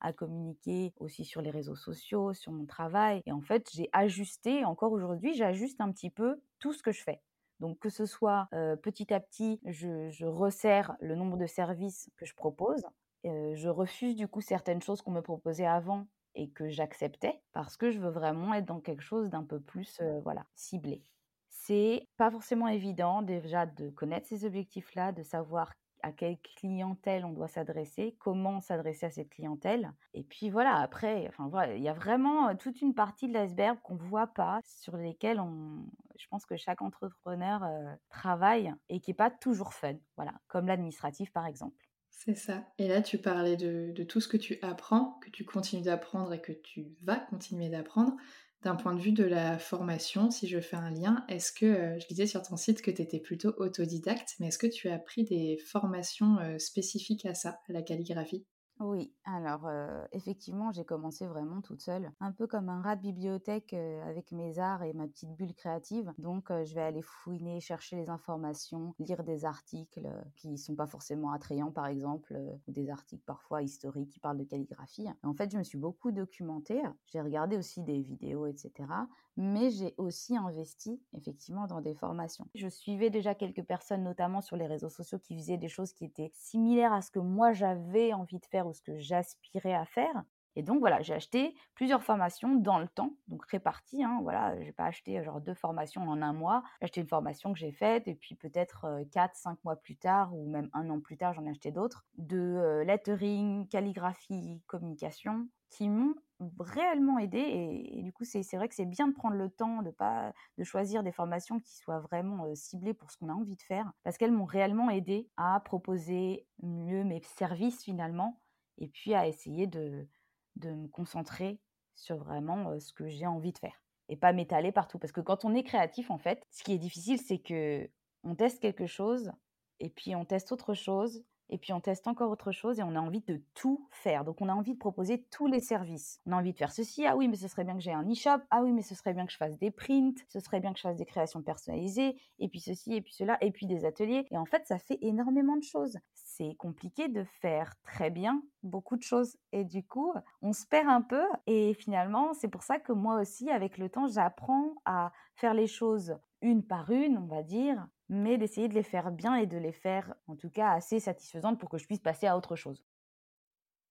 à 0.00 0.12
communiquer 0.12 0.92
aussi 0.98 1.24
sur 1.24 1.42
les 1.42 1.50
réseaux 1.50 1.76
sociaux, 1.76 2.32
sur 2.32 2.52
mon 2.52 2.66
travail. 2.66 3.22
Et 3.26 3.32
en 3.32 3.40
fait, 3.40 3.68
j'ai 3.72 3.88
ajusté, 3.92 4.64
encore 4.64 4.92
aujourd'hui, 4.92 5.34
j'ajuste 5.34 5.80
un 5.80 5.90
petit 5.92 6.10
peu 6.10 6.40
tout 6.58 6.72
ce 6.72 6.82
que 6.82 6.92
je 6.92 7.02
fais. 7.02 7.20
Donc 7.60 7.78
que 7.78 7.90
ce 7.90 8.06
soit 8.06 8.48
petit 8.82 9.14
à 9.14 9.20
petit, 9.20 9.60
je, 9.64 10.24
resserre 10.24 10.96
le 11.00 11.14
nombre 11.14 11.36
de 11.36 11.46
services 11.46 12.10
que 12.16 12.26
je 12.26 12.34
propose. 12.34 12.84
je 13.24 13.68
refuse 13.68 14.16
du 14.16 14.26
coup 14.26 14.40
certaines 14.40 14.82
choses 14.82 15.00
qu'on 15.00 15.12
me 15.12 15.22
proposait 15.22 15.66
avant 15.66 16.06
et 16.34 16.50
que 16.50 16.68
j'acceptais 16.68 17.40
parce 17.52 17.76
que 17.76 17.90
je 17.90 18.00
veux 18.00 18.10
vraiment 18.10 18.54
être 18.54 18.64
dans 18.64 18.80
quelque 18.80 19.02
chose 19.02 19.28
d'un 19.28 19.44
peu 19.44 19.60
plus 19.60 20.00
voilà 20.24 20.44
ciblé. 20.56 21.04
C'est 21.50 22.08
pas 22.16 22.30
forcément 22.30 22.66
évident 22.66 23.22
déjà 23.22 23.66
de 23.66 23.90
connaître 23.90 24.26
ces 24.26 24.44
objectifs-là, 24.44 25.12
de 25.12 25.22
savoir 25.22 25.72
à 26.02 26.12
quelle 26.12 26.38
clientèle 26.56 27.24
on 27.24 27.32
doit 27.32 27.48
s'adresser, 27.48 28.16
comment 28.18 28.60
s'adresser 28.60 29.06
à 29.06 29.10
cette 29.10 29.30
clientèle. 29.30 29.92
Et 30.14 30.22
puis 30.22 30.50
voilà, 30.50 30.76
après, 30.76 31.26
enfin 31.28 31.48
voilà, 31.48 31.74
il 31.74 31.82
y 31.82 31.88
a 31.88 31.94
vraiment 31.94 32.54
toute 32.56 32.80
une 32.80 32.94
partie 32.94 33.28
de 33.28 33.32
l'iceberg 33.32 33.78
qu'on 33.82 33.96
voit 33.96 34.26
pas, 34.26 34.60
sur 34.64 34.96
lesquelles 34.96 35.40
on, 35.40 35.84
je 36.18 36.26
pense 36.28 36.46
que 36.46 36.56
chaque 36.56 36.82
entrepreneur 36.82 37.62
travaille 38.08 38.74
et 38.88 39.00
qui 39.00 39.10
n'est 39.10 39.16
pas 39.16 39.30
toujours 39.30 39.72
fun, 39.72 39.94
voilà, 40.16 40.32
comme 40.48 40.66
l'administratif 40.66 41.32
par 41.32 41.46
exemple. 41.46 41.88
C'est 42.24 42.36
ça. 42.36 42.64
Et 42.78 42.86
là, 42.86 43.02
tu 43.02 43.18
parlais 43.18 43.56
de, 43.56 44.04
tout 44.04 44.20
ce 44.20 44.28
que 44.28 44.36
tu 44.36 44.58
apprends, 44.62 45.18
que 45.22 45.30
tu 45.30 45.44
continues 45.44 45.82
d'apprendre 45.82 46.32
et 46.32 46.40
que 46.40 46.52
tu 46.52 46.86
vas 47.02 47.16
continuer 47.16 47.68
d'apprendre. 47.68 48.14
D'un 48.62 48.74
point 48.76 48.94
de 48.94 49.00
vue 49.00 49.12
de 49.12 49.22
la 49.24 49.56
formation, 49.58 50.30
si 50.32 50.48
je 50.48 50.58
fais 50.60 50.74
un 50.76 50.90
lien, 50.90 51.24
est-ce 51.28 51.52
que, 51.52 51.66
euh, 51.66 51.98
je 52.00 52.06
disais 52.08 52.26
sur 52.26 52.42
ton 52.42 52.56
site 52.56 52.80
que 52.82 52.90
tu 52.90 53.02
étais 53.02 53.20
plutôt 53.20 53.52
autodidacte, 53.58 54.36
mais 54.40 54.48
est-ce 54.48 54.58
que 54.58 54.66
tu 54.66 54.88
as 54.88 54.98
pris 54.98 55.22
des 55.24 55.58
formations 55.58 56.38
euh, 56.38 56.58
spécifiques 56.58 57.24
à 57.26 57.34
ça, 57.34 57.60
à 57.68 57.72
la 57.72 57.82
calligraphie? 57.82 58.44
Oui, 58.82 59.12
alors 59.24 59.70
effectivement, 60.12 60.72
j'ai 60.72 60.84
commencé 60.84 61.26
vraiment 61.26 61.60
toute 61.60 61.80
seule, 61.80 62.12
un 62.20 62.32
peu 62.32 62.46
comme 62.46 62.68
un 62.68 62.82
rat 62.82 62.96
de 62.96 63.02
bibliothèque 63.02 63.72
avec 63.72 64.32
mes 64.32 64.58
arts 64.58 64.82
et 64.82 64.92
ma 64.92 65.06
petite 65.06 65.34
bulle 65.34 65.54
créative. 65.54 66.12
Donc, 66.18 66.48
je 66.50 66.74
vais 66.74 66.82
aller 66.82 67.02
fouiner, 67.02 67.60
chercher 67.60 67.96
les 67.96 68.10
informations, 68.10 68.94
lire 68.98 69.24
des 69.24 69.44
articles 69.44 70.08
qui 70.36 70.58
sont 70.58 70.74
pas 70.74 70.86
forcément 70.86 71.32
attrayants, 71.32 71.70
par 71.70 71.86
exemple, 71.86 72.36
ou 72.66 72.72
des 72.72 72.90
articles 72.90 73.24
parfois 73.24 73.62
historiques 73.62 74.10
qui 74.10 74.20
parlent 74.20 74.38
de 74.38 74.44
calligraphie. 74.44 75.06
En 75.22 75.34
fait, 75.34 75.50
je 75.50 75.58
me 75.58 75.62
suis 75.62 75.78
beaucoup 75.78 76.12
documentée. 76.12 76.82
J'ai 77.06 77.20
regardé 77.20 77.56
aussi 77.56 77.82
des 77.82 78.02
vidéos, 78.02 78.46
etc 78.46 78.88
mais 79.36 79.70
j'ai 79.70 79.94
aussi 79.96 80.36
investi 80.36 81.00
effectivement 81.16 81.66
dans 81.66 81.80
des 81.80 81.94
formations. 81.94 82.46
Je 82.54 82.68
suivais 82.68 83.10
déjà 83.10 83.34
quelques 83.34 83.64
personnes, 83.64 84.04
notamment 84.04 84.40
sur 84.40 84.56
les 84.56 84.66
réseaux 84.66 84.88
sociaux, 84.88 85.18
qui 85.18 85.36
faisaient 85.36 85.58
des 85.58 85.68
choses 85.68 85.92
qui 85.92 86.04
étaient 86.04 86.30
similaires 86.34 86.92
à 86.92 87.02
ce 87.02 87.10
que 87.10 87.18
moi 87.18 87.52
j'avais 87.52 88.12
envie 88.12 88.38
de 88.38 88.46
faire 88.46 88.66
ou 88.66 88.72
ce 88.72 88.82
que 88.82 88.98
j'aspirais 88.98 89.74
à 89.74 89.84
faire. 89.84 90.24
Et 90.54 90.62
donc 90.62 90.80
voilà, 90.80 91.00
j'ai 91.00 91.14
acheté 91.14 91.54
plusieurs 91.74 92.02
formations 92.02 92.54
dans 92.54 92.78
le 92.78 92.86
temps, 92.86 93.16
donc 93.26 93.42
réparties. 93.46 94.04
Hein, 94.04 94.20
voilà, 94.22 94.60
j'ai 94.60 94.72
pas 94.72 94.84
acheté 94.84 95.22
genre 95.24 95.40
deux 95.40 95.54
formations 95.54 96.02
en 96.02 96.20
un 96.20 96.34
mois. 96.34 96.62
J'ai 96.80 96.84
acheté 96.84 97.00
une 97.00 97.08
formation 97.08 97.54
que 97.54 97.58
j'ai 97.58 97.72
faite 97.72 98.06
et 98.06 98.14
puis 98.14 98.34
peut-être 98.34 99.02
quatre, 99.10 99.34
cinq 99.34 99.58
mois 99.64 99.76
plus 99.76 99.96
tard 99.96 100.34
ou 100.34 100.46
même 100.50 100.68
un 100.74 100.90
an 100.90 101.00
plus 101.00 101.16
tard, 101.16 101.32
j'en 101.32 101.46
ai 101.46 101.50
acheté 101.50 101.70
d'autres 101.70 102.04
de 102.18 102.82
lettering, 102.84 103.66
calligraphie, 103.68 104.60
communication 104.66 105.48
qui 105.70 105.88
m'ont 105.88 106.14
réellement 106.58 107.18
aidé 107.18 107.38
et, 107.38 108.02
du 108.02 108.12
coup 108.12 108.24
c'est 108.24 108.42
vrai 108.56 108.68
que 108.68 108.74
c'est 108.74 108.86
bien 108.86 109.08
de 109.08 109.14
prendre 109.14 109.36
le 109.36 109.50
temps 109.50 109.82
de 109.82 109.90
pas 109.90 110.32
de 110.58 110.64
choisir 110.64 111.02
des 111.02 111.12
formations 111.12 111.60
qui 111.60 111.74
soient 111.76 112.00
vraiment 112.00 112.54
ciblées 112.54 112.94
pour 112.94 113.10
ce 113.10 113.16
qu'on 113.16 113.28
a 113.28 113.34
envie 113.34 113.56
de 113.56 113.62
faire 113.62 113.92
parce 114.02 114.18
qu'elles 114.18 114.32
m'ont 114.32 114.44
réellement 114.44 114.90
aidé 114.90 115.28
à 115.36 115.60
proposer 115.60 116.46
mieux 116.62 117.04
mes 117.04 117.22
services 117.22 117.82
finalement 117.82 118.40
et 118.78 118.88
puis 118.88 119.14
à 119.14 119.26
essayer 119.26 119.66
de, 119.66 120.08
de 120.56 120.70
me 120.72 120.88
concentrer 120.88 121.60
sur 121.94 122.16
vraiment 122.16 122.78
ce 122.80 122.92
que 122.92 123.08
j'ai 123.08 123.26
envie 123.26 123.52
de 123.52 123.58
faire 123.58 123.82
et 124.08 124.16
pas 124.16 124.32
m'étaler 124.32 124.72
partout 124.72 124.98
parce 124.98 125.12
que 125.12 125.20
quand 125.20 125.44
on 125.44 125.54
est 125.54 125.62
créatif 125.62 126.10
en 126.10 126.18
fait 126.18 126.46
ce 126.50 126.62
qui 126.64 126.72
est 126.72 126.78
difficile 126.78 127.18
c'est 127.18 127.38
que 127.38 127.88
on 128.24 128.34
teste 128.34 128.60
quelque 128.60 128.86
chose 128.86 129.32
et 129.80 129.90
puis 129.90 130.14
on 130.14 130.24
teste 130.24 130.52
autre 130.52 130.74
chose 130.74 131.24
et 131.52 131.58
puis 131.58 131.74
on 131.74 131.80
teste 131.80 132.08
encore 132.08 132.30
autre 132.30 132.50
chose 132.50 132.80
et 132.80 132.82
on 132.82 132.96
a 132.96 133.00
envie 133.00 133.20
de 133.20 133.40
tout 133.54 133.86
faire. 133.90 134.24
Donc 134.24 134.40
on 134.40 134.48
a 134.48 134.54
envie 134.54 134.72
de 134.72 134.78
proposer 134.78 135.22
tous 135.30 135.46
les 135.46 135.60
services. 135.60 136.18
On 136.26 136.32
a 136.32 136.36
envie 136.38 136.52
de 136.52 136.58
faire 136.58 136.72
ceci, 136.72 137.06
ah 137.06 137.14
oui, 137.14 137.28
mais 137.28 137.36
ce 137.36 137.46
serait 137.46 137.64
bien 137.64 137.74
que 137.74 137.80
j'ai 137.80 137.92
un 137.92 138.10
e-shop, 138.10 138.40
ah 138.50 138.62
oui, 138.62 138.72
mais 138.72 138.80
ce 138.80 138.94
serait 138.94 139.12
bien 139.12 139.26
que 139.26 139.32
je 139.32 139.36
fasse 139.36 139.58
des 139.58 139.70
prints, 139.70 140.14
ce 140.28 140.40
serait 140.40 140.60
bien 140.60 140.72
que 140.72 140.78
je 140.78 140.82
fasse 140.82 140.96
des 140.96 141.04
créations 141.04 141.42
personnalisées, 141.42 142.16
et 142.38 142.48
puis 142.48 142.58
ceci, 142.58 142.94
et 142.94 143.02
puis 143.02 143.12
cela, 143.12 143.36
et 143.42 143.50
puis 143.50 143.66
des 143.66 143.84
ateliers. 143.84 144.26
Et 144.30 144.38
en 144.38 144.46
fait, 144.46 144.66
ça 144.66 144.78
fait 144.78 144.98
énormément 145.02 145.56
de 145.56 145.62
choses. 145.62 145.98
C'est 146.14 146.54
compliqué 146.54 147.08
de 147.08 147.22
faire 147.24 147.74
très 147.84 148.10
bien 148.10 148.42
beaucoup 148.62 148.96
de 148.96 149.02
choses. 149.02 149.36
Et 149.52 149.64
du 149.64 149.84
coup, 149.84 150.14
on 150.40 150.54
se 150.54 150.66
perd 150.66 150.88
un 150.88 151.02
peu. 151.02 151.24
Et 151.46 151.74
finalement, 151.74 152.32
c'est 152.32 152.48
pour 152.48 152.62
ça 152.62 152.78
que 152.78 152.92
moi 152.92 153.20
aussi, 153.20 153.50
avec 153.50 153.76
le 153.76 153.90
temps, 153.90 154.06
j'apprends 154.06 154.74
à 154.86 155.12
faire 155.34 155.52
les 155.52 155.66
choses 155.66 156.16
une 156.40 156.64
par 156.64 156.90
une, 156.90 157.18
on 157.18 157.26
va 157.26 157.42
dire, 157.42 157.86
mais 158.12 158.38
d'essayer 158.38 158.68
de 158.68 158.74
les 158.74 158.84
faire 158.84 159.10
bien 159.10 159.34
et 159.36 159.46
de 159.46 159.56
les 159.58 159.72
faire 159.72 160.14
en 160.28 160.36
tout 160.36 160.50
cas 160.50 160.70
assez 160.72 161.00
satisfaisantes 161.00 161.58
pour 161.58 161.68
que 161.68 161.78
je 161.78 161.86
puisse 161.86 162.00
passer 162.00 162.26
à 162.28 162.36
autre 162.36 162.54
chose. 162.56 162.84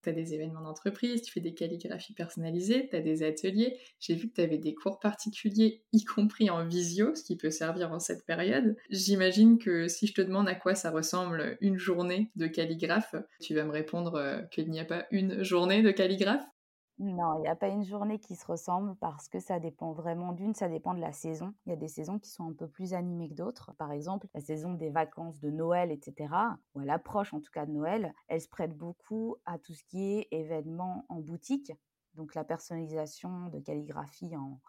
Tu 0.03 0.10
as 0.10 0.13
des 0.13 0.34
événements 0.34 0.62
d'entreprise, 0.62 1.21
tu 1.21 1.31
fais 1.31 1.41
des 1.41 1.53
calligraphies 1.53 2.13
personnalisées, 2.13 2.88
tu 2.89 2.95
as 2.95 3.01
des 3.01 3.21
ateliers. 3.23 3.79
J'ai 3.99 4.15
vu 4.15 4.29
que 4.29 4.34
tu 4.36 4.41
avais 4.41 4.57
des 4.57 4.73
cours 4.73 4.99
particuliers, 4.99 5.84
y 5.91 6.03
compris 6.05 6.49
en 6.49 6.65
visio, 6.67 7.13
ce 7.15 7.23
qui 7.23 7.36
peut 7.38 7.51
servir 7.51 7.91
en 7.91 7.99
cette 7.99 8.25
période. 8.25 8.75
J'imagine 8.89 9.60
que 9.60 9.88
si 9.88 10.07
je 10.07 10.13
te 10.15 10.21
demande 10.21 10.49
à 10.49 10.55
quoi 10.55 10.73
ça 10.75 10.89
ressemble 10.91 11.57
une 11.62 11.77
journée 11.77 12.31
de 12.36 12.47
calligraphe, 12.47 13.15
tu 13.39 13.53
vas 13.53 13.63
me 13.63 13.71
répondre 13.71 14.15
euh, 14.15 14.41
qu'il 14.51 14.69
n'y 14.71 14.79
a 14.79 14.86
pas 14.86 15.05
une 15.12 15.43
journée 15.43 15.84
de 15.84 15.91
calligraphe? 15.91 16.45
Non, 17.01 17.39
il 17.39 17.41
n'y 17.41 17.47
a 17.47 17.55
pas 17.55 17.69
une 17.69 17.83
journée 17.83 18.19
qui 18.19 18.35
se 18.35 18.45
ressemble 18.45 18.95
parce 18.97 19.27
que 19.27 19.39
ça 19.39 19.59
dépend 19.59 19.91
vraiment 19.91 20.33
d'une, 20.33 20.53
ça 20.53 20.69
dépend 20.69 20.93
de 20.93 20.99
la 20.99 21.11
saison. 21.11 21.55
Il 21.65 21.71
y 21.71 21.73
a 21.73 21.75
des 21.75 21.87
saisons 21.87 22.19
qui 22.19 22.29
sont 22.29 22.47
un 22.47 22.53
peu 22.53 22.67
plus 22.67 22.93
animées 22.93 23.27
que 23.27 23.33
d'autres. 23.33 23.73
Par 23.79 23.91
exemple, 23.91 24.27
la 24.35 24.39
saison 24.39 24.75
des 24.75 24.91
vacances 24.91 25.39
de 25.39 25.49
Noël, 25.49 25.89
etc., 25.89 26.31
ou 26.75 26.79
à 26.79 26.85
l'approche 26.85 27.33
en 27.33 27.39
tout 27.39 27.49
cas 27.51 27.65
de 27.65 27.71
Noël, 27.71 28.13
elle 28.27 28.39
se 28.39 28.47
prête 28.47 28.77
beaucoup 28.77 29.37
à 29.47 29.57
tout 29.57 29.73
ce 29.73 29.83
qui 29.85 29.99
est 30.13 30.27
événements 30.29 31.07
en 31.09 31.21
boutique. 31.21 31.71
Donc 32.13 32.35
la 32.35 32.43
personnalisation 32.43 33.47
de 33.47 33.57
calligraphie 33.57 34.37
en, 34.37 34.59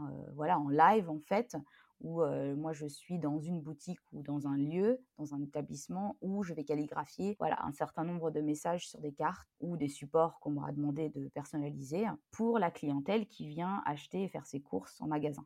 euh, 0.00 0.02
voilà, 0.34 0.58
en 0.58 0.68
live 0.68 1.08
en 1.08 1.20
fait, 1.20 1.56
où 2.00 2.22
moi 2.56 2.72
je 2.72 2.86
suis 2.86 3.18
dans 3.18 3.38
une 3.38 3.60
boutique 3.60 4.00
ou 4.12 4.22
dans 4.22 4.46
un 4.46 4.56
lieu, 4.56 5.00
dans 5.18 5.34
un 5.34 5.40
établissement 5.40 6.16
où 6.20 6.42
je 6.42 6.54
vais 6.54 6.64
calligraphier 6.64 7.36
voilà, 7.38 7.58
un 7.64 7.72
certain 7.72 8.04
nombre 8.04 8.30
de 8.30 8.40
messages 8.40 8.88
sur 8.88 9.00
des 9.00 9.12
cartes 9.12 9.48
ou 9.60 9.76
des 9.76 9.88
supports 9.88 10.38
qu'on 10.40 10.52
m'aura 10.52 10.72
demandé 10.72 11.08
de 11.08 11.28
personnaliser 11.28 12.06
pour 12.30 12.58
la 12.58 12.70
clientèle 12.70 13.26
qui 13.26 13.48
vient 13.48 13.82
acheter 13.84 14.22
et 14.22 14.28
faire 14.28 14.46
ses 14.46 14.60
courses 14.60 15.00
en 15.00 15.06
magasin. 15.06 15.44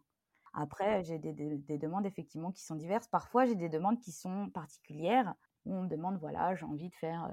Après, 0.55 1.03
j'ai 1.03 1.19
des, 1.19 1.33
des, 1.33 1.79
demandes 1.79 2.05
effectivement 2.05 2.53
qui 2.53 2.63
sont 2.63 2.75
diverses. 2.75 3.09
Parfois, 3.09 3.47
j'ai 3.47 3.55
des 3.55 3.71
demandes 3.71 3.99
qui 3.99 4.13
sont 4.13 4.51
particulières 4.51 5.35
où 5.65 5.75
on 5.75 5.83
me 5.85 5.89
demande, 5.89 6.19
voilà, 6.19 6.55
j'ai 6.55 6.67
envie 6.67 6.91
de 6.91 6.95
faire 6.95 7.31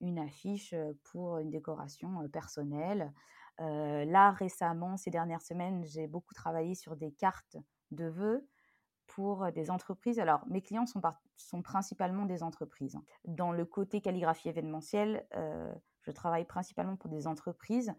une 0.00 0.18
affiche 0.18 0.74
pour 1.04 1.38
une 1.38 1.50
décoration 1.50 2.26
personnelle. 2.30 3.12
là, 3.58 4.30
récemment, 4.30 4.96
ces 4.96 5.10
dernières 5.10 5.42
semaines, 5.42 5.84
j'ai 5.84 6.06
beaucoup 6.06 6.32
travaillé 6.32 6.74
sur 6.74 6.96
des 6.96 7.12
cartes 7.12 7.58
de 7.90 8.06
vœux 8.06 8.48
pour 9.14 9.50
des 9.52 9.70
entreprises. 9.70 10.18
Alors, 10.18 10.40
mes 10.48 10.62
clients 10.62 10.86
sont, 10.86 11.62
principalement 11.62 12.24
des 12.24 12.42
entreprises. 12.42 12.96
Hein. 12.96 13.04
Dans 13.24 13.52
le 13.52 13.64
côté 13.64 14.00
calligraphie 14.00 14.48
événementielle, 14.48 15.26
je 16.02 16.10
travaille 16.10 16.44
principalement 16.44 16.96
pour 16.96 17.10
des 17.10 17.26
entreprises. 17.26 17.92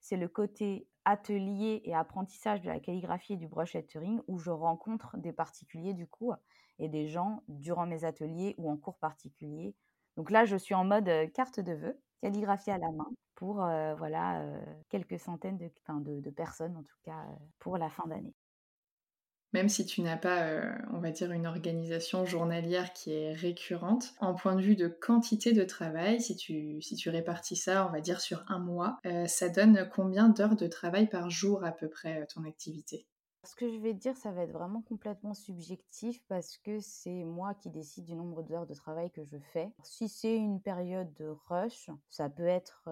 C'est 0.00 0.16
le 0.16 0.28
côté 0.28 0.88
atelier 1.04 1.82
et 1.84 1.94
apprentissage 1.94 2.60
de 2.62 2.68
la 2.68 2.80
calligraphie 2.80 3.34
et 3.34 3.36
du 3.36 3.48
brush 3.48 3.74
lettering 3.74 4.20
où 4.26 4.38
je 4.38 4.50
rencontre 4.50 5.16
des 5.16 5.32
particuliers 5.32 5.94
du 5.94 6.06
coup 6.06 6.32
et 6.78 6.88
des 6.88 7.06
gens 7.06 7.42
durant 7.48 7.86
mes 7.86 8.04
ateliers 8.04 8.54
ou 8.58 8.70
en 8.70 8.76
cours 8.76 8.98
particuliers. 8.98 9.74
Donc 10.16 10.30
là, 10.30 10.44
je 10.44 10.56
suis 10.56 10.74
en 10.74 10.84
mode 10.84 11.10
carte 11.32 11.60
de 11.60 11.72
vœux, 11.72 12.00
calligraphie 12.20 12.70
à 12.70 12.78
la 12.78 12.90
main 12.90 13.08
pour 13.36 13.54
voilà 13.54 14.44
quelques 14.88 15.18
centaines 15.18 15.58
de, 15.58 16.30
personnes 16.30 16.76
en 16.76 16.82
tout 16.82 16.96
cas 17.02 17.24
pour 17.58 17.78
la 17.78 17.88
fin 17.88 18.06
d'année 18.06 18.34
même 19.56 19.70
si 19.70 19.86
tu 19.86 20.02
n'as 20.02 20.18
pas, 20.18 20.42
euh, 20.42 20.70
on 20.92 20.98
va 20.98 21.10
dire, 21.10 21.32
une 21.32 21.46
organisation 21.46 22.26
journalière 22.26 22.92
qui 22.92 23.14
est 23.14 23.32
récurrente, 23.32 24.12
en 24.20 24.34
point 24.34 24.54
de 24.54 24.60
vue 24.60 24.76
de 24.76 24.86
quantité 24.86 25.54
de 25.54 25.64
travail, 25.64 26.20
si 26.20 26.36
tu, 26.36 26.82
si 26.82 26.94
tu 26.94 27.08
répartis 27.08 27.56
ça, 27.56 27.86
on 27.88 27.90
va 27.90 28.02
dire, 28.02 28.20
sur 28.20 28.44
un 28.48 28.58
mois, 28.58 28.98
euh, 29.06 29.26
ça 29.26 29.48
donne 29.48 29.88
combien 29.90 30.28
d'heures 30.28 30.56
de 30.56 30.66
travail 30.66 31.08
par 31.08 31.30
jour 31.30 31.64
à 31.64 31.72
peu 31.72 31.88
près 31.88 32.20
euh, 32.20 32.26
ton 32.26 32.44
activité? 32.44 33.06
Ce 33.44 33.54
que 33.54 33.70
je 33.70 33.78
vais 33.78 33.94
te 33.94 33.98
dire, 33.98 34.14
ça 34.18 34.30
va 34.30 34.42
être 34.42 34.52
vraiment 34.52 34.82
complètement 34.82 35.32
subjectif 35.32 36.20
parce 36.28 36.58
que 36.58 36.78
c'est 36.80 37.24
moi 37.24 37.54
qui 37.54 37.70
décide 37.70 38.04
du 38.04 38.14
nombre 38.14 38.42
d'heures 38.42 38.66
de 38.66 38.74
travail 38.74 39.10
que 39.10 39.24
je 39.24 39.38
fais. 39.38 39.70
Si 39.84 40.10
c'est 40.10 40.36
une 40.36 40.60
période 40.60 41.14
de 41.14 41.34
rush, 41.48 41.88
ça 42.10 42.28
peut 42.28 42.44
être 42.44 42.90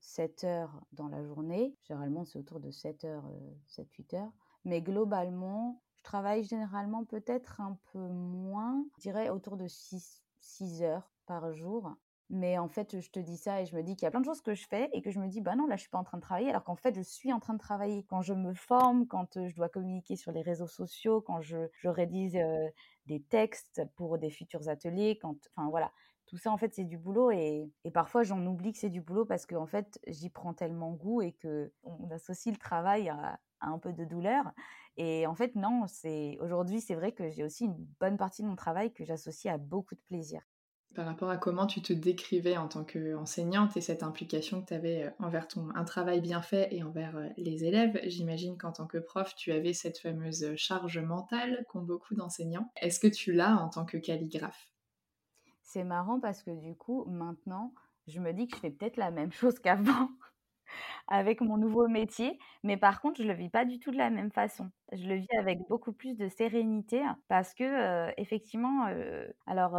7 0.00 0.44
heures 0.44 0.80
dans 0.92 1.08
la 1.08 1.22
journée. 1.22 1.76
Généralement, 1.86 2.24
c'est 2.24 2.38
autour 2.38 2.60
de 2.60 2.70
7 2.70 3.04
heures, 3.04 3.30
7-8 3.68 4.16
heures. 4.16 4.32
Mais 4.64 4.80
globalement, 4.80 5.82
je 6.00 6.04
travaille 6.04 6.44
généralement 6.44 7.04
peut-être 7.04 7.60
un 7.60 7.78
peu 7.92 7.98
moins, 7.98 8.86
je 8.96 9.02
dirais 9.02 9.28
autour 9.28 9.58
de 9.58 9.68
6, 9.68 10.22
6 10.40 10.82
heures 10.82 11.10
par 11.26 11.52
jour. 11.52 11.94
Mais 12.30 12.56
en 12.56 12.68
fait, 12.68 13.00
je 13.00 13.10
te 13.10 13.20
dis 13.20 13.36
ça 13.36 13.60
et 13.60 13.66
je 13.66 13.76
me 13.76 13.82
dis 13.82 13.96
qu'il 13.96 14.04
y 14.04 14.06
a 14.06 14.10
plein 14.10 14.20
de 14.20 14.24
choses 14.24 14.40
que 14.40 14.54
je 14.54 14.66
fais 14.66 14.88
et 14.94 15.02
que 15.02 15.10
je 15.10 15.20
me 15.20 15.28
dis, 15.28 15.42
bah 15.42 15.56
non, 15.56 15.66
là, 15.66 15.76
je 15.76 15.82
suis 15.82 15.90
pas 15.90 15.98
en 15.98 16.04
train 16.04 16.16
de 16.16 16.22
travailler, 16.22 16.48
alors 16.48 16.64
qu'en 16.64 16.76
fait, 16.76 16.94
je 16.94 17.02
suis 17.02 17.34
en 17.34 17.40
train 17.40 17.52
de 17.52 17.58
travailler. 17.58 18.04
Quand 18.04 18.22
je 18.22 18.32
me 18.32 18.54
forme, 18.54 19.06
quand 19.06 19.46
je 19.46 19.54
dois 19.54 19.68
communiquer 19.68 20.16
sur 20.16 20.32
les 20.32 20.40
réseaux 20.40 20.68
sociaux, 20.68 21.20
quand 21.20 21.42
je, 21.42 21.66
rédige 21.84 22.38
des 23.04 23.20
textes 23.20 23.82
pour 23.96 24.16
des 24.16 24.30
futurs 24.30 24.68
ateliers, 24.68 25.18
enfin 25.22 25.68
voilà, 25.68 25.92
tout 26.24 26.38
ça, 26.38 26.50
en 26.50 26.56
fait, 26.56 26.72
c'est 26.72 26.84
du 26.84 26.96
boulot 26.96 27.30
et, 27.30 27.70
et 27.84 27.90
parfois, 27.90 28.22
j'en 28.22 28.46
oublie 28.46 28.72
que 28.72 28.78
c'est 28.78 28.88
du 28.88 29.02
boulot 29.02 29.26
parce 29.26 29.44
qu'en 29.44 29.66
fait, 29.66 30.00
j'y 30.06 30.30
prends 30.30 30.54
tellement 30.54 30.92
goût 30.92 31.20
et 31.20 31.32
que 31.32 31.72
on 31.82 32.10
associe 32.10 32.54
le 32.54 32.58
travail 32.58 33.10
à, 33.10 33.38
à 33.60 33.68
un 33.68 33.78
peu 33.78 33.92
de 33.92 34.04
douleur. 34.04 34.44
Et 34.96 35.26
en 35.26 35.34
fait, 35.34 35.54
non, 35.54 35.84
c'est 35.86 36.36
aujourd'hui, 36.40 36.80
c'est 36.80 36.94
vrai 36.94 37.12
que 37.12 37.30
j'ai 37.30 37.44
aussi 37.44 37.64
une 37.64 37.76
bonne 38.00 38.16
partie 38.16 38.42
de 38.42 38.48
mon 38.48 38.56
travail 38.56 38.92
que 38.92 39.04
j'associe 39.04 39.52
à 39.52 39.58
beaucoup 39.58 39.94
de 39.94 40.00
plaisir. 40.00 40.42
Par 40.94 41.06
rapport 41.06 41.30
à 41.30 41.36
comment 41.36 41.68
tu 41.68 41.82
te 41.82 41.92
décrivais 41.92 42.56
en 42.56 42.66
tant 42.66 42.84
qu'enseignante 42.84 43.76
et 43.76 43.80
cette 43.80 44.02
implication 44.02 44.60
que 44.60 44.66
tu 44.66 44.74
avais 44.74 45.04
euh, 45.04 45.10
envers 45.20 45.46
ton 45.46 45.68
un 45.76 45.84
travail 45.84 46.20
bien 46.20 46.42
fait 46.42 46.68
et 46.74 46.82
envers 46.82 47.16
euh, 47.16 47.28
les 47.36 47.64
élèves, 47.64 48.00
j'imagine 48.06 48.58
qu'en 48.58 48.72
tant 48.72 48.88
que 48.88 48.98
prof, 48.98 49.32
tu 49.36 49.52
avais 49.52 49.72
cette 49.72 49.98
fameuse 49.98 50.52
charge 50.56 50.98
mentale 50.98 51.64
qu'ont 51.68 51.82
beaucoup 51.82 52.16
d'enseignants. 52.16 52.72
Est-ce 52.80 52.98
que 52.98 53.06
tu 53.06 53.32
l'as 53.32 53.56
en 53.56 53.68
tant 53.68 53.84
que 53.84 53.98
calligraphe? 53.98 54.68
C'est 55.62 55.84
marrant 55.84 56.18
parce 56.18 56.42
que 56.42 56.50
du 56.50 56.74
coup, 56.74 57.04
maintenant, 57.04 57.72
je 58.08 58.18
me 58.18 58.32
dis 58.32 58.48
que 58.48 58.56
je 58.56 58.60
fais 58.60 58.70
peut-être 58.70 58.96
la 58.96 59.12
même 59.12 59.30
chose 59.32 59.60
qu'avant 59.60 60.08
avec 61.08 61.40
mon 61.40 61.56
nouveau 61.56 61.88
métier, 61.88 62.38
mais 62.62 62.76
par 62.76 63.00
contre, 63.00 63.22
je 63.22 63.26
le 63.26 63.34
vis 63.34 63.50
pas 63.50 63.64
du 63.64 63.78
tout 63.78 63.90
de 63.90 63.98
la 63.98 64.10
même 64.10 64.30
façon. 64.32 64.70
Je 64.92 65.06
le 65.08 65.14
vis 65.16 65.28
avec 65.38 65.60
beaucoup 65.68 65.92
plus 65.92 66.16
de 66.16 66.28
sérénité 66.28 67.02
parce 67.28 67.54
que 67.54 68.10
effectivement, 68.20 68.86
alors 69.46 69.76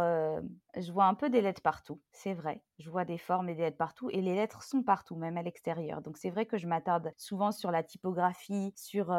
je 0.74 0.90
vois 0.92 1.04
un 1.04 1.14
peu 1.14 1.28
des 1.28 1.42
lettres 1.42 1.60
partout, 1.60 2.00
c'est 2.12 2.32
vrai. 2.32 2.62
Je 2.78 2.90
vois 2.90 3.04
des 3.04 3.18
formes 3.18 3.48
et 3.50 3.54
des 3.54 3.62
lettres 3.62 3.76
partout 3.76 4.08
et 4.10 4.22
les 4.22 4.34
lettres 4.34 4.62
sont 4.62 4.82
partout, 4.82 5.14
même 5.16 5.36
à 5.36 5.42
l'extérieur. 5.42 6.00
Donc 6.00 6.16
c'est 6.16 6.30
vrai 6.30 6.46
que 6.46 6.56
je 6.56 6.66
m'attarde 6.66 7.12
souvent 7.18 7.52
sur 7.52 7.70
la 7.70 7.82
typographie, 7.82 8.72
sur 8.74 9.12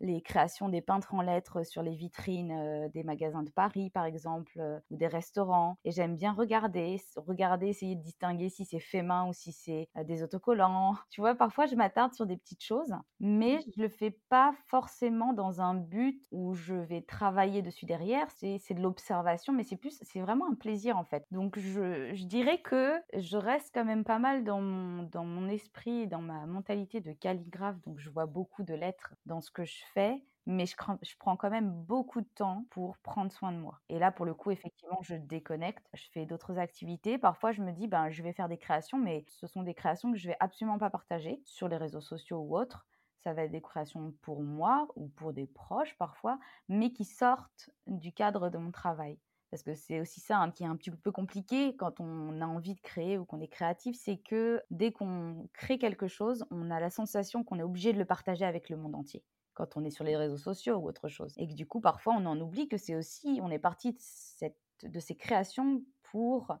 les 0.00 0.22
créations 0.22 0.68
des 0.68 0.80
peintres 0.80 1.12
en 1.14 1.22
lettres 1.22 1.64
sur 1.66 1.82
les 1.82 1.94
vitrines 1.96 2.88
des 2.92 3.02
magasins 3.02 3.42
de 3.42 3.50
Paris 3.50 3.90
par 3.90 4.04
exemple 4.04 4.80
ou 4.90 4.96
des 4.96 5.08
restaurants 5.08 5.76
et 5.84 5.90
j'aime 5.90 6.16
bien 6.16 6.32
regarder, 6.32 6.96
regarder, 7.16 7.66
essayer 7.68 7.96
de 7.96 8.02
distinguer 8.02 8.48
si 8.48 8.64
c'est 8.64 8.78
fait 8.80 9.02
main 9.02 9.26
ou 9.28 9.32
si 9.32 9.52
c'est 9.52 9.88
des 10.04 10.22
autocollants. 10.22 10.94
Tu 11.10 11.20
vois, 11.20 11.34
parfois 11.34 11.66
je 11.66 11.74
m'attarde 11.74 12.12
sur 12.14 12.26
des 12.26 12.36
petites 12.36 12.62
choses, 12.62 12.92
mais 13.20 13.58
je 13.74 13.80
le 13.82 13.88
fais 13.88 14.10
pas 14.28 14.52
forcément 14.66 15.15
dans 15.32 15.60
un 15.60 15.74
but 15.74 16.22
où 16.30 16.54
je 16.54 16.74
vais 16.74 17.02
travailler 17.02 17.62
dessus 17.62 17.86
derrière. 17.86 18.28
C'est 18.30 18.74
de 18.74 18.80
l'observation, 18.80 19.52
mais 19.52 19.62
c'est 19.62 19.76
plus, 19.76 19.98
c'est 20.02 20.20
vraiment 20.20 20.46
un 20.50 20.54
plaisir 20.54 20.96
en 20.96 21.04
fait. 21.04 21.26
Donc 21.30 21.58
je, 21.58 22.24
dirais 22.24 22.58
que 22.58 22.94
je 23.16 23.36
reste 23.36 23.70
quand 23.74 23.84
même 23.84 24.04
pas 24.04 24.18
mal 24.18 24.44
dans 24.44 24.60
mon, 24.60 25.04
dans 25.04 25.24
mon 25.24 25.48
esprit, 25.48 26.06
dans 26.06 26.20
ma 26.20 26.46
mentalité 26.46 27.00
de 27.00 27.12
calligraphe. 27.12 27.80
Donc 27.86 27.98
je 27.98 28.10
vois 28.10 28.26
beaucoup 28.26 28.62
de 28.62 28.74
lettres 28.74 29.14
dans 29.26 29.40
ce 29.40 29.50
que 29.50 29.64
je 29.64 29.78
fais 29.94 30.22
mais 30.46 30.64
je, 30.64 30.76
je, 31.02 31.14
prends 31.18 31.36
quand 31.36 31.50
même 31.50 31.70
beaucoup 31.70 32.20
de 32.20 32.28
temps 32.36 32.64
pour 32.70 32.96
prendre 32.98 33.32
soin 33.32 33.50
de 33.52 33.58
moi. 33.58 33.80
Et 33.88 33.98
là, 33.98 34.12
pour 34.12 34.24
le 34.24 34.32
coup, 34.32 34.52
effectivement, 34.52 35.00
je 35.02 35.16
déconnecte, 35.16 35.84
je 35.92 36.04
fais 36.12 36.24
d'autres 36.24 36.58
activités. 36.58 37.18
Parfois, 37.18 37.50
je 37.50 37.62
me 37.62 37.72
dis, 37.72 37.88
ben, 37.88 38.10
je 38.10 38.22
vais 38.22 38.32
faire 38.32 38.48
des 38.48 38.56
créations, 38.56 38.98
mais 38.98 39.24
ce 39.28 39.48
sont 39.48 39.62
des 39.62 39.74
créations 39.74 40.12
que 40.12 40.18
je 40.18 40.28
vais 40.28 40.36
absolument 40.38 40.78
pas 40.78 40.90
partager 40.90 41.40
sur 41.44 41.68
les 41.68 41.76
réseaux 41.76 42.00
sociaux 42.00 42.38
ou 42.38 42.56
autres 42.56 42.86
ça 43.26 43.32
va 43.32 43.42
être 43.42 43.50
des 43.50 43.60
créations 43.60 44.14
pour 44.22 44.40
moi 44.40 44.86
ou 44.94 45.08
pour 45.08 45.32
des 45.32 45.48
proches 45.48 45.98
parfois, 45.98 46.38
mais 46.68 46.92
qui 46.92 47.04
sortent 47.04 47.70
du 47.88 48.12
cadre 48.12 48.50
de 48.50 48.56
mon 48.56 48.70
travail. 48.70 49.18
Parce 49.50 49.64
que 49.64 49.74
c'est 49.74 50.00
aussi 50.00 50.20
ça 50.20 50.38
hein, 50.38 50.52
qui 50.52 50.62
est 50.62 50.66
un 50.68 50.76
petit 50.76 50.92
peu 50.92 51.10
compliqué 51.10 51.74
quand 51.74 51.98
on 51.98 52.40
a 52.40 52.46
envie 52.46 52.76
de 52.76 52.80
créer 52.80 53.18
ou 53.18 53.24
qu'on 53.24 53.40
est 53.40 53.48
créatif, 53.48 53.96
c'est 53.98 54.18
que 54.18 54.62
dès 54.70 54.92
qu'on 54.92 55.48
crée 55.54 55.76
quelque 55.76 56.06
chose, 56.06 56.46
on 56.52 56.70
a 56.70 56.78
la 56.78 56.88
sensation 56.88 57.42
qu'on 57.42 57.58
est 57.58 57.64
obligé 57.64 57.92
de 57.92 57.98
le 57.98 58.04
partager 58.04 58.44
avec 58.44 58.68
le 58.70 58.76
monde 58.76 58.94
entier 58.94 59.24
quand 59.54 59.76
on 59.76 59.82
est 59.82 59.90
sur 59.90 60.04
les 60.04 60.16
réseaux 60.16 60.36
sociaux 60.36 60.76
ou 60.76 60.86
autre 60.86 61.08
chose. 61.08 61.34
Et 61.36 61.48
que 61.48 61.54
du 61.54 61.66
coup, 61.66 61.80
parfois, 61.80 62.14
on 62.16 62.26
en 62.26 62.40
oublie 62.40 62.68
que 62.68 62.76
c'est 62.76 62.94
aussi, 62.94 63.40
on 63.42 63.50
est 63.50 63.58
parti 63.58 63.92
de, 63.92 64.88
de 64.88 65.00
ces 65.00 65.16
créations 65.16 65.82
pour 66.12 66.56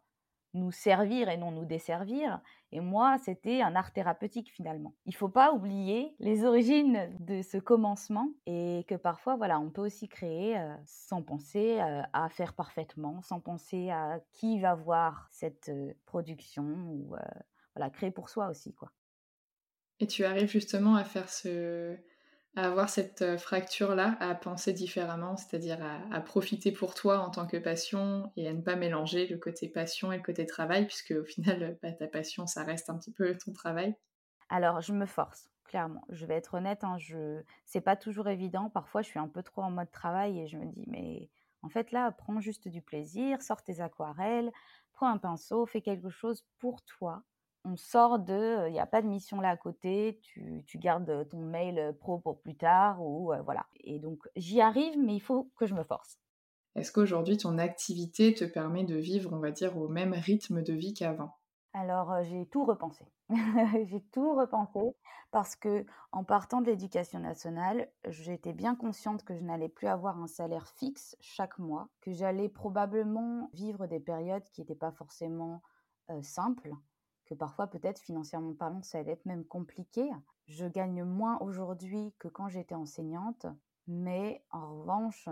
nous 0.54 0.72
servir 0.72 1.28
et 1.28 1.36
non 1.36 1.50
nous 1.50 1.64
desservir. 1.64 2.40
Et 2.72 2.80
moi, 2.80 3.18
c'était 3.18 3.62
un 3.62 3.76
art 3.76 3.92
thérapeutique 3.92 4.50
finalement. 4.52 4.94
Il 5.04 5.14
faut 5.14 5.28
pas 5.28 5.52
oublier 5.52 6.14
les 6.18 6.44
origines 6.44 7.14
de 7.20 7.42
ce 7.42 7.58
commencement 7.58 8.30
et 8.46 8.84
que 8.88 8.94
parfois, 8.94 9.36
voilà, 9.36 9.60
on 9.60 9.70
peut 9.70 9.82
aussi 9.82 10.08
créer 10.08 10.58
euh, 10.58 10.74
sans 10.84 11.22
penser 11.22 11.80
euh, 11.80 12.02
à 12.12 12.28
faire 12.28 12.54
parfaitement, 12.54 13.22
sans 13.22 13.40
penser 13.40 13.90
à 13.90 14.20
qui 14.32 14.60
va 14.60 14.74
voir 14.74 15.28
cette 15.30 15.68
euh, 15.68 15.92
production 16.06 16.64
ou 16.64 17.14
voilà, 17.74 17.90
créer 17.90 18.10
pour 18.10 18.28
soi 18.28 18.48
aussi, 18.48 18.74
quoi. 18.74 18.90
Et 19.98 20.06
tu 20.06 20.24
arrives 20.24 20.50
justement 20.50 20.96
à 20.96 21.04
faire 21.04 21.30
ce, 21.30 21.96
avoir 22.56 22.88
cette 22.88 23.36
fracture-là, 23.36 24.16
à 24.20 24.34
penser 24.34 24.72
différemment, 24.72 25.36
c'est-à-dire 25.36 25.78
à, 26.10 26.20
profiter 26.20 26.72
pour 26.72 26.94
toi 26.94 27.20
en 27.20 27.30
tant 27.30 27.46
que 27.46 27.56
passion 27.58 28.32
et 28.36 28.48
à 28.48 28.52
ne 28.52 28.62
pas 28.62 28.76
mélanger 28.76 29.26
le 29.26 29.36
côté 29.36 29.68
passion 29.68 30.10
et 30.10 30.16
le 30.16 30.22
côté 30.22 30.46
travail, 30.46 30.86
puisque 30.86 31.12
au 31.12 31.24
final, 31.24 31.78
bah, 31.82 31.92
ta 31.92 32.06
passion, 32.06 32.46
ça 32.46 32.64
reste 32.64 32.90
un 32.90 32.96
petit 32.96 33.12
peu 33.12 33.36
ton 33.36 33.52
travail 33.52 33.94
Alors, 34.48 34.80
je 34.80 34.92
me 34.92 35.06
force, 35.06 35.50
clairement. 35.64 36.04
Je 36.08 36.24
vais 36.24 36.34
être 36.34 36.54
honnête, 36.54 36.82
hein, 36.82 36.96
c'est 37.66 37.80
pas 37.82 37.96
toujours 37.96 38.28
évident. 38.28 38.70
Parfois, 38.70 39.02
je 39.02 39.08
suis 39.08 39.18
un 39.18 39.28
peu 39.28 39.42
trop 39.42 39.62
en 39.62 39.70
mode 39.70 39.90
travail 39.90 40.40
et 40.40 40.48
je 40.48 40.56
me 40.56 40.66
dis, 40.66 40.84
mais 40.88 41.28
en 41.62 41.68
fait, 41.68 41.92
là, 41.92 42.10
prends 42.12 42.40
juste 42.40 42.68
du 42.68 42.80
plaisir, 42.80 43.42
sors 43.42 43.62
tes 43.62 43.80
aquarelles, 43.80 44.50
prends 44.92 45.08
un 45.08 45.18
pinceau, 45.18 45.66
fais 45.66 45.82
quelque 45.82 46.08
chose 46.08 46.44
pour 46.58 46.82
toi 46.82 47.22
on 47.66 47.76
sort 47.76 48.20
de, 48.20 48.68
il 48.68 48.72
n'y 48.72 48.80
a 48.80 48.86
pas 48.86 49.02
de 49.02 49.08
mission 49.08 49.40
là 49.40 49.50
à 49.50 49.56
côté, 49.56 50.20
tu, 50.22 50.64
gardes 50.76 51.28
ton 51.28 51.40
mail 51.40 51.94
pro 51.98 52.18
pour 52.18 52.40
plus 52.40 52.56
tard, 52.56 53.02
ou 53.02 53.32
voilà. 53.44 53.66
Et 53.80 53.98
donc 53.98 54.20
j'y 54.36 54.60
arrive, 54.60 54.96
mais 54.98 55.16
il 55.16 55.20
faut 55.20 55.50
que 55.56 55.66
je 55.66 55.74
me 55.74 55.82
force. 55.82 56.18
Est-ce 56.76 56.92
qu'aujourd'hui 56.92 57.36
ton 57.36 57.58
activité 57.58 58.34
te 58.34 58.44
permet 58.44 58.84
de 58.84 58.96
vivre, 58.96 59.32
on 59.32 59.40
va 59.40 59.50
dire, 59.50 59.76
au 59.76 59.88
même 59.88 60.12
rythme 60.12 60.62
de 60.62 60.72
vie 60.72 60.94
qu'avant? 60.94 61.36
Alors, 61.72 62.22
j'ai 62.22 62.46
tout 62.46 62.64
repensé. 62.64 63.04
j'ai 63.84 64.00
tout 64.12 64.34
repensé 64.34 64.80
parce 65.30 65.56
que 65.56 65.84
en 66.12 66.24
partant 66.24 66.60
de 66.60 66.66
l'éducation 66.66 67.18
nationale, 67.18 67.90
j'étais 68.06 68.52
bien 68.52 68.74
consciente 68.76 69.24
que 69.24 69.34
je 69.34 69.42
n'allais 69.42 69.68
plus 69.68 69.88
avoir 69.88 70.18
un 70.18 70.26
salaire 70.26 70.68
fixe 70.68 71.16
chaque 71.20 71.58
mois, 71.58 71.88
que 72.00 72.12
j'allais 72.12 72.48
probablement 72.48 73.50
vivre 73.52 73.86
des 73.86 74.00
périodes 74.00 74.48
qui 74.52 74.60
n'étaient 74.60 74.74
pas 74.74 74.92
forcément 74.92 75.60
simples, 76.22 76.70
que 77.26 77.34
parfois 77.34 77.66
peut-être 77.66 78.00
financièrement 78.00 78.54
parlant 78.54 78.82
ça 78.82 78.98
allait 78.98 79.12
être 79.12 79.26
même 79.26 79.44
compliqué. 79.44 80.08
Je 80.46 80.66
gagne 80.66 81.04
moins 81.04 81.38
aujourd'hui 81.40 82.14
que 82.18 82.28
quand 82.28 82.48
j'étais 82.48 82.74
enseignante, 82.74 83.46
mais 83.86 84.44
en 84.50 84.78
revanche, 84.78 85.28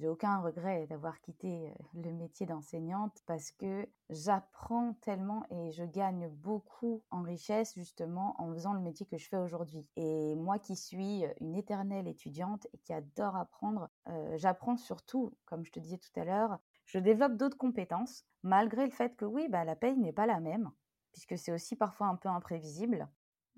j'ai 0.00 0.08
aucun 0.08 0.38
regret 0.40 0.86
d'avoir 0.86 1.20
quitté 1.20 1.74
le 1.92 2.10
métier 2.12 2.46
d'enseignante 2.46 3.22
parce 3.26 3.50
que 3.50 3.86
j'apprends 4.08 4.94
tellement 5.02 5.44
et 5.50 5.72
je 5.72 5.84
gagne 5.84 6.28
beaucoup 6.28 7.02
en 7.10 7.20
richesse 7.20 7.74
justement 7.74 8.34
en 8.40 8.50
faisant 8.54 8.72
le 8.72 8.80
métier 8.80 9.04
que 9.04 9.18
je 9.18 9.28
fais 9.28 9.36
aujourd'hui. 9.36 9.86
Et 9.96 10.34
moi 10.36 10.58
qui 10.58 10.74
suis 10.74 11.24
une 11.40 11.54
éternelle 11.54 12.08
étudiante 12.08 12.66
et 12.72 12.78
qui 12.78 12.94
adore 12.94 13.36
apprendre, 13.36 13.90
j'apprends 14.36 14.78
surtout, 14.78 15.34
comme 15.44 15.66
je 15.66 15.70
te 15.72 15.80
disais 15.80 15.98
tout 15.98 16.18
à 16.18 16.24
l'heure, 16.24 16.58
je 16.86 16.98
développe 16.98 17.36
d'autres 17.36 17.58
compétences 17.58 18.24
malgré 18.42 18.86
le 18.86 18.92
fait 18.92 19.14
que 19.16 19.26
oui, 19.26 19.48
bah, 19.50 19.66
la 19.66 19.76
paye 19.76 19.98
n'est 19.98 20.14
pas 20.14 20.26
la 20.26 20.40
même 20.40 20.70
puisque 21.12 21.38
c'est 21.38 21.52
aussi 21.52 21.76
parfois 21.76 22.08
un 22.08 22.16
peu 22.16 22.28
imprévisible. 22.28 23.08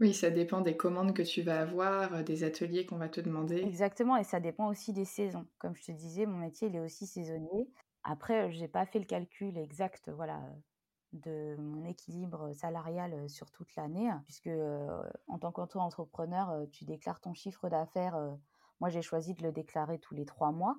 Oui, 0.00 0.14
ça 0.14 0.30
dépend 0.30 0.60
des 0.62 0.76
commandes 0.76 1.14
que 1.14 1.22
tu 1.22 1.42
vas 1.42 1.60
avoir, 1.60 2.12
euh, 2.14 2.22
des 2.22 2.44
ateliers 2.44 2.86
qu'on 2.86 2.96
va 2.96 3.08
te 3.08 3.20
demander. 3.20 3.58
Exactement, 3.58 4.16
et 4.16 4.24
ça 4.24 4.40
dépend 4.40 4.68
aussi 4.68 4.92
des 4.92 5.04
saisons. 5.04 5.46
Comme 5.58 5.76
je 5.76 5.84
te 5.84 5.92
disais, 5.92 6.26
mon 6.26 6.38
métier, 6.38 6.68
il 6.68 6.76
est 6.76 6.80
aussi 6.80 7.06
saisonnier. 7.06 7.68
Après, 8.02 8.50
je 8.50 8.58
n'ai 8.58 8.68
pas 8.68 8.84
fait 8.84 8.98
le 8.98 9.04
calcul 9.04 9.56
exact, 9.56 10.10
voilà, 10.10 10.42
de 11.12 11.54
mon 11.58 11.84
équilibre 11.84 12.52
salarial 12.52 13.12
euh, 13.12 13.28
sur 13.28 13.50
toute 13.52 13.74
l'année, 13.76 14.10
puisque 14.24 14.48
euh, 14.48 15.02
en 15.28 15.38
tant 15.38 15.52
qu'entrepreneur, 15.52 16.66
tu 16.72 16.84
déclares 16.84 17.20
ton 17.20 17.34
chiffre 17.34 17.68
d'affaires. 17.68 18.18
moi, 18.80 18.88
j'ai 18.88 19.02
choisi 19.02 19.34
de 19.34 19.42
le 19.42 19.52
déclarer 19.52 19.98
tous 19.98 20.14
les 20.14 20.24
trois 20.24 20.50
mois. 20.50 20.76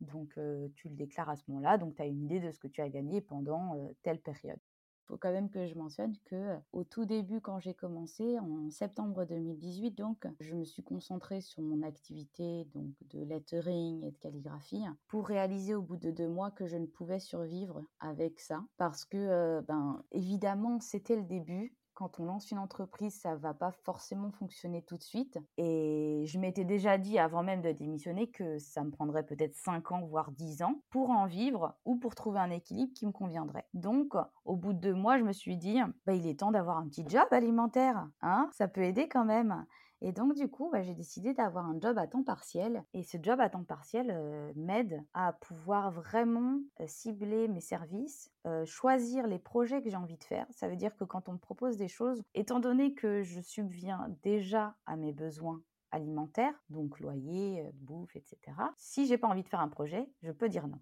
Donc, 0.00 0.38
tu 0.74 0.88
le 0.88 0.94
déclares 0.94 1.28
à 1.28 1.36
ce 1.36 1.42
moment-là. 1.48 1.76
Donc, 1.76 1.96
tu 1.96 2.02
as 2.02 2.06
une 2.06 2.22
idée 2.22 2.40
de 2.40 2.52
ce 2.52 2.58
que 2.60 2.68
tu 2.68 2.80
as 2.80 2.88
gagné 2.88 3.20
pendant 3.20 3.76
telle 4.02 4.20
période 4.20 4.60
faut 5.08 5.16
quand 5.16 5.32
même 5.32 5.50
que 5.50 5.66
je 5.66 5.74
mentionne 5.74 6.14
que 6.26 6.56
au 6.72 6.84
tout 6.84 7.06
début, 7.06 7.40
quand 7.40 7.58
j'ai 7.58 7.74
commencé, 7.74 8.38
en 8.38 8.70
septembre 8.70 9.24
2018, 9.24 9.92
donc, 9.92 10.26
je 10.38 10.54
me 10.54 10.64
suis 10.64 10.82
concentrée 10.82 11.40
sur 11.40 11.62
mon 11.62 11.82
activité 11.82 12.66
donc 12.74 12.92
de 13.10 13.24
lettering 13.24 14.04
et 14.04 14.10
de 14.10 14.18
calligraphie 14.18 14.84
pour 15.08 15.26
réaliser 15.26 15.74
au 15.74 15.82
bout 15.82 15.96
de 15.96 16.10
deux 16.10 16.28
mois 16.28 16.50
que 16.50 16.66
je 16.66 16.76
ne 16.76 16.86
pouvais 16.86 17.20
survivre 17.20 17.82
avec 18.00 18.38
ça. 18.38 18.64
Parce 18.76 19.04
que, 19.04 19.60
ben, 19.62 20.02
évidemment, 20.12 20.78
c'était 20.80 21.16
le 21.16 21.24
début 21.24 21.74
quand 21.98 22.20
on 22.20 22.26
lance 22.26 22.52
une 22.52 22.60
entreprise, 22.60 23.18
ça 23.20 23.34
va 23.34 23.54
pas 23.54 23.72
forcément 23.72 24.30
fonctionner 24.30 24.82
tout 24.82 24.96
de 24.96 25.02
suite. 25.02 25.36
Et 25.56 26.22
je 26.26 26.38
m'étais 26.38 26.64
déjà 26.64 26.96
dit 26.96 27.18
avant 27.18 27.42
même 27.42 27.60
de 27.60 27.72
démissionner 27.72 28.30
que 28.30 28.56
ça 28.60 28.84
me 28.84 28.92
prendrait 28.92 29.26
peut-être 29.26 29.56
5 29.56 29.90
ans, 29.90 30.02
voire 30.02 30.30
10 30.30 30.62
ans 30.62 30.80
pour 30.90 31.10
en 31.10 31.26
vivre 31.26 31.74
ou 31.84 31.96
pour 31.96 32.14
trouver 32.14 32.38
un 32.38 32.50
équilibre 32.50 32.92
qui 32.94 33.04
me 33.04 33.10
conviendrait. 33.10 33.66
Donc, 33.74 34.14
au 34.44 34.54
bout 34.54 34.74
de 34.74 34.78
deux 34.78 34.94
mois, 34.94 35.18
je 35.18 35.24
me 35.24 35.32
suis 35.32 35.56
dit, 35.56 35.80
bah, 36.06 36.14
il 36.14 36.28
est 36.28 36.38
temps 36.38 36.52
d'avoir 36.52 36.78
un 36.78 36.86
petit 36.86 37.04
job 37.04 37.26
alimentaire. 37.32 38.06
Hein 38.22 38.48
ça 38.52 38.68
peut 38.68 38.84
aider 38.84 39.08
quand 39.08 39.24
même. 39.24 39.66
Et 40.00 40.12
donc, 40.12 40.34
du 40.34 40.48
coup, 40.48 40.70
bah, 40.70 40.82
j'ai 40.82 40.94
décidé 40.94 41.34
d'avoir 41.34 41.66
un 41.66 41.78
job 41.80 41.98
à 41.98 42.06
temps 42.06 42.22
partiel. 42.22 42.84
Et 42.94 43.02
ce 43.02 43.18
job 43.20 43.40
à 43.40 43.48
temps 43.50 43.64
partiel 43.64 44.10
euh, 44.10 44.52
m'aide 44.54 45.02
à 45.12 45.32
pouvoir 45.32 45.90
vraiment 45.90 46.60
euh, 46.80 46.84
cibler 46.86 47.48
mes 47.48 47.60
services, 47.60 48.30
euh, 48.46 48.64
choisir 48.64 49.26
les 49.26 49.38
projets 49.38 49.82
que 49.82 49.90
j'ai 49.90 49.96
envie 49.96 50.16
de 50.16 50.24
faire. 50.24 50.46
Ça 50.50 50.68
veut 50.68 50.76
dire 50.76 50.96
que 50.96 51.04
quand 51.04 51.28
on 51.28 51.32
me 51.32 51.38
propose 51.38 51.76
des 51.76 51.88
choses, 51.88 52.22
étant 52.34 52.60
donné 52.60 52.94
que 52.94 53.22
je 53.22 53.40
subviens 53.40 54.08
déjà 54.22 54.76
à 54.86 54.96
mes 54.96 55.12
besoins 55.12 55.60
alimentaires, 55.90 56.54
donc 56.68 57.00
loyer, 57.00 57.64
bouffe, 57.74 58.14
etc. 58.14 58.38
Si 58.76 59.06
j'ai 59.06 59.18
pas 59.18 59.26
envie 59.26 59.42
de 59.42 59.48
faire 59.48 59.60
un 59.60 59.68
projet, 59.68 60.08
je 60.22 60.30
peux 60.30 60.48
dire 60.48 60.68
non. 60.68 60.80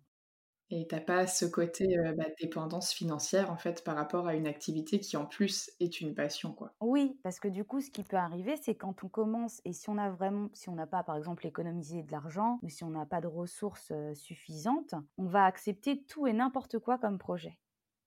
Et 0.70 0.86
t'as 0.88 1.00
pas 1.00 1.28
ce 1.28 1.44
côté 1.44 1.96
bah, 2.16 2.24
dépendance 2.40 2.92
financière 2.92 3.52
en 3.52 3.56
fait 3.56 3.84
par 3.84 3.94
rapport 3.94 4.26
à 4.26 4.34
une 4.34 4.48
activité 4.48 4.98
qui 4.98 5.16
en 5.16 5.24
plus 5.24 5.70
est 5.78 6.00
une 6.00 6.14
passion 6.14 6.52
quoi. 6.52 6.74
Oui, 6.80 7.20
parce 7.22 7.38
que 7.38 7.46
du 7.46 7.64
coup, 7.64 7.80
ce 7.80 7.90
qui 7.90 8.02
peut 8.02 8.16
arriver, 8.16 8.56
c'est 8.56 8.74
quand 8.74 9.04
on 9.04 9.08
commence 9.08 9.60
et 9.64 9.72
si 9.72 9.88
on 9.90 9.96
a 9.96 10.10
vraiment, 10.10 10.48
si 10.54 10.68
on 10.68 10.74
n'a 10.74 10.86
pas 10.86 11.04
par 11.04 11.16
exemple 11.16 11.46
économisé 11.46 12.02
de 12.02 12.10
l'argent 12.10 12.58
ou 12.62 12.68
si 12.68 12.82
on 12.82 12.90
n'a 12.90 13.06
pas 13.06 13.20
de 13.20 13.28
ressources 13.28 13.92
suffisantes, 14.14 14.94
on 15.18 15.26
va 15.26 15.44
accepter 15.44 16.02
tout 16.02 16.26
et 16.26 16.32
n'importe 16.32 16.80
quoi 16.80 16.98
comme 16.98 17.18
projet. 17.18 17.58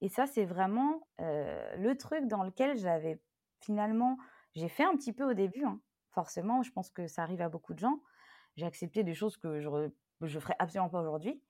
Et 0.02 0.10
ça, 0.10 0.26
c'est 0.26 0.46
vraiment 0.46 1.08
le 1.18 1.94
truc 1.94 2.28
dans 2.28 2.44
lequel 2.44 2.78
j'avais 2.78 3.22
finalement, 3.62 4.18
j'ai 4.56 4.70
fait 4.70 4.84
un 4.84 4.96
petit 4.96 5.14
peu 5.14 5.30
au 5.30 5.34
début. 5.34 5.64
Hein. 5.64 5.80
Forcément, 6.12 6.64
je 6.64 6.72
pense 6.72 6.90
que 6.90 7.08
ça 7.08 7.24
arrive 7.24 7.42
à 7.42 7.50
beaucoup 7.50 7.74
de 7.74 7.80
gens. 7.80 8.02
J'ai 8.56 8.66
accepté 8.66 9.04
des 9.04 9.14
choses 9.14 9.38
que 9.38 9.60
je 9.60 9.70
ne 10.22 10.40
ferais 10.40 10.56
absolument 10.60 10.90
pas 10.90 11.02
aujourd'hui 11.02 11.42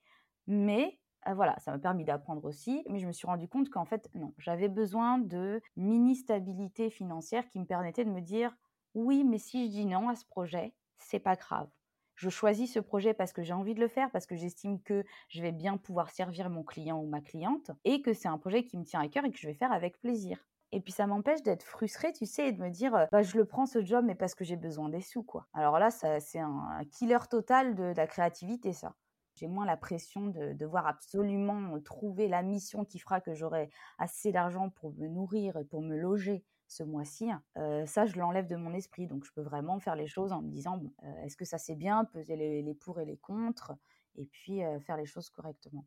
mais 0.49 0.99
voilà, 1.33 1.57
ça 1.59 1.71
m'a 1.71 1.79
permis 1.79 2.05
d'apprendre 2.05 2.43
aussi, 2.45 2.83
mais 2.89 2.99
je 2.99 3.07
me 3.07 3.11
suis 3.13 3.27
rendu 3.27 3.47
compte 3.47 3.69
qu'en 3.69 3.85
fait, 3.85 4.09
non, 4.15 4.33
j'avais 4.37 4.69
besoin 4.69 5.17
de 5.19 5.61
mini 5.77 6.15
stabilité 6.15 6.89
financière 6.89 7.47
qui 7.49 7.59
me 7.59 7.65
permettait 7.65 8.05
de 8.05 8.11
me 8.11 8.21
dire 8.21 8.55
oui, 8.95 9.23
mais 9.23 9.37
si 9.37 9.65
je 9.65 9.71
dis 9.71 9.85
non 9.85 10.09
à 10.09 10.15
ce 10.15 10.25
projet, 10.25 10.75
c'est 10.97 11.19
pas 11.19 11.35
grave. 11.35 11.69
Je 12.15 12.29
choisis 12.29 12.73
ce 12.73 12.79
projet 12.79 13.13
parce 13.13 13.31
que 13.33 13.43
j'ai 13.43 13.53
envie 13.53 13.75
de 13.75 13.79
le 13.79 13.87
faire, 13.87 14.11
parce 14.11 14.25
que 14.25 14.35
j'estime 14.35 14.81
que 14.81 15.05
je 15.29 15.41
vais 15.41 15.51
bien 15.53 15.77
pouvoir 15.77 16.09
servir 16.09 16.49
mon 16.49 16.63
client 16.63 16.99
ou 16.99 17.07
ma 17.07 17.21
cliente, 17.21 17.71
et 17.85 18.01
que 18.01 18.13
c'est 18.13 18.27
un 18.27 18.37
projet 18.37 18.65
qui 18.65 18.77
me 18.77 18.83
tient 18.83 19.01
à 19.01 19.07
cœur 19.07 19.25
et 19.25 19.31
que 19.31 19.37
je 19.37 19.47
vais 19.47 19.53
faire 19.53 19.71
avec 19.71 20.01
plaisir. 20.01 20.45
Et 20.71 20.81
puis 20.81 20.91
ça 20.91 21.07
m'empêche 21.07 21.41
d'être 21.43 21.63
frustrée, 21.63 22.11
tu 22.13 22.25
sais, 22.25 22.49
et 22.49 22.51
de 22.51 22.61
me 22.61 22.69
dire, 22.69 23.07
bah, 23.11 23.23
je 23.23 23.37
le 23.37 23.45
prends 23.45 23.65
ce 23.65 23.83
job, 23.83 24.03
mais 24.05 24.15
parce 24.15 24.35
que 24.35 24.43
j'ai 24.43 24.57
besoin 24.57 24.89
des 24.89 25.01
sous, 25.01 25.23
quoi. 25.23 25.47
Alors 25.53 25.79
là, 25.79 25.91
c'est 25.91 26.39
un 26.39 26.81
killer 26.91 27.19
total 27.29 27.75
de 27.75 27.93
la 27.95 28.07
créativité, 28.07 28.73
ça. 28.73 28.95
J'ai 29.39 29.47
moins 29.47 29.65
la 29.65 29.77
pression 29.77 30.27
de 30.27 30.53
devoir 30.53 30.85
absolument 30.85 31.79
trouver 31.79 32.27
la 32.27 32.43
mission 32.43 32.83
qui 32.83 32.99
fera 32.99 33.21
que 33.21 33.33
j'aurai 33.33 33.69
assez 33.97 34.31
d'argent 34.33 34.69
pour 34.69 34.93
me 34.93 35.07
nourrir 35.07 35.55
et 35.55 35.63
pour 35.63 35.81
me 35.81 35.95
loger 35.97 36.43
ce 36.67 36.83
mois-ci. 36.83 37.29
ça, 37.85 38.05
je 38.05 38.19
l'enlève 38.19 38.47
de 38.47 38.57
mon 38.57 38.73
esprit. 38.73 39.07
Donc, 39.07 39.23
je 39.23 39.31
peux 39.31 39.41
vraiment 39.41 39.79
faire 39.79 39.95
les 39.95 40.07
choses 40.07 40.33
en 40.33 40.41
me 40.41 40.49
disant, 40.49 40.81
est-ce 41.23 41.37
que 41.37 41.45
ça 41.45 41.57
c'est 41.57 41.75
bien, 41.75 42.03
peser 42.05 42.35
les, 42.35 42.73
pour 42.73 42.99
et 42.99 43.05
les 43.05 43.17
contre, 43.17 43.73
et 44.15 44.25
puis 44.25 44.61
faire 44.81 44.97
les 44.97 45.05
choses 45.05 45.29
correctement. 45.29 45.85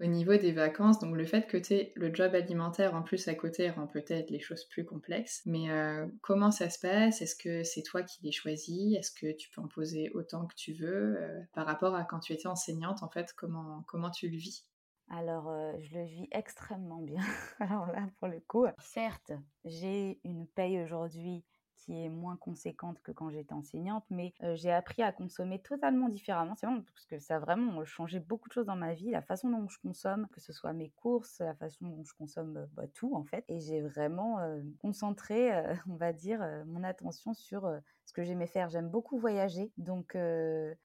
Au 0.00 0.06
niveau 0.06 0.36
des 0.36 0.52
vacances, 0.52 0.98
donc 0.98 1.14
le 1.16 1.24
fait 1.24 1.46
que 1.46 1.56
tu 1.56 1.74
aies 1.74 1.92
le 1.96 2.12
job 2.12 2.34
alimentaire 2.34 2.94
en 2.94 3.02
plus 3.02 3.28
à 3.28 3.34
côté 3.34 3.70
rend 3.70 3.86
peut-être 3.86 4.30
les 4.30 4.40
choses 4.40 4.64
plus 4.64 4.84
complexes. 4.84 5.42
Mais 5.46 5.70
euh, 5.70 6.06
comment 6.22 6.50
ça 6.50 6.68
se 6.70 6.78
passe? 6.80 7.22
Est-ce 7.22 7.36
que 7.36 7.62
c'est 7.62 7.82
toi 7.82 8.02
qui 8.02 8.18
les 8.22 8.32
choisis? 8.32 8.96
Est-ce 8.98 9.12
que 9.12 9.32
tu 9.36 9.48
peux 9.50 9.60
en 9.60 9.68
poser 9.68 10.10
autant 10.14 10.46
que 10.46 10.54
tu 10.56 10.72
veux? 10.72 11.16
Euh, 11.22 11.40
Par 11.52 11.66
rapport 11.66 11.94
à 11.94 12.04
quand 12.04 12.18
tu 12.20 12.32
étais 12.32 12.48
enseignante, 12.48 13.02
en 13.02 13.08
fait, 13.08 13.32
comment, 13.36 13.84
comment 13.86 14.10
tu 14.10 14.28
le 14.28 14.36
vis? 14.36 14.66
Alors, 15.08 15.48
euh, 15.48 15.72
je 15.80 15.94
le 15.94 16.04
vis 16.04 16.28
extrêmement 16.32 17.02
bien. 17.02 17.20
Alors 17.60 17.86
là, 17.86 18.08
pour 18.18 18.28
le 18.28 18.40
coup, 18.40 18.66
certes, 18.78 19.32
j'ai 19.64 20.18
une 20.24 20.48
paye 20.48 20.80
aujourd'hui 20.82 21.44
qui 21.84 22.04
est 22.04 22.08
moins 22.08 22.36
conséquente 22.36 23.00
que 23.02 23.12
quand 23.12 23.30
j'étais 23.30 23.52
enseignante, 23.52 24.04
mais 24.10 24.34
j'ai 24.54 24.72
appris 24.72 25.02
à 25.02 25.12
consommer 25.12 25.60
totalement 25.60 26.08
différemment. 26.08 26.54
C'est 26.54 26.66
vraiment 26.66 26.82
parce 26.82 27.06
que 27.06 27.18
ça 27.18 27.36
a 27.36 27.38
vraiment 27.38 27.84
changé 27.84 28.20
beaucoup 28.20 28.48
de 28.48 28.54
choses 28.54 28.66
dans 28.66 28.76
ma 28.76 28.94
vie, 28.94 29.10
la 29.10 29.22
façon 29.22 29.50
dont 29.50 29.68
je 29.68 29.78
consomme, 29.78 30.28
que 30.32 30.40
ce 30.40 30.52
soit 30.52 30.72
mes 30.72 30.90
courses, 30.90 31.40
la 31.40 31.54
façon 31.54 31.86
dont 31.86 32.04
je 32.04 32.14
consomme 32.14 32.66
bah, 32.74 32.86
tout 32.94 33.14
en 33.14 33.24
fait. 33.24 33.44
Et 33.48 33.60
j'ai 33.60 33.80
vraiment 33.80 34.38
concentré, 34.78 35.50
on 35.88 35.96
va 35.96 36.12
dire, 36.12 36.40
mon 36.66 36.84
attention 36.84 37.34
sur 37.34 37.68
ce 38.04 38.12
que 38.12 38.22
j'aimais 38.22 38.46
faire. 38.46 38.68
J'aime 38.68 38.88
beaucoup 38.88 39.18
voyager, 39.18 39.72
donc 39.76 40.16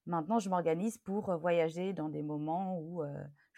maintenant 0.06 0.38
je 0.38 0.50
m'organise 0.50 0.98
pour 0.98 1.36
voyager 1.36 1.92
dans 1.92 2.08
des 2.08 2.22
moments 2.22 2.78
où 2.80 3.02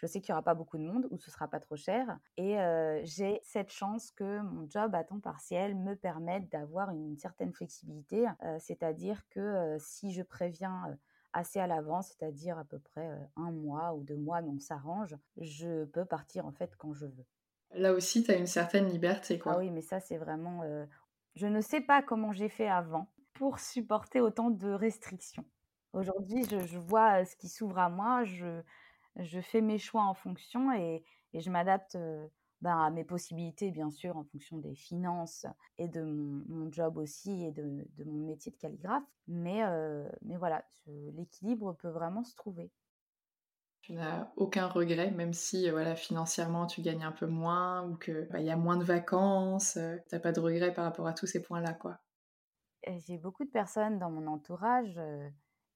je 0.01 0.07
sais 0.07 0.19
qu'il 0.19 0.31
n'y 0.31 0.33
aura 0.33 0.43
pas 0.43 0.55
beaucoup 0.55 0.77
de 0.77 0.83
monde 0.83 1.07
ou 1.11 1.19
ce 1.19 1.29
sera 1.29 1.47
pas 1.47 1.59
trop 1.59 1.75
cher. 1.75 2.19
Et 2.37 2.57
j'ai 3.03 3.39
cette 3.43 3.71
chance 3.71 4.11
que 4.11 4.41
mon 4.41 4.69
job 4.69 4.95
à 4.95 5.03
temps 5.03 5.19
partiel 5.19 5.75
me 5.75 5.95
permette 5.95 6.49
d'avoir 6.49 6.89
une 6.91 7.17
certaine 7.17 7.53
flexibilité, 7.53 8.25
c'est-à-dire 8.59 9.21
que 9.29 9.77
si 9.79 10.11
je 10.11 10.23
préviens 10.23 10.97
assez 11.33 11.59
à 11.59 11.67
l'avance, 11.67 12.09
c'est-à-dire 12.09 12.57
à 12.57 12.65
peu 12.65 12.79
près 12.79 13.09
un 13.37 13.51
mois 13.51 13.93
ou 13.93 14.03
deux 14.03 14.17
mois, 14.17 14.41
mais 14.41 14.49
on 14.49 14.59
s'arrange, 14.59 15.15
je 15.37 15.85
peux 15.85 16.05
partir 16.05 16.45
en 16.45 16.51
fait 16.51 16.75
quand 16.77 16.93
je 16.93 17.05
veux. 17.05 17.25
Là 17.73 17.93
aussi, 17.93 18.23
tu 18.23 18.31
as 18.31 18.35
une 18.35 18.47
certaine 18.47 18.87
liberté, 18.89 19.39
quoi. 19.39 19.53
Ah 19.53 19.59
oui, 19.59 19.69
mais 19.69 19.81
ça, 19.81 19.99
c'est 19.99 20.17
vraiment. 20.17 20.63
Je 21.35 21.47
ne 21.47 21.61
sais 21.61 21.81
pas 21.81 22.01
comment 22.01 22.31
j'ai 22.33 22.49
fait 22.49 22.67
avant 22.67 23.07
pour 23.33 23.59
supporter 23.59 24.19
autant 24.19 24.49
de 24.49 24.69
restrictions. 24.69 25.45
Aujourd'hui, 25.93 26.45
je, 26.49 26.77
vois 26.77 27.25
ce 27.25 27.35
qui 27.35 27.49
s'ouvre 27.49 27.79
à 27.79 27.89
moi, 27.89 28.23
je, 28.23 28.61
je 29.17 29.41
fais 29.41 29.61
mes 29.61 29.77
choix 29.77 30.03
en 30.03 30.13
fonction 30.13 30.71
et, 30.73 31.03
je 31.33 31.49
m'adapte 31.49 31.97
ben, 32.61 32.77
à 32.77 32.89
mes 32.89 33.05
possibilités, 33.05 33.71
bien 33.71 33.89
sûr, 33.89 34.17
en 34.17 34.23
fonction 34.25 34.57
des 34.57 34.75
finances 34.75 35.45
et 35.77 35.87
de 35.87 36.01
mon, 36.03 36.71
job 36.71 36.97
aussi 36.97 37.45
et 37.45 37.51
de, 37.51 37.87
mon 38.05 38.27
métier 38.27 38.51
de 38.51 38.57
calligraphe. 38.57 39.03
Mais, 39.27 39.61
mais 40.21 40.35
voilà, 40.35 40.63
l'équilibre 40.87 41.73
peut 41.73 41.89
vraiment 41.89 42.23
se 42.23 42.35
trouver. 42.35 42.69
Tu 43.81 43.93
n'as 43.93 44.31
aucun 44.35 44.67
regret, 44.67 45.09
même 45.09 45.33
si 45.33 45.69
voilà, 45.71 45.95
financièrement 45.95 46.67
tu 46.67 46.81
gagnes 46.81 47.03
un 47.03 47.11
peu 47.11 47.25
moins 47.25 47.87
ou 47.87 47.95
qu'il 47.95 48.27
bah, 48.31 48.39
y 48.39 48.51
a 48.51 48.55
moins 48.55 48.77
de 48.77 48.83
vacances, 48.83 49.73
tu 49.73 50.15
n'as 50.15 50.19
pas 50.19 50.31
de 50.31 50.39
regret 50.39 50.71
par 50.71 50.85
rapport 50.85 51.07
à 51.07 51.13
tous 51.13 51.25
ces 51.25 51.41
points-là, 51.41 51.73
quoi? 51.73 51.99
J'ai 52.87 53.17
beaucoup 53.17 53.43
de 53.43 53.49
personnes 53.49 53.97
dans 53.97 54.11
mon 54.11 54.27
entourage 54.27 54.99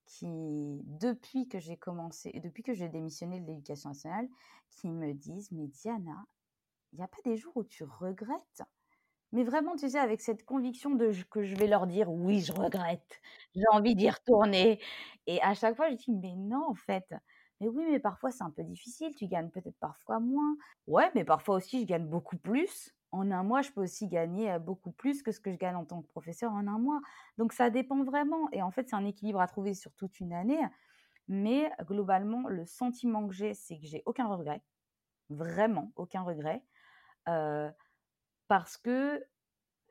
qui, 0.06 0.82
depuis 0.86 1.48
que 1.48 1.60
j'ai 1.60 1.78
commencé, 1.78 2.32
depuis 2.44 2.64
que 2.64 2.74
j'ai 2.74 2.90
démissionné 2.90 3.40
de 3.42 3.48
l'éducation 3.48 3.90
nationale, 3.90 4.28
qui 4.72 4.90
me 4.90 5.14
disent 5.14 5.52
Mais 5.52 5.68
Diana, 5.68 6.26
il 6.94 6.98
n'y 7.00 7.04
a 7.06 7.08
pas 7.10 7.18
des 7.26 7.38
jours 7.38 7.58
où 7.58 7.64
tu 7.66 7.84
regrettes? 7.86 8.64
Mais 9.34 9.44
vraiment, 9.44 9.76
tu 9.76 9.90
sais, 9.90 10.00
avec 10.00 10.22
cette 10.22 10.46
conviction 10.46 10.92
de 10.96 11.12
que 11.32 11.44
je 11.44 11.56
vais 11.56 11.68
leur 11.68 11.88
dire 11.88 12.12
oui, 12.12 12.42
je 12.42 12.54
regrette, 12.54 13.22
j'ai 13.56 13.64
envie 13.72 13.96
d'y 13.96 14.10
retourner. 14.10 14.82
Et 15.28 15.42
à 15.42 15.54
chaque 15.56 15.76
fois, 15.76 15.90
je 15.92 15.96
dis 15.96 16.12
mais 16.12 16.36
non, 16.36 16.66
en 16.70 16.76
fait. 16.76 17.06
Mais 17.62 17.70
oui, 17.70 17.86
mais 17.90 18.00
parfois 18.00 18.32
c'est 18.32 18.44
un 18.44 18.52
peu 18.52 18.64
difficile, 18.64 19.16
tu 19.16 19.28
gagnes 19.28 19.50
peut-être 19.52 19.78
parfois 19.80 20.20
moins. 20.20 20.56
Ouais, 20.88 21.12
mais 21.16 21.26
parfois 21.26 21.56
aussi 21.58 21.82
je 21.82 21.86
gagne 21.88 22.08
beaucoup 22.08 22.38
plus 22.38 22.95
en 23.16 23.32
un 23.32 23.44
mois, 23.44 23.62
je 23.62 23.72
peux 23.72 23.82
aussi 23.82 24.08
gagner 24.08 24.58
beaucoup 24.60 24.92
plus 24.92 25.24
que 25.24 25.32
ce 25.32 25.40
que 25.40 25.52
je 25.52 25.58
gagne 25.58 25.76
en 25.76 25.86
tant 25.86 26.02
que 26.02 26.08
professeur 26.08 26.52
en 26.52 26.68
un 26.68 26.78
mois. 26.78 27.02
Donc 27.38 27.54
ça 27.54 27.70
dépend 27.70 28.04
vraiment. 28.04 28.50
Et 28.52 28.62
en 28.62 28.72
fait, 28.72 28.90
c'est 28.90 28.96
un 28.96 29.06
équilibre 29.06 29.40
à 29.40 29.48
trouver 29.48 29.74
sur 29.74 29.94
toute 29.96 30.20
une 30.20 30.34
année. 30.34 30.62
Mais 31.28 31.72
globalement, 31.82 32.48
le 32.48 32.66
sentiment 32.66 33.28
que 33.28 33.34
j'ai, 33.34 33.54
c'est 33.54 33.80
que 33.80 33.86
j'ai 33.86 34.04
aucun 34.06 34.28
regret. 34.28 34.62
Vraiment, 35.30 35.92
aucun 35.96 36.22
regret. 36.22 36.64
parce 38.48 38.78
que 38.78 39.26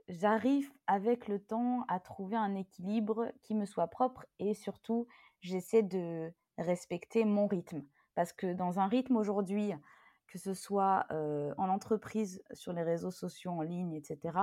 j'arrive 0.08 0.70
avec 0.86 1.28
le 1.28 1.38
temps 1.40 1.84
à 1.88 1.98
trouver 1.98 2.36
un 2.36 2.54
équilibre 2.54 3.32
qui 3.42 3.54
me 3.54 3.64
soit 3.64 3.88
propre 3.88 4.26
et 4.38 4.54
surtout, 4.54 5.06
j'essaie 5.40 5.82
de 5.82 6.32
respecter 6.58 7.24
mon 7.24 7.46
rythme. 7.46 7.82
Parce 8.14 8.32
que 8.32 8.52
dans 8.52 8.78
un 8.78 8.86
rythme 8.86 9.16
aujourd'hui, 9.16 9.72
que 10.26 10.38
ce 10.38 10.54
soit 10.54 11.06
en 11.10 11.68
entreprise, 11.68 12.42
sur 12.52 12.72
les 12.72 12.82
réseaux 12.82 13.10
sociaux, 13.10 13.52
en 13.52 13.62
ligne, 13.62 13.94
etc. 13.94 14.38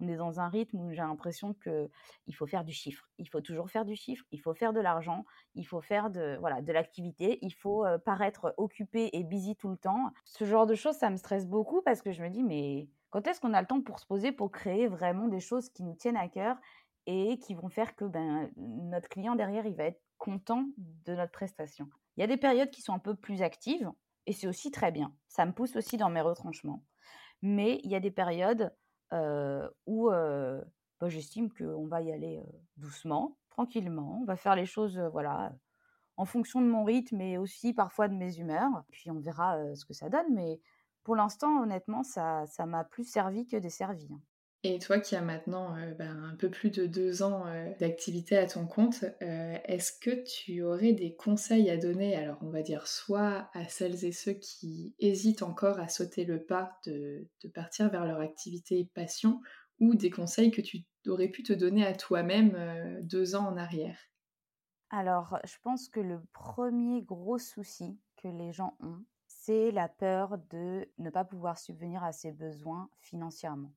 On 0.00 0.08
est 0.08 0.16
dans 0.16 0.40
un 0.40 0.48
rythme 0.48 0.80
où 0.80 0.90
j'ai 0.90 0.96
l'impression 0.96 1.54
qu'il 1.54 2.34
faut 2.34 2.46
faire 2.46 2.64
du 2.64 2.72
chiffre. 2.72 3.08
Il 3.18 3.28
faut 3.28 3.40
toujours 3.40 3.70
faire 3.70 3.84
du 3.84 3.96
chiffre, 3.96 4.24
il 4.30 4.40
faut 4.40 4.54
faire 4.54 4.72
de 4.72 4.80
l'argent, 4.80 5.24
il 5.54 5.64
faut 5.64 5.80
faire 5.80 6.10
de 6.10 6.36
voilà 6.40 6.60
de 6.60 6.72
l'activité, 6.72 7.38
il 7.42 7.54
faut 7.54 7.84
paraître 8.04 8.54
occupé 8.56 9.10
et 9.12 9.24
busy 9.24 9.56
tout 9.56 9.68
le 9.68 9.76
temps. 9.76 10.12
Ce 10.24 10.44
genre 10.44 10.66
de 10.66 10.74
choses, 10.74 10.96
ça 10.96 11.10
me 11.10 11.16
stresse 11.16 11.46
beaucoup 11.46 11.82
parce 11.82 12.02
que 12.02 12.12
je 12.12 12.22
me 12.22 12.30
dis 12.30 12.42
mais 12.42 12.88
quand 13.10 13.26
est-ce 13.26 13.40
qu'on 13.40 13.52
a 13.52 13.60
le 13.60 13.66
temps 13.66 13.82
pour 13.82 13.98
se 13.98 14.06
poser, 14.06 14.32
pour 14.32 14.50
créer 14.50 14.88
vraiment 14.88 15.28
des 15.28 15.40
choses 15.40 15.68
qui 15.68 15.82
nous 15.82 15.94
tiennent 15.94 16.16
à 16.16 16.28
cœur 16.28 16.56
et 17.06 17.38
qui 17.38 17.54
vont 17.54 17.68
faire 17.68 17.94
que 17.94 18.04
ben, 18.04 18.50
notre 18.56 19.08
client 19.08 19.34
derrière, 19.34 19.66
il 19.66 19.74
va 19.74 19.84
être 19.84 20.00
content 20.18 20.64
de 20.78 21.14
notre 21.14 21.32
prestation? 21.32 21.88
Il 22.16 22.20
y 22.20 22.24
a 22.24 22.26
des 22.26 22.36
périodes 22.36 22.70
qui 22.70 22.80
sont 22.80 22.92
un 22.92 22.98
peu 22.98 23.14
plus 23.14 23.42
actives, 23.42 23.90
et 24.26 24.32
c'est 24.32 24.46
aussi 24.46 24.70
très 24.70 24.92
bien. 24.92 25.14
Ça 25.28 25.46
me 25.46 25.52
pousse 25.52 25.76
aussi 25.76 25.96
dans 25.96 26.10
mes 26.10 26.20
retranchements. 26.20 26.84
Mais 27.42 27.80
il 27.84 27.90
y 27.90 27.94
a 27.94 28.00
des 28.00 28.10
périodes 28.10 28.72
où 29.86 30.10
bah, 30.10 31.08
j'estime 31.08 31.50
qu'on 31.52 31.86
va 31.86 32.00
y 32.00 32.12
aller 32.12 32.42
doucement, 32.76 33.36
tranquillement. 33.50 34.20
On 34.22 34.24
va 34.24 34.36
faire 34.36 34.56
les 34.56 34.66
choses 34.66 34.98
voilà, 35.12 35.52
en 36.16 36.24
fonction 36.24 36.60
de 36.60 36.66
mon 36.66 36.84
rythme 36.84 37.20
et 37.20 37.38
aussi 37.38 37.72
parfois 37.74 38.08
de 38.08 38.14
mes 38.14 38.38
humeurs. 38.38 38.84
Puis 38.90 39.10
on 39.10 39.20
verra 39.20 39.74
ce 39.74 39.84
que 39.84 39.92
ça 39.92 40.08
donne. 40.08 40.32
Mais 40.32 40.60
pour 41.02 41.16
l'instant, 41.16 41.62
honnêtement, 41.62 42.02
ça 42.04 42.46
m'a 42.66 42.84
plus 42.84 43.04
servi 43.04 43.46
que 43.46 43.56
desservi. 43.56 44.08
Hein. 44.12 44.20
Et 44.64 44.78
toi 44.78 45.00
qui 45.00 45.16
as 45.16 45.22
maintenant 45.22 45.76
euh, 45.76 45.92
ben, 45.94 46.22
un 46.22 46.36
peu 46.36 46.48
plus 46.48 46.70
de 46.70 46.86
deux 46.86 47.24
ans 47.24 47.46
euh, 47.46 47.72
d'activité 47.80 48.36
à 48.36 48.46
ton 48.46 48.64
compte, 48.64 49.04
euh, 49.20 49.58
est-ce 49.64 49.92
que 49.92 50.22
tu 50.22 50.62
aurais 50.62 50.92
des 50.92 51.16
conseils 51.16 51.68
à 51.68 51.76
donner, 51.76 52.14
alors 52.14 52.38
on 52.42 52.50
va 52.50 52.62
dire 52.62 52.86
soit 52.86 53.50
à 53.54 53.66
celles 53.66 54.04
et 54.04 54.12
ceux 54.12 54.34
qui 54.34 54.94
hésitent 55.00 55.42
encore 55.42 55.80
à 55.80 55.88
sauter 55.88 56.24
le 56.24 56.44
pas 56.44 56.78
de, 56.86 57.26
de 57.42 57.48
partir 57.48 57.90
vers 57.90 58.06
leur 58.06 58.20
activité 58.20 58.88
passion, 58.94 59.40
ou 59.80 59.96
des 59.96 60.10
conseils 60.10 60.52
que 60.52 60.60
tu 60.60 60.84
aurais 61.08 61.26
pu 61.26 61.42
te 61.42 61.52
donner 61.52 61.84
à 61.84 61.92
toi-même 61.92 63.00
deux 63.02 63.34
ans 63.34 63.48
en 63.48 63.56
arrière? 63.56 63.98
Alors 64.90 65.40
je 65.42 65.56
pense 65.60 65.88
que 65.88 65.98
le 65.98 66.20
premier 66.32 67.02
gros 67.02 67.38
souci 67.38 67.98
que 68.16 68.28
les 68.28 68.52
gens 68.52 68.76
ont, 68.78 69.02
c'est 69.26 69.72
la 69.72 69.88
peur 69.88 70.38
de 70.50 70.88
ne 70.98 71.10
pas 71.10 71.24
pouvoir 71.24 71.58
subvenir 71.58 72.04
à 72.04 72.12
ses 72.12 72.30
besoins 72.30 72.88
financièrement. 73.00 73.72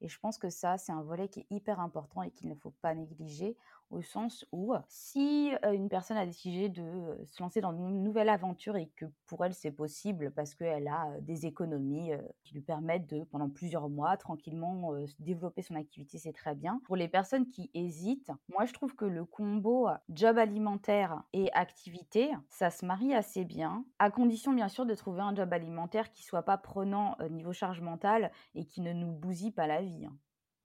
Et 0.00 0.08
je 0.08 0.18
pense 0.18 0.38
que 0.38 0.50
ça, 0.50 0.78
c'est 0.78 0.92
un 0.92 1.02
volet 1.02 1.28
qui 1.28 1.40
est 1.40 1.46
hyper 1.50 1.80
important 1.80 2.22
et 2.22 2.30
qu'il 2.30 2.48
ne 2.48 2.54
faut 2.54 2.72
pas 2.82 2.94
négliger 2.94 3.56
au 3.90 4.02
sens 4.02 4.44
où 4.52 4.74
si 4.88 5.52
une 5.64 5.88
personne 5.88 6.16
a 6.16 6.26
décidé 6.26 6.68
de 6.68 7.18
se 7.24 7.42
lancer 7.42 7.60
dans 7.60 7.72
une 7.72 8.02
nouvelle 8.02 8.28
aventure 8.28 8.76
et 8.76 8.90
que 8.96 9.06
pour 9.26 9.44
elle 9.44 9.54
c'est 9.54 9.70
possible 9.70 10.30
parce 10.32 10.54
qu'elle 10.54 10.88
a 10.88 11.08
des 11.20 11.46
économies 11.46 12.12
qui 12.44 12.54
lui 12.54 12.62
permettent 12.62 13.08
de 13.08 13.24
pendant 13.24 13.48
plusieurs 13.48 13.88
mois 13.88 14.16
tranquillement 14.16 14.92
développer 15.18 15.62
son 15.62 15.74
activité, 15.74 16.18
c'est 16.18 16.32
très 16.32 16.54
bien. 16.54 16.80
Pour 16.84 16.96
les 16.96 17.08
personnes 17.08 17.48
qui 17.48 17.70
hésitent, 17.74 18.32
moi 18.48 18.64
je 18.64 18.72
trouve 18.72 18.94
que 18.94 19.04
le 19.04 19.24
combo 19.24 19.88
job 20.08 20.38
alimentaire 20.38 21.22
et 21.32 21.52
activité, 21.52 22.30
ça 22.48 22.70
se 22.70 22.84
marie 22.84 23.14
assez 23.14 23.44
bien, 23.44 23.84
à 23.98 24.10
condition 24.10 24.52
bien 24.52 24.68
sûr 24.68 24.86
de 24.86 24.94
trouver 24.94 25.20
un 25.20 25.34
job 25.34 25.52
alimentaire 25.52 26.12
qui 26.12 26.24
soit 26.24 26.42
pas 26.42 26.58
prenant 26.58 27.16
niveau 27.30 27.52
charge 27.52 27.80
mentale 27.80 28.30
et 28.54 28.64
qui 28.64 28.80
ne 28.80 28.92
nous 28.92 29.12
bousille 29.12 29.52
pas 29.52 29.66
la 29.66 29.82
vie. 29.82 30.06
Hein. 30.06 30.16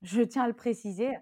Je 0.01 0.21
tiens 0.21 0.43
à 0.43 0.47
le 0.47 0.53
préciser 0.53 1.15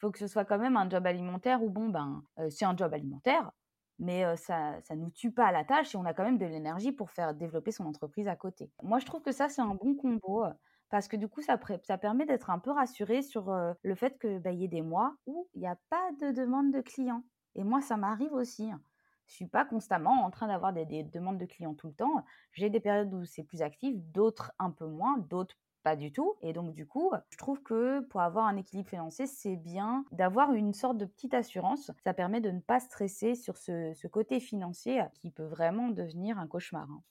faut 0.00 0.10
que 0.10 0.18
ce 0.18 0.26
soit 0.26 0.44
quand 0.44 0.58
même 0.58 0.76
un 0.76 0.88
job 0.88 1.06
alimentaire 1.06 1.62
où, 1.62 1.70
bon, 1.70 1.88
ben, 1.88 2.22
c'est 2.48 2.64
un 2.64 2.76
job 2.76 2.92
alimentaire, 2.94 3.52
mais 3.98 4.24
ça 4.36 4.80
ne 4.90 4.96
nous 4.96 5.10
tue 5.10 5.30
pas 5.30 5.46
à 5.46 5.52
la 5.52 5.64
tâche 5.64 5.94
et 5.94 5.98
on 5.98 6.06
a 6.06 6.14
quand 6.14 6.24
même 6.24 6.38
de 6.38 6.46
l'énergie 6.46 6.92
pour 6.92 7.10
faire 7.10 7.34
développer 7.34 7.70
son 7.70 7.84
entreprise 7.84 8.28
à 8.28 8.36
côté. 8.36 8.70
Moi, 8.82 8.98
je 8.98 9.06
trouve 9.06 9.22
que 9.22 9.32
ça, 9.32 9.48
c'est 9.48 9.60
un 9.60 9.74
bon 9.74 9.94
combo 9.94 10.44
parce 10.88 11.06
que 11.06 11.16
du 11.16 11.28
coup, 11.28 11.42
ça, 11.42 11.58
ça 11.84 11.98
permet 11.98 12.26
d'être 12.26 12.50
un 12.50 12.58
peu 12.58 12.70
rassuré 12.70 13.22
sur 13.22 13.54
le 13.82 13.94
fait 13.94 14.18
qu'il 14.18 14.38
bah, 14.40 14.52
y 14.52 14.64
ait 14.64 14.68
des 14.68 14.82
mois 14.82 15.14
où 15.26 15.48
il 15.54 15.60
n'y 15.60 15.68
a 15.68 15.78
pas 15.90 16.10
de 16.20 16.32
demande 16.32 16.72
de 16.72 16.80
clients. 16.80 17.24
Et 17.54 17.62
moi, 17.62 17.80
ça 17.80 17.96
m'arrive 17.96 18.32
aussi. 18.32 18.70
Hein. 18.70 18.80
Je 19.26 19.34
suis 19.34 19.46
pas 19.46 19.64
constamment 19.64 20.24
en 20.24 20.30
train 20.30 20.48
d'avoir 20.48 20.72
des, 20.72 20.84
des, 20.86 21.04
demandes 21.04 21.38
de 21.38 21.46
clients 21.46 21.74
tout 21.74 21.88
le 21.88 21.94
temps. 21.94 22.24
J'ai 22.52 22.70
des 22.70 22.80
périodes 22.80 23.12
où 23.14 23.24
c'est 23.24 23.44
plus 23.44 23.62
actif, 23.62 23.94
d'autres 23.96 24.52
un 24.58 24.70
peu 24.70 24.86
moins, 24.86 25.18
d'autres 25.18 25.56
pas 25.82 25.96
du 25.96 26.12
tout. 26.12 26.34
Et 26.42 26.52
donc, 26.52 26.74
du 26.74 26.86
coup, 26.86 27.12
je 27.30 27.36
trouve 27.38 27.62
que 27.62 28.00
pour 28.00 28.20
avoir 28.20 28.46
un 28.46 28.56
équilibre 28.56 28.88
financier, 28.88 29.26
c'est 29.26 29.56
bien 29.56 30.04
d'avoir 30.12 30.52
une 30.52 30.72
sorte 30.72 30.98
de 30.98 31.04
petite 31.04 31.34
assurance. 31.34 31.90
Ça 32.04 32.14
permet 32.14 32.40
de 32.40 32.50
ne 32.50 32.60
pas 32.60 32.80
stresser 32.80 33.34
sur 33.34 33.56
ce, 33.56 34.06
côté 34.08 34.40
financier 34.40 35.02
qui 35.14 35.30
peut 35.30 35.44
vraiment 35.44 35.88
devenir 35.88 36.38
un 36.38 36.46
cauchemar. 36.46 36.88
Hein. 36.90 37.02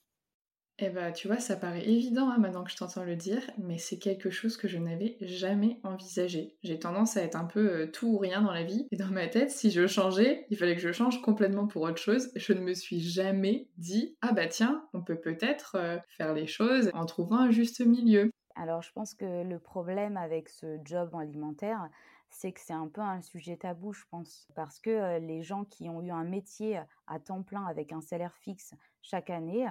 Eh 0.82 0.88
bah, 0.88 1.12
tu 1.12 1.28
vois, 1.28 1.38
ça 1.38 1.56
paraît 1.56 1.86
évident 1.86 2.30
hein, 2.30 2.38
maintenant 2.38 2.64
que 2.64 2.70
je 2.70 2.76
t'entends 2.76 3.04
le 3.04 3.14
dire, 3.14 3.42
mais 3.58 3.76
c'est 3.76 3.98
quelque 3.98 4.30
chose 4.30 4.56
que 4.56 4.66
je 4.66 4.78
n'avais 4.78 5.18
jamais 5.20 5.78
envisagé. 5.82 6.56
J'ai 6.62 6.78
tendance 6.78 7.18
à 7.18 7.22
être 7.22 7.36
un 7.36 7.44
peu 7.44 7.90
tout 7.92 8.06
ou 8.06 8.18
rien 8.18 8.40
dans 8.40 8.52
la 8.52 8.62
vie, 8.62 8.86
et 8.90 8.96
dans 8.96 9.10
ma 9.10 9.26
tête, 9.28 9.50
si 9.50 9.70
je 9.70 9.86
changeais, 9.86 10.46
il 10.48 10.56
fallait 10.56 10.76
que 10.76 10.80
je 10.80 10.92
change 10.92 11.20
complètement 11.20 11.66
pour 11.66 11.82
autre 11.82 12.00
chose. 12.00 12.30
Je 12.34 12.54
ne 12.54 12.60
me 12.60 12.72
suis 12.72 13.00
jamais 13.00 13.68
dit, 13.76 14.16
ah 14.22 14.32
bah 14.32 14.46
tiens, 14.46 14.82
on 14.94 15.02
peut 15.02 15.20
peut-être 15.20 15.76
faire 16.16 16.32
les 16.32 16.46
choses 16.46 16.90
en 16.94 17.04
trouvant 17.04 17.40
un 17.40 17.50
juste 17.50 17.84
milieu. 17.84 18.30
Alors, 18.60 18.82
je 18.82 18.92
pense 18.92 19.14
que 19.14 19.42
le 19.42 19.58
problème 19.58 20.18
avec 20.18 20.50
ce 20.50 20.78
job 20.84 21.14
alimentaire, 21.14 21.88
c'est 22.28 22.52
que 22.52 22.60
c'est 22.60 22.74
un 22.74 22.88
peu 22.88 23.00
un 23.00 23.22
sujet 23.22 23.56
tabou, 23.56 23.94
je 23.94 24.04
pense. 24.10 24.48
Parce 24.54 24.78
que 24.78 25.18
les 25.18 25.42
gens 25.42 25.64
qui 25.64 25.88
ont 25.88 26.02
eu 26.02 26.10
un 26.10 26.24
métier 26.24 26.78
à 27.06 27.18
temps 27.18 27.42
plein 27.42 27.64
avec 27.64 27.90
un 27.90 28.02
salaire 28.02 28.36
fixe 28.36 28.74
chaque 29.00 29.30
année 29.30 29.66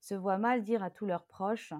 se 0.00 0.14
voient 0.14 0.38
mal 0.38 0.62
dire 0.62 0.82
à 0.82 0.88
tous 0.88 1.04
leurs 1.04 1.26
proches 1.26 1.74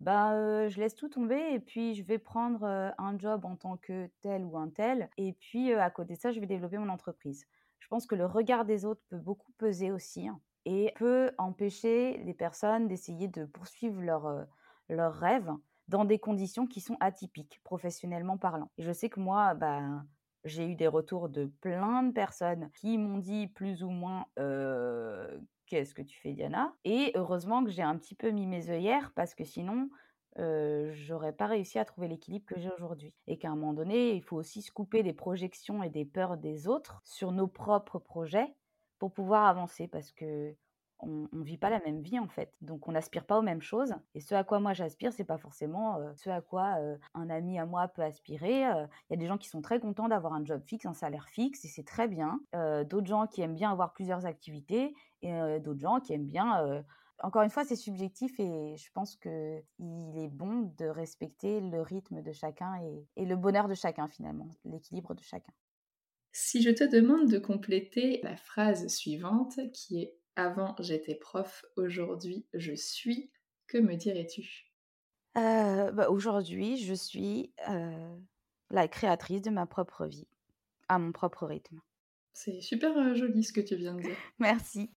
bah, 0.00 0.66
je 0.68 0.80
laisse 0.80 0.94
tout 0.94 1.10
tomber 1.10 1.52
et 1.52 1.60
puis 1.60 1.94
je 1.94 2.02
vais 2.02 2.18
prendre 2.18 2.64
un 2.96 3.18
job 3.18 3.44
en 3.44 3.56
tant 3.56 3.76
que 3.76 4.08
tel 4.22 4.44
ou 4.44 4.56
un 4.56 4.70
tel. 4.70 5.10
Et 5.18 5.34
puis, 5.34 5.74
à 5.74 5.90
côté 5.90 6.14
de 6.14 6.18
ça, 6.20 6.32
je 6.32 6.40
vais 6.40 6.46
développer 6.46 6.78
mon 6.78 6.88
entreprise. 6.88 7.44
Je 7.80 7.88
pense 7.88 8.06
que 8.06 8.14
le 8.14 8.24
regard 8.24 8.64
des 8.64 8.86
autres 8.86 9.02
peut 9.10 9.18
beaucoup 9.18 9.52
peser 9.58 9.90
aussi. 9.90 10.26
Hein. 10.26 10.40
et 10.64 10.94
peut 10.96 11.32
empêcher 11.36 12.16
les 12.24 12.34
personnes 12.34 12.88
d'essayer 12.88 13.28
de 13.28 13.44
poursuivre 13.44 14.00
leurs 14.00 14.46
leur 14.88 15.12
rêves 15.12 15.52
dans 15.88 16.04
des 16.04 16.18
conditions 16.18 16.66
qui 16.66 16.80
sont 16.80 16.96
atypiques, 17.00 17.60
professionnellement 17.64 18.38
parlant. 18.38 18.70
Et 18.78 18.82
je 18.82 18.92
sais 18.92 19.08
que 19.08 19.20
moi, 19.20 19.54
bah, 19.54 20.04
j'ai 20.44 20.66
eu 20.70 20.74
des 20.74 20.86
retours 20.86 21.28
de 21.28 21.46
plein 21.60 22.02
de 22.02 22.12
personnes 22.12 22.70
qui 22.74 22.98
m'ont 22.98 23.18
dit 23.18 23.48
plus 23.48 23.82
ou 23.82 23.90
moins 23.90 24.26
Qu'est-ce 25.68 25.94
que 25.94 26.00
tu 26.00 26.18
fais, 26.18 26.32
Diana? 26.32 26.74
Et 26.84 27.12
heureusement 27.14 27.62
que 27.62 27.70
j'ai 27.70 27.82
un 27.82 27.96
petit 27.98 28.14
peu 28.14 28.30
mis 28.30 28.46
mes 28.46 28.70
œillères 28.70 29.12
parce 29.14 29.34
que 29.34 29.44
sinon, 29.44 29.90
j'aurais 30.36 31.34
pas 31.34 31.46
réussi 31.46 31.78
à 31.78 31.84
trouver 31.84 32.08
l'équilibre 32.08 32.46
que 32.46 32.58
j'ai 32.58 32.70
aujourd'hui. 32.72 33.14
Et 33.26 33.36
qu'à 33.38 33.50
un 33.50 33.54
moment 33.54 33.74
donné, 33.74 34.14
il 34.14 34.22
faut 34.22 34.36
aussi 34.36 34.62
se 34.62 34.72
couper 34.72 35.02
des 35.02 35.12
projections 35.12 35.82
et 35.82 35.90
des 35.90 36.06
peurs 36.06 36.38
des 36.38 36.68
autres 36.68 37.02
sur 37.04 37.32
nos 37.32 37.48
propres 37.48 37.98
projets 37.98 38.54
pour 38.98 39.12
pouvoir 39.12 39.46
avancer 39.46 39.88
parce 39.88 40.10
que 40.10 40.54
on 41.00 41.28
ne 41.32 41.44
vit 41.44 41.58
pas 41.58 41.70
la 41.70 41.80
même 41.80 42.00
vie 42.00 42.18
en 42.18 42.28
fait. 42.28 42.52
Donc 42.60 42.88
on 42.88 42.92
n'aspire 42.92 43.24
pas 43.24 43.38
aux 43.38 43.42
mêmes 43.42 43.62
choses. 43.62 43.94
Et 44.14 44.20
ce 44.20 44.34
à 44.34 44.44
quoi 44.44 44.60
moi 44.60 44.72
j'aspire, 44.72 45.12
c'est 45.12 45.24
pas 45.24 45.38
forcément 45.38 45.98
ce 46.16 46.30
à 46.30 46.40
quoi 46.40 46.76
un 47.14 47.30
ami 47.30 47.58
à 47.58 47.66
moi 47.66 47.88
peut 47.88 48.02
aspirer. 48.02 48.60
Il 48.62 49.10
y 49.10 49.14
a 49.14 49.16
des 49.16 49.26
gens 49.26 49.38
qui 49.38 49.48
sont 49.48 49.62
très 49.62 49.80
contents 49.80 50.08
d'avoir 50.08 50.32
un 50.32 50.44
job 50.44 50.62
fixe, 50.66 50.86
un 50.86 50.94
salaire 50.94 51.28
fixe, 51.28 51.64
et 51.64 51.68
c'est 51.68 51.84
très 51.84 52.08
bien. 52.08 52.40
d'autres 52.88 53.06
gens 53.06 53.26
qui 53.26 53.42
aiment 53.42 53.54
bien 53.54 53.70
avoir 53.70 53.92
plusieurs 53.92 54.26
activités, 54.26 54.94
et 55.22 55.60
d'autres 55.60 55.80
gens 55.80 56.00
qui 56.00 56.12
aiment 56.12 56.26
bien. 56.26 56.84
Encore 57.20 57.42
une 57.42 57.50
fois, 57.50 57.64
c'est 57.64 57.76
subjectif 57.76 58.38
et 58.38 58.76
je 58.76 58.92
pense 58.92 59.16
que 59.16 59.60
il 59.80 60.18
est 60.18 60.28
bon 60.28 60.72
de 60.78 60.86
respecter 60.86 61.60
le 61.60 61.80
rythme 61.80 62.22
de 62.22 62.32
chacun 62.32 62.80
et 63.16 63.24
le 63.24 63.36
bonheur 63.36 63.66
de 63.68 63.74
chacun 63.74 64.08
finalement, 64.08 64.48
l'équilibre 64.64 65.14
de 65.14 65.22
chacun. 65.22 65.52
Si 66.30 66.62
je 66.62 66.70
te 66.70 66.84
demande 66.84 67.28
de 67.28 67.38
compléter 67.38 68.20
la 68.22 68.36
phrase 68.36 68.86
suivante 68.86 69.58
qui 69.72 70.02
est 70.02 70.17
avant, 70.38 70.76
j'étais 70.78 71.16
prof, 71.16 71.64
aujourd'hui, 71.76 72.46
je 72.54 72.72
suis. 72.72 73.30
Que 73.66 73.76
me 73.76 73.96
dirais-tu? 73.96 74.72
Euh, 75.36 75.90
bah, 75.90 76.10
Aujourd'hui, 76.10 76.78
je 76.78 76.94
suis 76.94 77.52
euh, 77.68 78.16
la 78.70 78.88
créatrice 78.88 79.42
de 79.42 79.50
ma 79.50 79.66
propre 79.66 80.06
vie, 80.06 80.28
à 80.88 80.98
mon 80.98 81.12
propre 81.12 81.44
rythme. 81.46 81.80
C'est 82.32 82.60
super 82.60 82.96
euh, 82.96 83.14
joli 83.14 83.42
ce 83.42 83.52
que 83.52 83.60
tu 83.60 83.74
viens 83.76 83.94
de 83.94 84.02
dire. 84.02 84.16
Merci. 84.38 84.90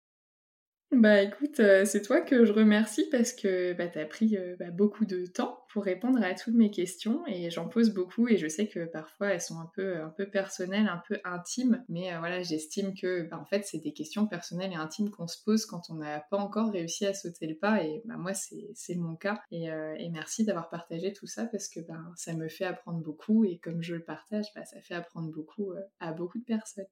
Bah 0.92 1.22
écoute, 1.22 1.60
euh, 1.60 1.86
c'est 1.86 2.02
toi 2.02 2.20
que 2.20 2.46
je 2.46 2.52
remercie 2.52 3.06
parce 3.12 3.32
que 3.32 3.74
bah, 3.74 3.88
tu 3.88 4.00
as 4.00 4.06
pris 4.08 4.36
euh, 4.38 4.56
bah, 4.58 4.72
beaucoup 4.72 5.06
de 5.06 5.28
temps 5.28 5.64
pour 5.72 5.84
répondre 5.84 6.20
à 6.24 6.34
toutes 6.34 6.56
mes 6.56 6.72
questions 6.72 7.22
et 7.28 7.52
j'en 7.52 7.68
pose 7.68 7.94
beaucoup 7.94 8.28
et 8.28 8.38
je 8.38 8.48
sais 8.48 8.68
que 8.68 8.86
parfois 8.86 9.28
elles 9.28 9.42
sont 9.42 9.60
un 9.60 9.70
peu, 9.76 10.02
un 10.02 10.10
peu 10.10 10.28
personnelles, 10.28 10.88
un 10.88 11.02
peu 11.08 11.20
intimes, 11.24 11.86
mais 11.90 12.12
euh, 12.12 12.18
voilà, 12.18 12.42
j'estime 12.42 12.96
que 12.96 13.22
bah, 13.30 13.38
en 13.40 13.46
fait 13.46 13.68
c'est 13.68 13.78
des 13.78 13.94
questions 13.94 14.26
personnelles 14.26 14.72
et 14.72 14.78
intimes 14.78 15.12
qu'on 15.12 15.28
se 15.28 15.38
pose 15.44 15.68
quand 15.68 15.92
on 15.92 15.96
n'a 15.96 16.22
pas 16.32 16.38
encore 16.38 16.72
réussi 16.72 17.06
à 17.06 17.14
sauter 17.14 17.46
le 17.46 17.56
pas 17.56 17.84
et 17.84 18.02
bah, 18.06 18.18
moi 18.18 18.34
c'est 18.34 18.96
mon 18.96 19.16
cas 19.16 19.44
et, 19.52 19.70
merci 20.12 20.44
d'avoir 20.44 20.70
partagé 20.70 21.14
tout 21.14 21.28
ça 21.28 21.46
parce 21.46 21.68
que 21.68 21.82
bah, 21.82 22.00
ça 22.16 22.34
me 22.34 22.48
fait 22.48 22.66
apprendre 22.66 23.00
beaucoup 23.00 23.46
et 23.46 23.60
comme 23.60 23.84
je 23.84 23.94
le 23.94 24.04
partage, 24.04 24.48
bah, 24.56 24.66
ça 24.66 24.82
fait 24.82 24.96
apprendre 24.96 25.32
beaucoup 25.32 25.72
à 26.00 26.14
beaucoup 26.14 26.40
de 26.40 26.46
personnes. 26.46 26.86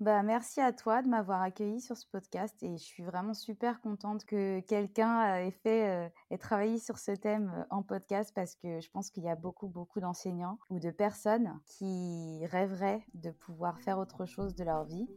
Bah, 0.00 0.22
merci 0.22 0.60
à 0.60 0.72
toi 0.72 1.02
de 1.02 1.08
m'avoir 1.08 1.42
accueilli 1.42 1.80
sur 1.80 1.96
ce 1.96 2.06
podcast 2.06 2.54
et 2.62 2.76
je 2.76 2.84
suis 2.84 3.02
vraiment 3.02 3.34
super 3.34 3.80
contente 3.80 4.24
que 4.24 4.60
quelqu'un 4.60 5.38
ait 5.38 5.50
fait 5.50 6.12
et 6.30 6.38
travaillé 6.38 6.78
sur 6.78 6.98
ce 6.98 7.10
thème 7.10 7.66
en 7.70 7.82
podcast 7.82 8.30
parce 8.32 8.54
que 8.54 8.80
je 8.80 8.88
pense 8.90 9.10
qu'il 9.10 9.24
y 9.24 9.28
a 9.28 9.34
beaucoup 9.34 9.66
beaucoup 9.66 9.98
d'enseignants 9.98 10.60
ou 10.70 10.78
de 10.78 10.92
personnes 10.92 11.52
qui 11.66 12.46
rêveraient 12.46 13.04
de 13.14 13.32
pouvoir 13.32 13.80
faire 13.80 13.98
autre 13.98 14.24
chose 14.24 14.54
de 14.54 14.62
leur 14.62 14.84
vie 14.84 15.08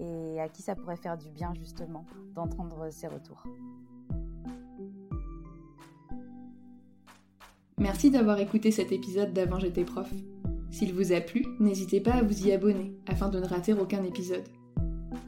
et 0.00 0.38
à 0.38 0.50
qui 0.50 0.60
ça 0.60 0.74
pourrait 0.74 0.96
faire 0.96 1.16
du 1.16 1.30
bien 1.30 1.54
justement 1.54 2.04
d'entendre 2.34 2.90
ces 2.90 3.06
retours. 3.06 3.42
Merci 7.78 8.10
d'avoir 8.10 8.38
écouté 8.38 8.70
cet 8.70 8.92
épisode 8.92 9.32
d'Avant 9.32 9.58
j'étais 9.58 9.84
prof. 9.84 10.12
S'il 10.70 10.92
vous 10.92 11.12
a 11.12 11.20
plu, 11.20 11.44
n'hésitez 11.60 12.00
pas 12.00 12.14
à 12.14 12.22
vous 12.22 12.46
y 12.46 12.52
abonner 12.52 12.92
afin 13.06 13.28
de 13.28 13.38
ne 13.40 13.46
rater 13.46 13.72
aucun 13.72 14.02
épisode. 14.04 14.44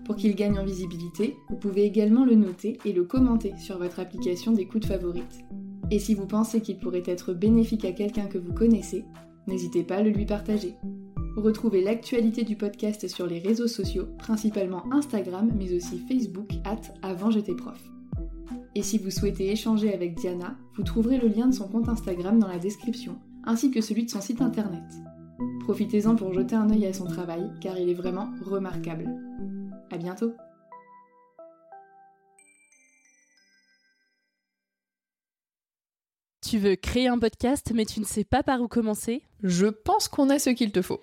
Pour 0.05 0.17
qu'il 0.17 0.35
gagne 0.35 0.59
en 0.59 0.65
visibilité, 0.65 1.37
vous 1.51 1.57
pouvez 1.57 1.85
également 1.85 2.25
le 2.25 2.35
noter 2.35 2.79
et 2.85 2.93
le 2.93 3.05
commenter 3.05 3.55
sur 3.59 3.79
votre 3.79 4.01
application 4.01 4.53
d'écoute 4.53 4.87
favorite. 4.87 5.45
Et 5.91 5.99
si 5.99 6.15
vous 6.15 6.27
pensez 6.27 6.61
qu'il 6.61 6.79
pourrait 6.79 7.03
être 7.07 7.33
bénéfique 7.33 7.85
à 7.85 7.93
quelqu'un 7.93 8.27
que 8.27 8.39
vous 8.39 8.53
connaissez, 8.53 9.05
n'hésitez 9.47 9.83
pas 9.83 9.97
à 9.97 10.03
le 10.03 10.11
lui 10.11 10.27
partager. 10.27 10.75
Retrouvez 11.37 11.83
l'actualité 11.83 12.43
du 12.43 12.57
podcast 12.57 13.07
sur 13.07 13.27
les 13.27 13.39
réseaux 13.39 13.69
sociaux, 13.69 14.07
principalement 14.19 14.91
Instagram, 14.93 15.51
mais 15.57 15.75
aussi 15.75 15.99
Facebook, 16.09 16.51
at 16.65 16.81
avant 17.03 17.31
j'étais 17.31 17.55
prof. 17.55 17.81
Et 18.75 18.83
si 18.83 18.99
vous 18.99 19.11
souhaitez 19.11 19.51
échanger 19.51 19.93
avec 19.93 20.15
Diana, 20.17 20.57
vous 20.77 20.83
trouverez 20.83 21.19
le 21.19 21.29
lien 21.29 21.47
de 21.47 21.55
son 21.55 21.69
compte 21.69 21.89
Instagram 21.89 22.39
dans 22.39 22.49
la 22.49 22.59
description, 22.59 23.17
ainsi 23.45 23.71
que 23.71 23.81
celui 23.81 24.05
de 24.05 24.11
son 24.11 24.21
site 24.21 24.43
internet. 24.43 24.83
Profitez-en 25.69 26.17
pour 26.17 26.33
jeter 26.33 26.55
un 26.55 26.71
œil 26.71 26.87
à 26.87 26.95
son 26.95 27.05
travail, 27.05 27.47
car 27.61 27.79
il 27.79 27.91
est 27.91 27.95
vraiment 27.95 28.33
remarquable. 28.43 29.05
À 29.91 29.99
bientôt 29.99 30.33
Tu 36.41 36.57
veux 36.57 36.75
créer 36.75 37.09
un 37.09 37.19
podcast 37.19 37.71
mais 37.75 37.85
tu 37.85 38.01
ne 38.01 38.07
sais 38.07 38.25
pas 38.25 38.43
par 38.43 38.63
où 38.63 38.67
commencer? 38.67 39.23
Je 39.43 39.67
pense 39.67 40.09
qu'on 40.09 40.31
a 40.31 40.39
ce 40.39 40.49
qu'il 40.49 40.73
te 40.73 40.81
faut. 40.81 41.03